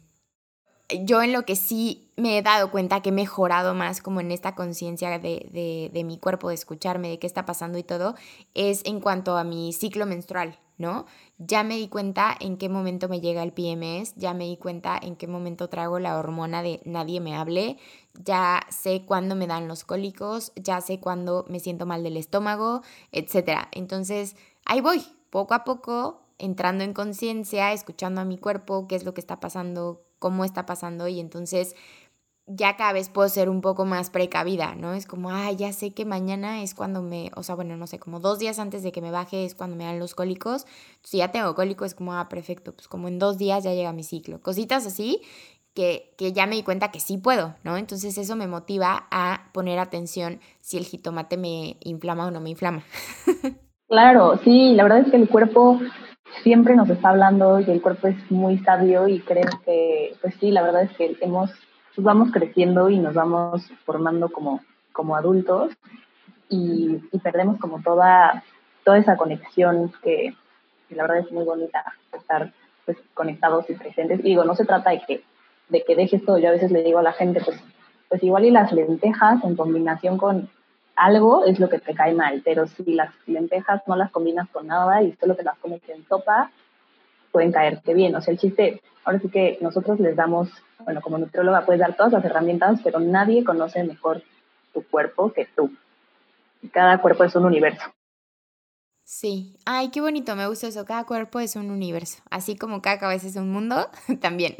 yo 1.04 1.22
en 1.22 1.32
lo 1.32 1.44
que 1.44 1.56
sí 1.56 2.10
me 2.16 2.38
he 2.38 2.42
dado 2.42 2.70
cuenta 2.70 3.00
que 3.00 3.08
he 3.08 3.12
mejorado 3.12 3.74
más 3.74 4.00
como 4.00 4.20
en 4.20 4.30
esta 4.30 4.54
conciencia 4.54 5.18
de, 5.18 5.90
de, 5.92 6.04
mi 6.04 6.18
cuerpo, 6.18 6.48
de 6.48 6.54
escucharme, 6.54 7.08
de 7.08 7.18
qué 7.18 7.26
está 7.26 7.46
pasando 7.46 7.78
y 7.78 7.82
todo, 7.82 8.14
es 8.54 8.82
en 8.84 9.00
cuanto 9.00 9.36
a 9.36 9.44
mi 9.44 9.72
ciclo 9.72 10.06
menstrual. 10.06 10.58
¿no? 10.78 11.06
Ya 11.38 11.62
me 11.62 11.76
di 11.76 11.86
cuenta 11.86 12.34
en 12.40 12.56
qué 12.56 12.68
momento 12.68 13.08
me 13.08 13.20
llega 13.20 13.42
el 13.44 13.52
PMS, 13.52 14.14
ya 14.16 14.34
me 14.34 14.44
di 14.44 14.56
cuenta 14.56 14.98
en 15.00 15.14
qué 15.14 15.28
momento 15.28 15.68
traigo 15.68 16.00
la 16.00 16.18
hormona 16.18 16.60
de 16.62 16.80
nadie 16.84 17.20
me 17.20 17.36
hable, 17.36 17.78
ya 18.14 18.66
sé 18.68 19.04
cuándo 19.04 19.36
me 19.36 19.46
dan 19.46 19.68
los 19.68 19.84
cólicos, 19.84 20.50
ya 20.56 20.80
sé 20.80 20.98
cuándo 20.98 21.44
me 21.48 21.60
siento 21.60 21.86
mal 21.86 22.02
del 22.02 22.16
estómago, 22.16 22.82
etc. 23.12 23.68
Entonces, 23.70 24.34
ahí 24.64 24.80
voy, 24.80 25.04
poco 25.30 25.54
a 25.54 25.62
poco, 25.62 26.22
entrando 26.38 26.82
en 26.82 26.94
conciencia, 26.94 27.72
escuchando 27.72 28.20
a 28.20 28.24
mi 28.24 28.38
cuerpo, 28.38 28.88
qué 28.88 28.96
es 28.96 29.04
lo 29.04 29.14
que 29.14 29.20
está 29.20 29.38
pasando, 29.38 30.02
cómo 30.22 30.44
está 30.46 30.64
pasando 30.64 31.08
y 31.08 31.18
entonces 31.18 31.74
ya 32.46 32.76
cada 32.76 32.92
vez 32.92 33.08
puedo 33.08 33.28
ser 33.28 33.48
un 33.48 33.60
poco 33.60 33.84
más 33.84 34.10
precavida, 34.10 34.76
¿no? 34.76 34.94
Es 34.94 35.06
como, 35.06 35.30
ah, 35.30 35.50
ya 35.50 35.72
sé 35.72 35.92
que 35.92 36.04
mañana 36.04 36.62
es 36.62 36.74
cuando 36.74 37.02
me, 37.02 37.30
o 37.34 37.42
sea, 37.42 37.56
bueno, 37.56 37.76
no 37.76 37.86
sé, 37.88 37.98
como 37.98 38.20
dos 38.20 38.38
días 38.38 38.58
antes 38.60 38.84
de 38.84 38.92
que 38.92 39.00
me 39.00 39.10
baje 39.10 39.44
es 39.44 39.54
cuando 39.56 39.76
me 39.76 39.84
dan 39.84 39.98
los 39.98 40.14
cólicos. 40.14 40.66
Si 41.02 41.18
ya 41.18 41.32
tengo 41.32 41.54
cólico 41.56 41.84
es 41.84 41.94
como, 41.94 42.14
ah, 42.14 42.28
perfecto, 42.28 42.72
pues 42.72 42.86
como 42.88 43.08
en 43.08 43.18
dos 43.18 43.36
días 43.36 43.64
ya 43.64 43.74
llega 43.74 43.92
mi 43.92 44.04
ciclo. 44.04 44.40
Cositas 44.40 44.86
así 44.86 45.22
que, 45.74 46.14
que 46.16 46.32
ya 46.32 46.46
me 46.46 46.54
di 46.54 46.62
cuenta 46.62 46.92
que 46.92 47.00
sí 47.00 47.18
puedo, 47.18 47.54
¿no? 47.64 47.76
Entonces 47.76 48.16
eso 48.16 48.36
me 48.36 48.46
motiva 48.46 49.08
a 49.10 49.50
poner 49.52 49.80
atención 49.80 50.40
si 50.60 50.78
el 50.78 50.84
jitomate 50.84 51.36
me 51.36 51.78
inflama 51.80 52.26
o 52.26 52.30
no 52.30 52.40
me 52.40 52.50
inflama. 52.50 52.84
Claro, 53.92 54.40
sí, 54.42 54.72
la 54.72 54.84
verdad 54.84 55.00
es 55.00 55.10
que 55.10 55.18
el 55.18 55.28
cuerpo 55.28 55.78
siempre 56.42 56.74
nos 56.74 56.88
está 56.90 57.10
hablando 57.10 57.60
y 57.60 57.70
el 57.70 57.82
cuerpo 57.82 58.08
es 58.08 58.30
muy 58.30 58.58
sabio 58.58 59.08
y 59.08 59.20
creo 59.20 59.48
que, 59.64 60.14
pues 60.20 60.34
sí, 60.40 60.50
la 60.50 60.62
verdad 60.62 60.82
es 60.82 60.92
que 60.96 61.16
hemos 61.20 61.50
pues 61.94 62.04
vamos 62.04 62.30
creciendo 62.32 62.88
y 62.88 62.98
nos 62.98 63.14
vamos 63.14 63.70
formando 63.84 64.30
como, 64.30 64.60
como 64.92 65.14
adultos 65.14 65.72
y, 66.48 67.00
perdemos 67.22 67.58
como 67.58 67.80
toda, 67.82 68.44
toda 68.84 68.98
esa 68.98 69.16
conexión 69.16 69.92
que, 70.02 70.34
la 70.90 71.04
verdad 71.04 71.18
es 71.18 71.32
muy 71.32 71.44
bonita 71.44 71.84
estar 72.12 72.52
pues, 72.84 72.98
conectados 73.14 73.68
y 73.70 73.74
presentes. 73.74 74.20
Y 74.20 74.24
digo, 74.24 74.44
no 74.44 74.54
se 74.54 74.66
trata 74.66 74.90
de 74.90 75.00
que, 75.06 75.24
de 75.70 75.84
que 75.84 75.96
dejes 75.96 76.22
todo. 76.24 76.36
Yo 76.36 76.48
a 76.48 76.52
veces 76.52 76.70
le 76.70 76.82
digo 76.82 76.98
a 76.98 77.02
la 77.02 77.14
gente, 77.14 77.40
pues, 77.42 77.58
pues 78.10 78.22
igual 78.22 78.44
y 78.44 78.50
las 78.50 78.72
lentejas 78.72 79.42
en 79.44 79.56
combinación 79.56 80.18
con 80.18 80.50
algo 80.96 81.44
es 81.44 81.58
lo 81.58 81.68
que 81.68 81.78
te 81.78 81.94
cae 81.94 82.14
mal, 82.14 82.42
pero 82.44 82.66
si 82.66 82.94
las 82.94 83.12
lentejas 83.26 83.82
no 83.86 83.96
las 83.96 84.10
combinas 84.10 84.48
con 84.50 84.66
nada 84.66 85.02
y 85.02 85.12
solo 85.12 85.34
te 85.34 85.42
las 85.42 85.58
comes 85.58 85.80
en 85.88 86.06
sopa, 86.06 86.50
pueden 87.30 87.52
caerte 87.52 87.94
bien. 87.94 88.14
O 88.14 88.20
sea, 88.20 88.32
el 88.32 88.38
chiste, 88.38 88.82
ahora 89.04 89.18
sí 89.18 89.28
que 89.28 89.58
nosotros 89.60 89.98
les 90.00 90.16
damos, 90.16 90.50
bueno, 90.80 91.00
como 91.00 91.18
nutrióloga 91.18 91.64
puedes 91.64 91.80
dar 91.80 91.96
todas 91.96 92.12
las 92.12 92.24
herramientas, 92.24 92.80
pero 92.84 93.00
nadie 93.00 93.44
conoce 93.44 93.82
mejor 93.84 94.22
tu 94.72 94.82
cuerpo 94.82 95.32
que 95.32 95.46
tú. 95.56 95.70
Cada 96.72 96.98
cuerpo 96.98 97.24
es 97.24 97.34
un 97.34 97.46
universo. 97.46 97.92
Sí, 99.12 99.58
ay, 99.66 99.90
qué 99.90 100.00
bonito, 100.00 100.34
me 100.36 100.46
gusta 100.46 100.68
eso. 100.68 100.86
Cada 100.86 101.04
cuerpo 101.04 101.38
es 101.38 101.54
un 101.54 101.70
universo, 101.70 102.22
así 102.30 102.56
como 102.56 102.80
cada 102.80 102.98
cabeza 102.98 103.26
es 103.26 103.36
un 103.36 103.52
mundo, 103.52 103.90
también. 104.22 104.56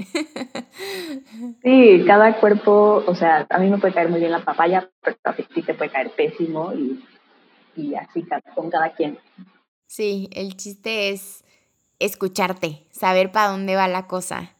Sí, 1.63 2.05
cada 2.07 2.39
cuerpo, 2.39 3.03
o 3.07 3.15
sea, 3.15 3.47
a 3.49 3.59
mí 3.59 3.71
me 3.71 3.79
puede 3.79 3.95
caer 3.95 4.11
muy 4.11 4.21
bien 4.21 4.31
la 4.31 4.45
papaya, 4.45 4.91
pero 5.03 5.17
a 5.25 5.35
ti 5.35 5.63
te 5.63 5.73
puede 5.73 5.91
caer 5.91 6.11
pésimo 6.11 6.71
y, 6.75 7.03
y 7.77 7.95
así 7.95 8.27
con 8.55 8.69
cada 8.69 8.93
quien. 8.93 9.19
Sí, 9.87 10.29
el 10.33 10.55
chiste 10.55 11.09
es 11.09 11.47
escucharte, 11.99 12.85
saber 12.91 13.33
para 13.33 13.53
dónde 13.53 13.75
va 13.75 13.89
la 13.89 14.07
cosa. 14.07 14.55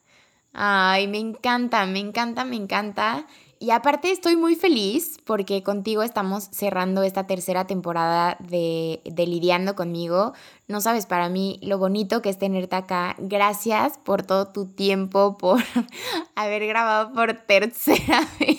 Ay, 0.55 1.07
me 1.07 1.19
encanta, 1.19 1.85
me 1.85 1.99
encanta, 1.99 2.47
me 2.47 2.57
encanta. 2.57 3.27
Y 3.63 3.71
aparte 3.71 4.11
estoy 4.11 4.35
muy 4.35 4.57
feliz 4.57 5.19
porque 5.25 5.63
contigo 5.63 6.03
estamos 6.03 6.49
cerrando 6.51 7.05
esta 7.05 7.29
tercera 7.29 7.65
temporada 7.65 8.37
de, 8.41 9.01
de, 9.05 9.25
Lidiando 9.25 9.77
conmigo. 9.77 10.33
No 10.67 10.81
sabes 10.81 11.07
para 11.07 11.29
mí 11.29 11.61
lo 11.63 11.79
bonito 11.79 12.23
que 12.23 12.29
es 12.29 12.41
tenerte 12.41 12.75
acá. 12.75 13.15
Gracias 13.19 13.99
por 13.99 14.25
todo 14.25 14.49
tu 14.49 14.67
tiempo, 14.67 15.39
por 15.39 15.63
haber 16.35 16.67
grabado 16.67 17.13
por 17.13 17.35
tercera 17.35 18.29
vez. 18.41 18.59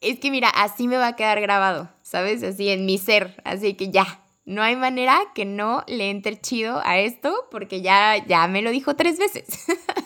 es 0.00 0.18
que 0.18 0.30
mira, 0.32 0.48
así 0.48 0.88
me 0.88 0.96
va 0.96 1.06
a 1.06 1.16
quedar 1.16 1.40
grabado, 1.40 1.88
¿sabes? 2.02 2.42
Así 2.42 2.68
en 2.68 2.84
mi 2.84 2.98
ser. 2.98 3.40
Así 3.44 3.74
que 3.74 3.92
ya, 3.92 4.24
no 4.44 4.60
hay 4.60 4.74
manera 4.74 5.20
que 5.36 5.44
no 5.44 5.84
le 5.86 6.10
entre 6.10 6.40
chido 6.40 6.80
a 6.84 6.98
esto 6.98 7.32
porque 7.52 7.80
ya, 7.80 8.16
ya 8.26 8.48
me 8.48 8.60
lo 8.60 8.70
dijo 8.70 8.96
tres 8.96 9.20
veces. 9.20 9.44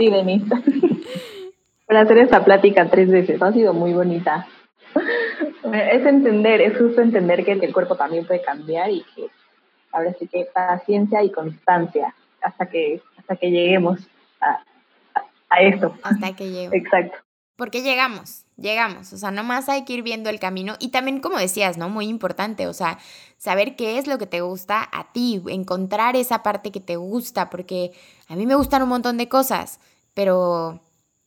Sí, 0.00 0.08
de 0.08 0.24
mí. 0.24 0.42
Para 1.86 2.00
hacer 2.00 2.16
esta 2.18 2.42
plática 2.42 2.88
tres 2.88 3.10
veces, 3.10 3.42
ha 3.42 3.52
sido 3.52 3.74
muy 3.74 3.92
bonita. 3.92 4.46
Es 5.62 6.04
entender, 6.04 6.60
es 6.62 6.76
justo 6.78 7.02
entender 7.02 7.44
que 7.44 7.52
el 7.52 7.72
cuerpo 7.72 7.94
también 7.94 8.26
puede 8.26 8.42
cambiar 8.42 8.90
y 8.90 9.04
que 9.14 9.26
ahora 9.92 10.12
sí 10.18 10.26
que 10.26 10.48
paciencia 10.52 11.22
y 11.22 11.30
constancia 11.30 12.12
hasta 12.42 12.66
que, 12.66 13.00
hasta 13.16 13.36
que 13.36 13.50
lleguemos 13.50 14.00
a, 14.40 14.64
a, 15.14 15.24
a 15.50 15.62
esto. 15.62 15.94
Hasta 16.02 16.34
que 16.34 16.48
lleguemos. 16.48 16.74
Exacto. 16.74 17.18
Porque 17.60 17.82
llegamos, 17.82 18.46
llegamos, 18.56 19.12
o 19.12 19.18
sea, 19.18 19.30
nomás 19.30 19.68
hay 19.68 19.84
que 19.84 19.92
ir 19.92 20.02
viendo 20.02 20.30
el 20.30 20.40
camino 20.40 20.76
y 20.78 20.88
también 20.92 21.20
como 21.20 21.36
decías, 21.36 21.76
¿no? 21.76 21.90
Muy 21.90 22.08
importante, 22.08 22.66
o 22.66 22.72
sea, 22.72 22.98
saber 23.36 23.76
qué 23.76 23.98
es 23.98 24.06
lo 24.06 24.16
que 24.16 24.26
te 24.26 24.40
gusta 24.40 24.88
a 24.90 25.12
ti, 25.12 25.42
encontrar 25.46 26.16
esa 26.16 26.42
parte 26.42 26.72
que 26.72 26.80
te 26.80 26.96
gusta, 26.96 27.50
porque 27.50 27.92
a 28.28 28.34
mí 28.34 28.46
me 28.46 28.54
gustan 28.54 28.82
un 28.82 28.88
montón 28.88 29.18
de 29.18 29.28
cosas, 29.28 29.78
pero 30.14 30.80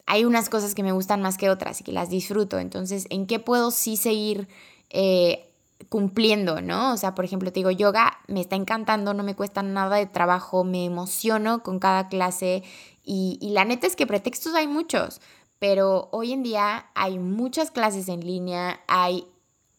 hay 0.05 0.25
unas 0.25 0.49
cosas 0.49 0.75
que 0.75 0.83
me 0.83 0.91
gustan 0.91 1.21
más 1.21 1.37
que 1.37 1.49
otras 1.49 1.81
y 1.81 1.83
que 1.83 1.91
las 1.91 2.09
disfruto, 2.09 2.59
entonces, 2.59 3.07
¿en 3.09 3.27
qué 3.27 3.39
puedo 3.39 3.71
sí 3.71 3.97
seguir? 3.97 4.47
Eh, 4.89 5.49
cumpliendo, 5.89 6.61
¿no? 6.61 6.93
O 6.93 6.97
sea, 6.97 7.13
por 7.13 7.25
ejemplo, 7.25 7.51
te 7.51 7.59
digo, 7.59 7.69
yoga 7.69 8.19
me 8.27 8.39
está 8.39 8.55
encantando, 8.55 9.13
no 9.13 9.21
me 9.23 9.35
cuesta 9.35 9.63
nada 9.63 9.97
de 9.97 10.05
trabajo, 10.05 10.63
me 10.63 10.85
emociono 10.85 11.61
con 11.61 11.79
cada 11.79 12.07
clase 12.07 12.63
y, 13.03 13.37
y 13.41 13.49
la 13.49 13.65
neta 13.65 13.85
es 13.85 13.97
que 13.97 14.07
pretextos 14.07 14.55
hay 14.55 14.67
muchos 14.67 15.19
pero 15.63 16.09
hoy 16.11 16.33
en 16.33 16.43
día 16.43 16.87
hay 16.93 17.19
muchas 17.19 17.71
clases 17.71 18.09
en 18.09 18.19
línea, 18.19 18.81
hay 18.85 19.25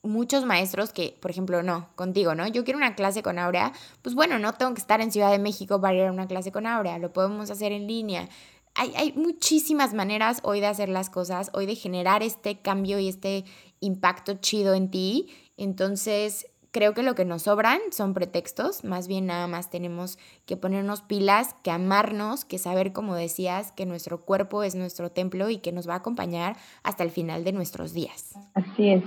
muchos 0.02 0.46
maestros 0.46 0.94
que, 0.94 1.14
por 1.20 1.30
ejemplo, 1.30 1.62
no, 1.62 1.90
contigo, 1.94 2.34
¿no? 2.34 2.46
Yo 2.48 2.64
quiero 2.64 2.78
una 2.78 2.94
clase 2.94 3.22
con 3.22 3.38
Aurea, 3.38 3.70
pues 4.00 4.14
bueno, 4.14 4.38
no 4.38 4.54
tengo 4.54 4.72
que 4.72 4.80
estar 4.80 5.02
en 5.02 5.12
Ciudad 5.12 5.30
de 5.30 5.38
México 5.38 5.78
para 5.82 5.94
ir 5.94 6.04
a 6.04 6.10
una 6.10 6.26
clase 6.26 6.50
con 6.52 6.66
Aurea, 6.66 6.96
lo 6.96 7.12
podemos 7.12 7.50
hacer 7.50 7.70
en 7.70 7.86
línea. 7.86 8.30
Hay, 8.74 8.92
hay 8.96 9.12
muchísimas 9.12 9.94
maneras 9.94 10.40
hoy 10.42 10.60
de 10.60 10.66
hacer 10.66 10.88
las 10.88 11.10
cosas, 11.10 11.50
hoy 11.54 11.66
de 11.66 11.76
generar 11.76 12.22
este 12.22 12.58
cambio 12.60 12.98
y 12.98 13.08
este 13.08 13.44
impacto 13.80 14.34
chido 14.34 14.74
en 14.74 14.90
ti. 14.90 15.28
Entonces, 15.56 16.46
creo 16.74 16.92
que 16.92 17.04
lo 17.04 17.14
que 17.14 17.24
nos 17.24 17.42
sobran 17.42 17.78
son 17.92 18.14
pretextos, 18.14 18.82
más 18.82 19.06
bien 19.06 19.26
nada 19.26 19.46
más 19.46 19.70
tenemos 19.70 20.18
que 20.44 20.56
ponernos 20.56 21.02
pilas, 21.02 21.54
que 21.62 21.70
amarnos, 21.70 22.44
que 22.44 22.58
saber, 22.58 22.92
como 22.92 23.14
decías, 23.14 23.70
que 23.70 23.86
nuestro 23.86 24.22
cuerpo 24.22 24.64
es 24.64 24.74
nuestro 24.74 25.12
templo 25.12 25.50
y 25.50 25.58
que 25.58 25.70
nos 25.70 25.88
va 25.88 25.94
a 25.94 25.98
acompañar 25.98 26.56
hasta 26.82 27.04
el 27.04 27.10
final 27.10 27.44
de 27.44 27.52
nuestros 27.52 27.92
días. 27.92 28.34
Así 28.54 28.90
es, 28.90 29.04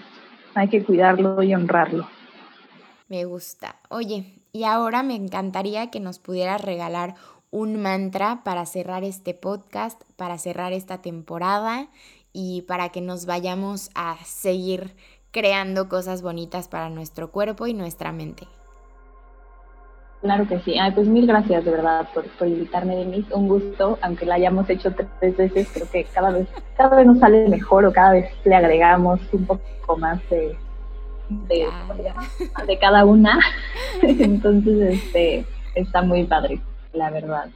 hay 0.56 0.70
que 0.70 0.82
cuidarlo 0.82 1.44
y 1.44 1.54
honrarlo. 1.54 2.08
Me 3.10 3.26
gusta. 3.26 3.76
Oye, 3.90 4.40
y 4.54 4.64
ahora 4.64 5.04
me 5.04 5.16
encantaría 5.16 5.92
que 5.92 6.00
nos 6.00 6.20
pudieras 6.20 6.62
regalar 6.62 7.16
un 7.52 7.82
mantra 7.82 8.42
para 8.44 8.66
cerrar 8.66 9.04
este 9.04 9.34
podcast, 9.34 10.02
para 10.16 10.38
cerrar 10.38 10.74
esta 10.74 11.02
temporada 11.02 11.88
y 12.34 12.64
para 12.64 12.90
que 12.90 13.02
nos 13.02 13.26
vayamos 13.26 13.90
a 13.96 14.18
seguir 14.26 14.96
creando 15.32 15.90
cosas 15.90 16.22
bonitas 16.22 16.68
para 16.68 16.90
nuestro 16.90 17.32
cuerpo 17.32 17.68
y 17.68 17.74
nuestra 17.74 18.12
mente. 18.12 18.48
Claro 20.22 20.48
que 20.48 20.60
sí. 20.62 20.78
Ay, 20.80 20.92
pues 20.92 21.08
mil 21.08 21.28
gracias 21.28 21.64
de 21.64 21.72
verdad 21.72 22.08
por, 22.14 22.26
por 22.38 22.48
invitarme, 22.48 22.96
Denise. 22.96 23.34
Un 23.34 23.48
gusto, 23.48 24.00
aunque 24.02 24.26
la 24.26 24.36
hayamos 24.36 24.70
hecho 24.70 24.94
tres 25.20 25.38
veces, 25.38 25.70
creo 25.72 25.90
que 25.90 26.04
cada 26.06 26.32
vez, 26.32 26.48
cada 26.76 26.96
vez 26.96 27.06
nos 27.06 27.20
sale 27.20 27.48
mejor 27.48 27.86
o 27.86 27.94
cada 27.94 28.14
vez 28.14 28.32
le 28.44 28.56
agregamos 28.56 29.20
un 29.32 29.46
poco 29.46 29.98
más 29.98 30.20
de, 30.30 30.58
de, 31.30 31.68
de 32.66 32.80
cada 32.80 33.06
una. 33.06 33.40
Entonces, 34.02 34.96
este, 34.96 35.46
está 35.76 36.02
muy 36.02 36.24
padre, 36.24 36.60
la 36.98 37.10
verdad. 37.10 37.50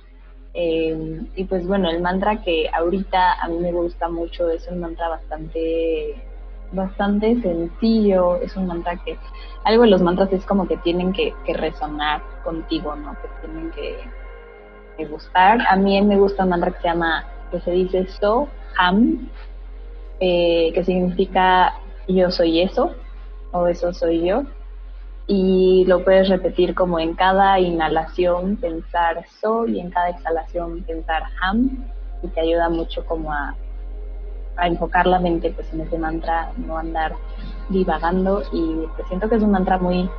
Eh, 0.54 1.22
y 1.36 1.46
pues 1.46 1.66
bueno, 1.66 1.90
el 1.90 2.02
mantra 2.02 2.42
que 2.42 2.70
ahorita 2.74 3.42
a 3.42 3.48
mí 3.48 3.58
me 3.60 3.72
gusta 3.72 4.10
mucho 4.10 4.50
es 4.50 4.68
un 4.68 4.80
mantra 4.80 5.08
bastante, 5.08 6.16
bastante 6.74 7.42
sencillo, 7.42 8.36
es 8.38 8.56
un 8.58 8.68
mantra 8.68 8.98
que, 8.98 9.18
algo 9.64 9.84
de 9.84 9.90
los 9.90 10.02
mantras 10.02 10.32
es 10.34 10.46
como 10.46 10.68
que 10.68 10.78
tienen 10.78 11.14
que, 11.14 11.34
resonar 11.54 12.22
contigo, 12.44 12.96
¿no? 12.96 13.14
Que 13.22 13.28
tienen 13.42 13.72
que, 13.72 14.22
gustar. 15.10 15.60
A 15.68 15.76
mí 15.78 16.00
me 16.04 16.16
gusta 16.16 16.44
un 16.44 16.50
mantra 16.50 16.70
que 16.70 16.82
se 16.82 16.88
llama, 16.88 17.26
que 17.50 17.60
se 17.62 17.72
dice 17.72 18.06
So, 18.06 18.48
Ham, 18.78 19.30
eh, 20.20 20.72
que 20.76 20.84
significa 20.84 21.74
yo 22.08 22.30
soy 22.30 22.62
eso, 22.62 22.92
o 23.52 23.66
eso 23.66 23.92
soy 23.94 24.28
yo 24.28 24.44
y 25.28 25.61
lo 25.86 26.04
puedes 26.04 26.30
repetir 26.30 26.76
como 26.76 27.00
en 27.00 27.14
cada 27.16 27.60
inhalación 27.60 28.58
pensar 28.58 29.26
so 29.40 29.66
y 29.66 29.80
en 29.80 29.90
cada 29.90 30.10
exhalación 30.10 30.84
pensar 30.84 31.24
ham 31.42 31.86
y 32.22 32.28
te 32.28 32.42
ayuda 32.42 32.70
mucho 32.70 33.06
como 33.06 33.32
a, 33.32 33.56
a 34.58 34.68
enfocar 34.68 35.08
la 35.08 35.20
mente 35.20 35.52
pues 35.52 35.72
en 35.74 35.82
ese 35.82 35.98
mantra, 35.98 36.52
no 36.58 36.78
andar 36.78 37.16
divagando 37.70 38.44
y 38.52 38.86
pues 38.96 39.08
siento 39.08 39.30
que 39.30 39.36
es 39.36 39.44
un 39.44 39.52
mantra 39.52 39.78
muy 39.78 40.10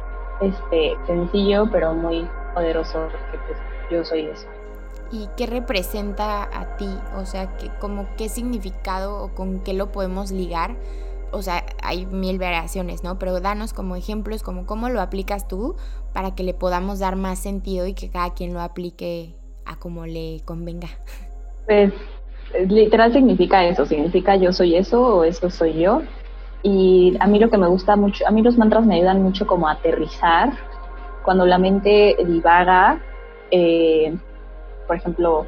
este 0.41 0.97
sencillo 1.07 1.69
pero 1.71 1.95
muy 1.95 2.27
poderoso 2.55 3.09
porque 3.11 3.39
pues 3.47 3.59
yo 3.91 4.05
soy 4.05 4.27
eso. 4.27 4.47
¿Y 5.11 5.29
qué 5.37 5.47
representa 5.47 6.45
a 6.45 6.77
ti? 6.79 6.89
O 7.17 7.27
sea, 7.27 7.55
que, 7.59 7.69
como 7.81 8.07
qué 8.17 8.31
significado 8.31 9.23
o 9.23 9.29
con 9.35 9.61
qué 9.61 9.75
lo 9.75 9.93
podemos 9.93 10.31
ligar 10.31 10.75
o 11.33 11.43
sea, 11.43 11.65
hay 11.83 12.07
mil 12.07 12.39
variaciones, 12.39 13.03
¿no? 13.03 13.19
Pero 13.19 13.41
danos 13.41 13.73
como 13.73 13.97
ejemplos, 13.97 14.43
como 14.43 14.67
cómo 14.67 14.89
lo 14.89 15.01
aplicas 15.01 15.49
tú 15.49 15.77
para 16.13 16.35
que 16.35 16.43
le 16.43 16.55
podamos 16.55 16.99
dar 16.99 17.17
más 17.17 17.39
sentido 17.39 17.87
y 17.87 17.95
que 17.95 18.11
cada 18.11 18.35
quien 18.35 18.53
lo 18.53 18.61
aplique 18.61 19.35
a 19.65 19.77
como 19.77 20.07
le 20.07 20.43
convenga. 20.45 20.89
Pues 21.67 21.93
literal 22.69 23.13
significa 23.13 23.65
eso, 23.65 23.87
significa 23.87 24.37
yo 24.37 24.53
soy 24.53 24.77
eso 24.77 25.01
o 25.01 25.25
eso 25.25 25.51
soy 25.51 25.75
yo. 25.75 26.03
Y 26.63 27.17
a 27.19 27.27
mí 27.27 27.39
lo 27.39 27.51
que 27.51 27.59
me 27.59 27.67
gusta 27.67 27.97
mucho, 27.97 28.27
a 28.27 28.31
mí 28.31 28.43
los 28.43 28.57
mantras 28.57 28.87
me 28.87 28.97
ayudan 28.97 29.23
mucho 29.23 29.47
como 29.47 29.69
a 29.69 29.73
aterrizar. 29.73 30.53
Cuando 31.25 31.47
la 31.47 31.59
mente 31.59 32.17
divaga, 32.27 33.01
eh, 33.51 34.17
por 34.87 34.97
ejemplo, 34.97 35.47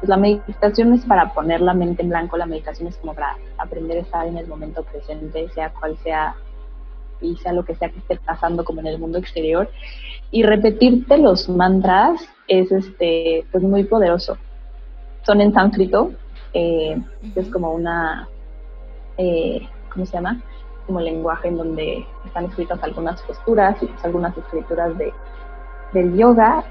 pues 0.00 0.08
la 0.08 0.16
meditación 0.16 0.94
es 0.94 1.04
para 1.04 1.32
poner 1.32 1.60
la 1.60 1.74
mente 1.74 2.02
en 2.02 2.08
blanco, 2.08 2.36
la 2.36 2.46
meditación 2.46 2.88
es 2.88 2.96
como 2.96 3.14
para 3.14 3.36
aprender 3.60 3.98
a 3.98 4.00
estar 4.00 4.26
en 4.26 4.36
el 4.36 4.46
momento 4.46 4.82
presente, 4.84 5.48
sea 5.50 5.70
cual 5.70 5.96
sea 6.02 6.34
y 7.20 7.36
sea 7.36 7.52
lo 7.52 7.64
que 7.64 7.74
sea 7.74 7.90
que 7.90 7.98
esté 7.98 8.16
pasando 8.16 8.64
como 8.64 8.80
en 8.80 8.86
el 8.86 8.98
mundo 8.98 9.18
exterior. 9.18 9.68
Y 10.30 10.42
repetirte 10.42 11.18
los 11.18 11.48
mantras 11.48 12.20
es 12.48 12.70
este 12.72 13.44
pues 13.50 13.62
muy 13.62 13.84
poderoso. 13.84 14.36
Son 15.22 15.40
en 15.40 15.52
sánscrito, 15.52 16.12
eh, 16.54 17.00
es 17.34 17.48
como 17.50 17.72
una, 17.72 18.28
eh, 19.18 19.68
¿cómo 19.92 20.06
se 20.06 20.12
llama? 20.12 20.40
Como 20.86 21.00
lenguaje 21.00 21.48
en 21.48 21.56
donde 21.56 22.06
están 22.24 22.46
escritas 22.46 22.82
algunas 22.82 23.20
posturas 23.22 23.76
y 23.82 23.86
pues 23.86 24.04
algunas 24.04 24.36
escrituras 24.36 24.96
de, 24.96 25.12
del 25.92 26.16
yoga. 26.16 26.64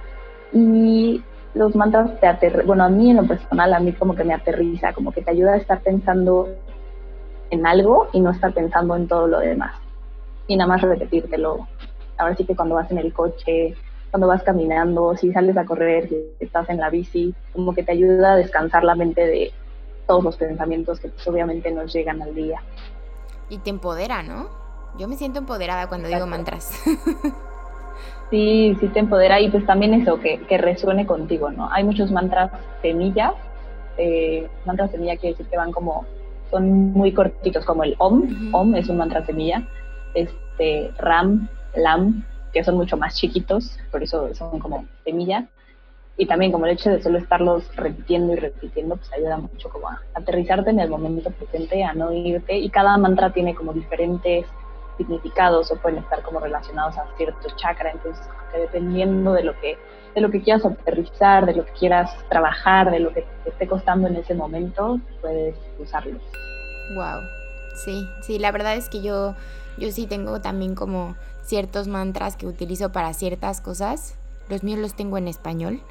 Y 0.51 1.23
los 1.53 1.75
mantras 1.75 2.19
te 2.19 2.27
aterrizan, 2.27 2.65
bueno, 2.65 2.83
a 2.85 2.89
mí 2.89 3.11
en 3.11 3.17
lo 3.17 3.27
personal, 3.27 3.73
a 3.73 3.79
mí 3.79 3.93
como 3.93 4.15
que 4.15 4.23
me 4.23 4.33
aterriza, 4.33 4.93
como 4.93 5.11
que 5.11 5.21
te 5.21 5.31
ayuda 5.31 5.53
a 5.53 5.57
estar 5.57 5.81
pensando 5.81 6.47
en 7.49 7.65
algo 7.65 8.07
y 8.13 8.19
no 8.19 8.31
estar 8.31 8.53
pensando 8.53 8.95
en 8.95 9.07
todo 9.07 9.27
lo 9.27 9.39
demás. 9.39 9.75
Y 10.47 10.55
nada 10.55 10.67
más 10.67 10.81
repetírtelo. 10.81 11.67
Ahora 12.17 12.35
sí 12.35 12.45
que 12.45 12.55
cuando 12.55 12.75
vas 12.75 12.89
en 12.91 12.97
el 12.97 13.13
coche, 13.13 13.75
cuando 14.11 14.27
vas 14.27 14.43
caminando, 14.43 15.15
si 15.15 15.31
sales 15.31 15.55
a 15.57 15.65
correr, 15.65 16.09
si 16.09 16.15
estás 16.39 16.69
en 16.69 16.77
la 16.77 16.89
bici, 16.89 17.33
como 17.53 17.73
que 17.73 17.83
te 17.83 17.91
ayuda 17.91 18.33
a 18.33 18.35
descansar 18.35 18.83
la 18.83 18.95
mente 18.95 19.25
de 19.25 19.51
todos 20.07 20.23
los 20.23 20.37
pensamientos 20.37 20.99
que 20.99 21.09
pues, 21.09 21.27
obviamente 21.27 21.71
nos 21.71 21.93
llegan 21.93 22.21
al 22.21 22.33
día. 22.33 22.61
Y 23.49 23.59
te 23.59 23.69
empodera, 23.69 24.23
¿no? 24.23 24.47
Yo 24.97 25.07
me 25.07 25.15
siento 25.15 25.39
empoderada 25.39 25.87
cuando 25.87 26.07
digo 26.07 26.25
mantras. 26.25 26.71
Sí, 28.29 28.77
sí 28.79 28.87
te 28.89 28.99
empodera 28.99 29.39
y 29.39 29.49
pues 29.49 29.65
también 29.65 29.93
eso, 29.93 30.19
que, 30.19 30.39
que 30.41 30.59
resuene 30.59 31.07
contigo, 31.07 31.49
¿no? 31.49 31.67
Hay 31.71 31.83
muchos 31.83 32.11
mantras 32.11 32.51
semillas, 32.81 33.33
eh, 33.97 34.47
mantras 34.65 34.91
semilla 34.91 35.17
quiere 35.17 35.35
decir 35.35 35.47
que 35.47 35.57
van 35.57 35.71
como, 35.71 36.05
son 36.49 36.91
muy 36.91 37.13
cortitos, 37.13 37.65
como 37.65 37.83
el 37.83 37.95
OM, 37.97 38.53
OM 38.53 38.75
es 38.75 38.89
un 38.89 38.97
mantra 38.97 39.25
semilla, 39.25 39.67
este, 40.13 40.91
RAM, 40.97 41.47
LAM, 41.75 42.23
que 42.53 42.63
son 42.63 42.75
mucho 42.75 42.97
más 42.97 43.15
chiquitos, 43.15 43.77
por 43.91 44.03
eso 44.03 44.33
son 44.33 44.59
como 44.59 44.85
semilla, 45.03 45.47
y 46.17 46.25
también 46.25 46.51
como 46.51 46.65
el 46.65 46.73
hecho 46.73 46.89
de 46.89 47.01
solo 47.01 47.17
estarlos 47.17 47.63
repitiendo 47.75 48.33
y 48.33 48.35
repitiendo, 48.35 48.97
pues 48.97 49.11
ayuda 49.13 49.37
mucho 49.37 49.69
como 49.69 49.87
a 49.87 50.01
aterrizarte 50.15 50.69
en 50.69 50.79
el 50.79 50.89
momento 50.89 51.31
presente, 51.31 51.83
a 51.83 51.93
no 51.93 52.11
irte, 52.11 52.57
y 52.57 52.69
cada 52.69 52.97
mantra 52.97 53.31
tiene 53.31 53.55
como 53.55 53.71
diferentes 53.71 54.45
significados 54.97 55.71
o 55.71 55.77
pueden 55.77 55.99
estar 55.99 56.21
como 56.23 56.41
relacionados 56.41 56.97
a 56.97 57.05
cierto 57.15 57.47
chakra, 57.55 57.91
entonces 57.91 58.27
que 58.51 58.59
dependiendo 58.59 59.31
de 59.33 59.43
lo 59.43 59.57
que 59.61 59.77
de 60.15 60.21
lo 60.21 60.31
que 60.31 60.41
quieras 60.41 60.65
aterrizar, 60.65 61.45
de 61.45 61.53
lo 61.53 61.65
que 61.65 61.71
quieras 61.73 62.11
trabajar, 62.29 62.91
de 62.91 62.99
lo 62.99 63.13
que 63.13 63.25
te 63.43 63.49
esté 63.49 63.67
costando 63.67 64.07
en 64.07 64.15
ese 64.15 64.33
momento, 64.33 64.99
puedes 65.21 65.55
usarlos. 65.79 66.21
Wow. 66.95 67.21
Sí, 67.75 68.07
sí, 68.21 68.39
la 68.39 68.51
verdad 68.51 68.75
es 68.75 68.89
que 68.89 69.01
yo 69.01 69.35
yo 69.79 69.91
sí 69.91 70.05
tengo 70.07 70.41
también 70.41 70.75
como 70.75 71.15
ciertos 71.41 71.87
mantras 71.87 72.35
que 72.35 72.45
utilizo 72.45 72.91
para 72.91 73.13
ciertas 73.13 73.61
cosas. 73.61 74.15
Los 74.49 74.63
míos 74.63 74.79
los 74.79 74.95
tengo 74.95 75.17
en 75.17 75.27
español. 75.27 75.81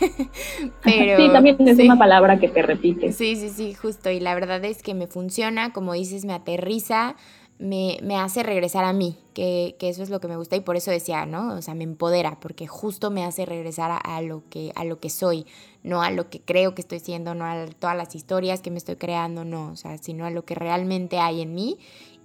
Pero 0.82 1.16
sí, 1.18 1.32
también 1.32 1.56
es 1.60 1.78
una 1.78 1.98
palabra 1.98 2.38
que 2.38 2.48
te 2.48 2.62
repite. 2.62 3.12
Sí, 3.12 3.36
sí, 3.36 3.50
sí, 3.50 3.74
justo. 3.74 4.10
Y 4.10 4.20
la 4.20 4.34
verdad 4.34 4.64
es 4.64 4.82
que 4.82 4.94
me 4.94 5.06
funciona, 5.06 5.72
como 5.72 5.92
dices, 5.92 6.24
me 6.24 6.32
aterriza, 6.32 7.14
me, 7.58 7.98
me, 8.02 8.16
hace 8.16 8.42
regresar 8.42 8.84
a 8.84 8.92
mí, 8.92 9.16
que, 9.32 9.76
que, 9.78 9.88
eso 9.88 10.02
es 10.02 10.10
lo 10.10 10.20
que 10.20 10.28
me 10.28 10.36
gusta 10.36 10.56
y 10.56 10.60
por 10.60 10.76
eso 10.76 10.90
decía, 10.90 11.24
¿no? 11.24 11.54
O 11.54 11.62
sea, 11.62 11.74
me 11.74 11.84
empodera, 11.84 12.38
porque 12.40 12.66
justo 12.66 13.10
me 13.10 13.24
hace 13.24 13.46
regresar 13.46 13.98
a, 14.02 14.20
lo, 14.20 14.42
que, 14.50 14.72
a 14.74 14.84
lo 14.84 15.00
que 15.00 15.08
soy, 15.08 15.46
no 15.82 16.02
a 16.02 16.10
lo 16.10 16.28
que 16.28 16.40
creo 16.40 16.74
que 16.74 16.82
estoy 16.82 17.00
siendo, 17.00 17.34
no 17.34 17.46
a 17.46 17.66
todas 17.78 17.96
las 17.96 18.14
historias 18.14 18.60
que 18.60 18.70
me 18.70 18.78
estoy 18.78 18.96
creando, 18.96 19.44
no, 19.44 19.70
o 19.70 19.76
sea, 19.76 19.96
sino 19.98 20.26
a 20.26 20.30
lo 20.30 20.44
que 20.44 20.54
realmente 20.54 21.18
hay 21.18 21.40
en 21.40 21.54
mí 21.54 21.78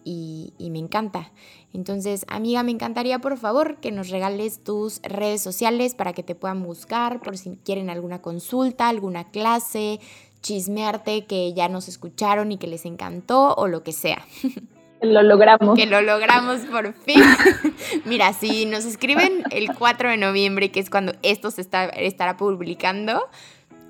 y, 0.03 0.53
y 0.57 0.69
me 0.69 0.79
encanta. 0.79 1.31
Entonces, 1.73 2.25
amiga, 2.27 2.63
me 2.63 2.71
encantaría 2.71 3.19
por 3.19 3.37
favor 3.37 3.77
que 3.77 3.91
nos 3.91 4.09
regales 4.09 4.61
tus 4.63 5.01
redes 5.03 5.41
sociales 5.41 5.95
para 5.95 6.11
que 6.11 6.23
te 6.23 6.35
puedan 6.35 6.61
buscar 6.61 7.21
por 7.21 7.37
si 7.37 7.57
quieren 7.63 7.89
alguna 7.89 8.21
consulta, 8.21 8.89
alguna 8.89 9.31
clase, 9.31 10.01
chismearte 10.41 11.25
que 11.25 11.53
ya 11.53 11.69
nos 11.69 11.87
escucharon 11.87 12.51
y 12.51 12.57
que 12.57 12.67
les 12.67 12.85
encantó 12.85 13.53
o 13.55 13.67
lo 13.67 13.83
que 13.83 13.93
sea. 13.93 14.25
Lo 15.01 15.23
logramos. 15.23 15.77
Que 15.77 15.87
lo 15.87 16.01
logramos 16.01 16.59
por 16.61 16.93
fin. 16.93 17.23
Mira, 18.05 18.33
si 18.33 18.65
nos 18.65 18.85
escriben 18.85 19.43
el 19.49 19.73
4 19.75 20.09
de 20.09 20.17
noviembre, 20.17 20.69
que 20.69 20.79
es 20.79 20.89
cuando 20.89 21.13
esto 21.23 21.49
se 21.49 21.61
está, 21.61 21.85
estará 21.85 22.37
publicando, 22.37 23.27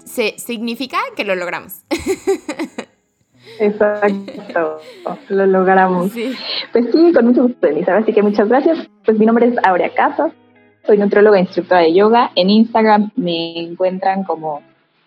se, 0.06 0.36
significa 0.38 0.98
que 1.16 1.26
lo 1.26 1.36
logramos. 1.36 1.84
Exacto, 3.60 4.80
lo 5.30 5.46
logramos. 5.46 6.12
Pues 6.72 6.86
sí, 6.92 7.12
con 7.14 7.28
mucho 7.28 7.44
gusto, 7.44 7.68
Elizabeth. 7.68 8.04
Así 8.04 8.14
que 8.14 8.22
muchas 8.22 8.48
gracias. 8.48 8.88
Pues 9.06 9.20
mi 9.20 9.26
nombre 9.26 9.48
es 9.48 9.56
Aurea 9.64 9.94
Casas, 9.94 10.32
soy 10.86 10.98
nutrióloga 10.98 11.38
e 11.38 11.42
instructora 11.42 11.82
de 11.82 11.94
yoga. 11.94 12.32
En 12.36 12.50
Instagram 12.50 13.12
me 13.16 13.60
encuentran 13.60 14.24
como 14.24 14.62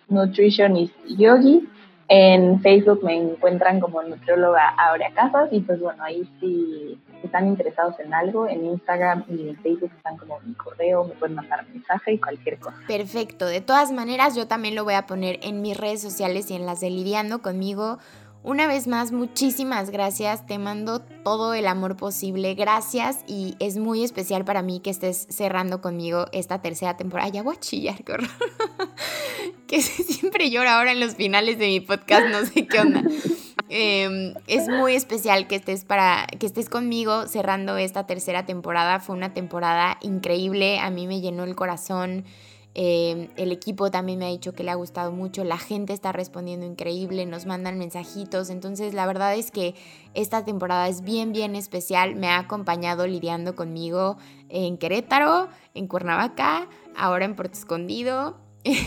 Nutritionist 0.09 0.95
Yogi 1.09 1.67
en 2.09 2.61
Facebook 2.61 3.03
me 3.03 3.17
encuentran 3.17 3.81
como 3.81 4.03
nutrióloga 4.03 4.69
Aurea 4.69 5.13
Casas 5.15 5.49
y 5.53 5.61
pues 5.61 5.81
bueno, 5.81 6.03
ahí 6.05 6.29
si 6.41 6.99
están 7.23 7.47
interesados 7.49 7.99
en 8.01 8.13
algo, 8.13 8.47
en 8.47 8.65
Instagram 8.67 9.25
y 9.29 9.49
en 9.49 9.57
Facebook 9.57 9.91
están 9.97 10.17
como 10.19 10.39
mi 10.41 10.55
correo, 10.55 11.05
me 11.05 11.15
pueden 11.15 11.35
mandar 11.35 11.67
mensaje 11.69 12.13
y 12.13 12.19
cualquier 12.19 12.59
cosa. 12.59 12.77
Perfecto, 12.87 13.47
de 13.47 13.61
todas 13.61 13.93
maneras 13.93 14.35
yo 14.37 14.47
también 14.47 14.75
lo 14.75 14.85
voy 14.85 14.95
a 14.95 15.07
poner 15.07 15.39
en 15.43 15.63
mis 15.63 15.77
redes 15.77 16.03
sociales 16.03 16.51
y 16.51 16.55
en 16.55 16.67
las 16.67 16.81
de 16.81 16.91
Lidiando 16.91 17.41
conmigo 17.41 17.99
Una 18.45 18.67
vez 18.67 18.87
más, 18.87 19.11
muchísimas 19.11 19.89
gracias. 19.89 20.47
Te 20.47 20.59
mando 20.59 21.01
todo 21.01 21.55
el 21.55 21.67
amor 21.67 21.97
posible. 21.97 22.55
Gracias 22.55 23.21
y 23.27 23.57
es 23.59 23.79
muy 23.79 24.05
especial 24.05 24.45
para 24.45 24.61
mí 24.61 24.81
que 24.81 24.91
estés 24.91 25.27
cerrando 25.31 25.81
conmigo 25.81 26.27
esta 26.31 26.61
tercera 26.61 26.95
temporada. 26.99 27.31
Ya 27.31 27.43
voy 27.43 27.57
a 27.57 27.61
chillar, 27.61 27.97
que 29.67 29.81
siempre 29.81 30.51
lloro 30.51 30.69
ahora 30.69 30.93
en 30.93 31.01
los 31.01 31.15
finales 31.15 31.59
de 31.59 31.69
mi 31.69 31.81
podcast, 31.81 32.27
no 32.29 32.45
sé 32.45 32.67
qué 32.67 32.81
onda. 32.81 33.03
Em, 33.71 34.35
es 34.47 34.69
muy 34.69 34.95
especial 34.95 35.47
que 35.47 35.57
estés 35.57 35.87
para 35.87 36.27
que 36.39 36.45
estés 36.45 36.69
conmigo 36.69 37.27
cerrando 37.27 37.79
esta 37.79 38.07
tercera 38.07 38.45
temporada. 38.45 39.01
Fue 39.01 39.17
una 39.17 39.33
temporada 39.33 39.97
increíble. 40.03 40.81
A 40.81 40.91
mí 40.91 41.07
me 41.07 41.23
llenó 41.23 41.45
el 41.45 41.57
corazón. 41.57 42.27
Em, 42.77 43.29
el 43.37 43.53
equipo 43.53 43.93
también 43.93 44.19
me 44.19 44.27
ha 44.27 44.31
dicho 44.31 44.53
que 44.53 44.65
le 44.65 44.73
ha 44.73 44.75
gustado 44.75 45.13
mucho, 45.13 45.45
la 45.45 45.59
gente 45.59 45.93
está 45.93 46.11
respondiendo 46.11 46.67
increíble, 46.67 47.25
nos 47.25 47.47
mandan 47.47 47.79
mensajitos, 47.79 48.51
entonces 48.51 48.95
la 48.95 49.07
verdad 49.07 49.37
es 49.37 49.53
que 49.53 49.77
esta 50.15 50.45
temporada 50.45 50.89
es 50.89 51.03
bien, 51.03 51.33
bien 51.33 51.55
especial, 51.55 52.17
me 52.17 52.27
ha 52.27 52.39
acompañado 52.41 53.07
lidiando 53.07 53.55
conmigo 53.55 54.17
en 54.49 54.77
Querétaro, 54.77 55.49
en 55.75 55.87
Cuernavaca, 55.87 56.69
ahora 56.97 57.27
en 57.27 57.37
Puerto 57.37 57.57
Escondido, 57.57 58.39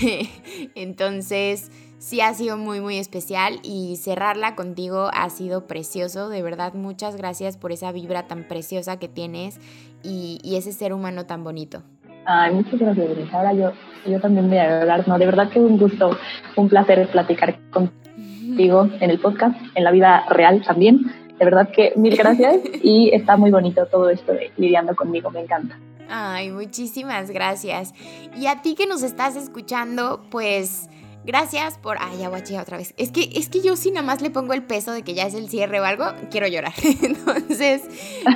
entonces 0.75 1.71
sí 1.97 2.19
ha 2.19 2.33
sido 2.33 2.57
muy, 2.57 2.81
muy 2.81 2.97
especial 2.97 3.61
y 3.63 3.95
cerrarla 3.95 4.55
contigo 4.55 5.09
ha 5.13 5.29
sido 5.29 5.65
precioso, 5.65 6.27
de 6.27 6.41
verdad 6.41 6.73
muchas 6.73 7.15
gracias 7.15 7.55
por 7.55 7.71
esa 7.71 7.93
vibra 7.93 8.27
tan 8.27 8.49
preciosa 8.49 8.99
que 8.99 9.07
tienes 9.07 9.61
y 10.03 10.55
ese 10.57 10.73
ser 10.73 10.93
humano 10.93 11.25
tan 11.25 11.43
bonito. 11.43 11.83
Ay, 12.29 12.53
muchas 12.53 12.77
gracias, 12.77 13.33
Ahora 13.33 13.53
yo, 13.53 13.71
yo 14.05 14.19
también 14.19 14.49
voy 14.49 14.57
a 14.57 14.81
hablar. 14.81 15.07
No, 15.07 15.17
de 15.17 15.25
verdad 15.25 15.49
que 15.49 15.61
un 15.61 15.77
gusto, 15.77 16.11
un 16.57 16.67
placer 16.67 17.07
platicar 17.07 17.57
contigo 17.69 18.89
en 18.99 19.09
el 19.09 19.17
podcast, 19.17 19.55
en 19.75 19.85
la 19.85 19.91
vida 19.91 20.25
real 20.29 20.61
también. 20.61 21.05
De 21.39 21.45
verdad 21.45 21.69
que 21.71 21.93
mil 21.95 22.17
gracias 22.17 22.57
y 22.83 23.11
está 23.13 23.37
muy 23.37 23.49
bonito 23.49 23.85
todo 23.85 24.09
esto 24.09 24.33
lidiando 24.57 24.93
conmigo, 24.93 25.31
me 25.31 25.39
encanta. 25.39 25.79
Ay, 26.09 26.51
muchísimas 26.51 27.31
gracias. 27.31 27.93
Y 28.35 28.47
a 28.47 28.61
ti 28.61 28.75
que 28.75 28.87
nos 28.87 29.03
estás 29.03 29.37
escuchando, 29.37 30.25
pues 30.29 30.89
Gracias 31.27 31.77
por. 31.77 31.97
Ay, 31.99 32.19
ya 32.19 32.61
otra 32.61 32.77
vez. 32.77 32.93
Es 32.95 33.11
que, 33.11 33.29
es 33.35 33.49
que 33.49 33.61
yo 33.61 33.75
si 33.75 33.91
nada 33.91 34.05
más 34.05 34.21
le 34.21 34.29
pongo 34.29 34.53
el 34.53 34.63
peso 34.63 34.93
de 34.93 35.03
que 35.03 35.13
ya 35.13 35.23
es 35.23 35.33
el 35.33 35.49
cierre 35.49 35.81
o 35.81 35.83
algo, 35.83 36.05
quiero 36.31 36.47
llorar. 36.47 36.71
Entonces, 37.01 37.81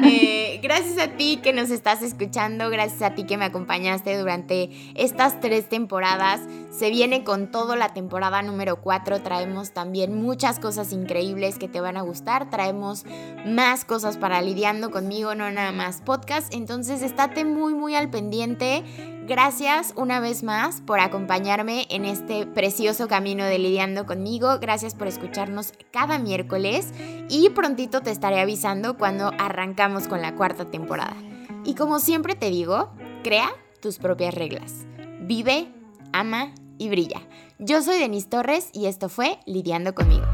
eh, 0.03 0.59
gracias 0.61 0.97
a 0.99 1.15
ti 1.15 1.39
que 1.41 1.53
nos 1.53 1.69
estás 1.69 2.01
escuchando, 2.01 2.69
gracias 2.69 3.01
a 3.01 3.15
ti 3.15 3.23
que 3.23 3.37
me 3.37 3.45
acompañaste 3.45 4.17
durante 4.17 4.71
estas 4.95 5.39
tres 5.39 5.69
temporadas. 5.69 6.41
Se 6.69 6.89
viene 6.89 7.23
con 7.23 7.49
todo 7.49 7.77
la 7.77 7.93
temporada 7.93 8.41
número 8.41 8.81
4. 8.81 9.21
Traemos 9.21 9.71
también 9.71 10.21
muchas 10.21 10.59
cosas 10.59 10.91
increíbles 10.91 11.57
que 11.57 11.69
te 11.69 11.79
van 11.79 11.95
a 11.95 12.01
gustar. 12.01 12.49
Traemos 12.49 13.05
más 13.45 13.85
cosas 13.85 14.17
para 14.17 14.41
lidiando 14.41 14.91
conmigo, 14.91 15.33
no 15.33 15.49
nada 15.49 15.71
más 15.71 16.01
podcast. 16.01 16.53
Entonces, 16.53 17.03
estate 17.03 17.45
muy, 17.45 17.73
muy 17.73 17.95
al 17.95 18.09
pendiente. 18.09 18.83
Gracias 19.31 19.93
una 19.95 20.19
vez 20.19 20.43
más 20.43 20.81
por 20.81 20.99
acompañarme 20.99 21.87
en 21.89 22.03
este 22.03 22.45
precioso 22.45 23.07
camino 23.07 23.45
de 23.45 23.59
lidiando 23.59 24.05
conmigo. 24.05 24.59
Gracias 24.59 24.93
por 24.93 25.07
escucharnos 25.07 25.71
cada 25.89 26.19
miércoles 26.19 26.91
y 27.29 27.49
prontito 27.51 28.01
te 28.01 28.11
estaré 28.11 28.41
avisando 28.41 28.97
cuando 28.97 29.31
arrancamos 29.39 30.09
con 30.09 30.21
la 30.21 30.35
cuarta 30.35 30.65
temporada. 30.65 31.15
Y 31.63 31.75
como 31.75 31.99
siempre 31.99 32.35
te 32.35 32.49
digo, 32.49 32.91
crea 33.23 33.49
tus 33.81 33.99
propias 33.99 34.33
reglas. 34.33 34.85
Vive, 35.21 35.71
ama 36.11 36.53
y 36.77 36.89
brilla. 36.89 37.21
Yo 37.57 37.81
soy 37.81 37.99
Denise 37.99 38.27
Torres 38.27 38.69
y 38.73 38.87
esto 38.87 39.07
fue 39.07 39.39
Lidiando 39.45 39.95
conmigo. 39.95 40.25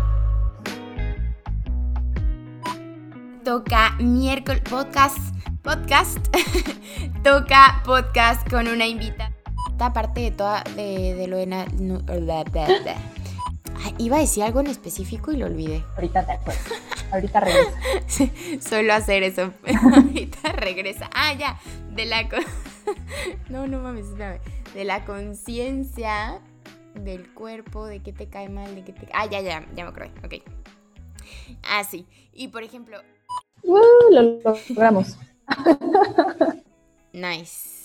Toca 3.43 3.95
miércoles 3.99 4.63
podcast 4.67 5.36
podcast. 5.67 6.25
Toca 7.25 7.81
podcast 7.83 8.49
con 8.49 8.69
una 8.69 8.87
invitada. 8.87 9.33
Aparte 9.79 10.21
de 10.21 10.31
toda, 10.31 10.63
de, 10.77 11.27
lo 11.27 11.35
de... 11.35 12.95
iba 13.97 14.15
a 14.15 14.19
decir 14.21 14.43
algo 14.43 14.61
en 14.61 14.67
específico 14.67 15.33
y 15.33 15.37
lo 15.37 15.45
olvidé. 15.45 15.83
Ahorita 15.95 16.25
te 16.25 16.31
acuerdo. 16.31 16.61
Ahorita 17.11 17.41
regresa. 17.41 18.61
Suelo 18.69 18.93
hacer 18.93 19.23
eso. 19.23 19.51
Ahorita 19.93 20.53
regresa. 20.53 21.09
Ah, 21.13 21.33
ya. 21.33 21.59
De 21.91 22.05
la... 22.05 22.29
no, 23.49 23.67
no 23.67 23.79
mames. 23.79 24.05
De 24.73 24.85
la 24.85 25.03
conciencia 25.03 26.39
del 26.95 27.27
cuerpo, 27.33 27.87
de 27.87 28.01
qué 28.01 28.13
te 28.13 28.29
cae 28.29 28.47
mal, 28.47 28.73
de 28.73 28.85
qué 28.85 28.93
te... 28.93 29.09
Ah, 29.13 29.25
ya, 29.25 29.41
ya, 29.41 29.67
ya 29.75 29.83
me 29.83 29.89
acuerdo. 29.89 30.13
Ok. 30.23 30.35
Ah, 31.63 31.83
sí. 31.83 32.07
Y 32.31 32.47
por 32.47 32.63
ejemplo... 32.63 33.01
Uh, 33.63 33.81
lo 34.11 34.39
logramos. 34.69 35.17
Nice. 37.13 37.76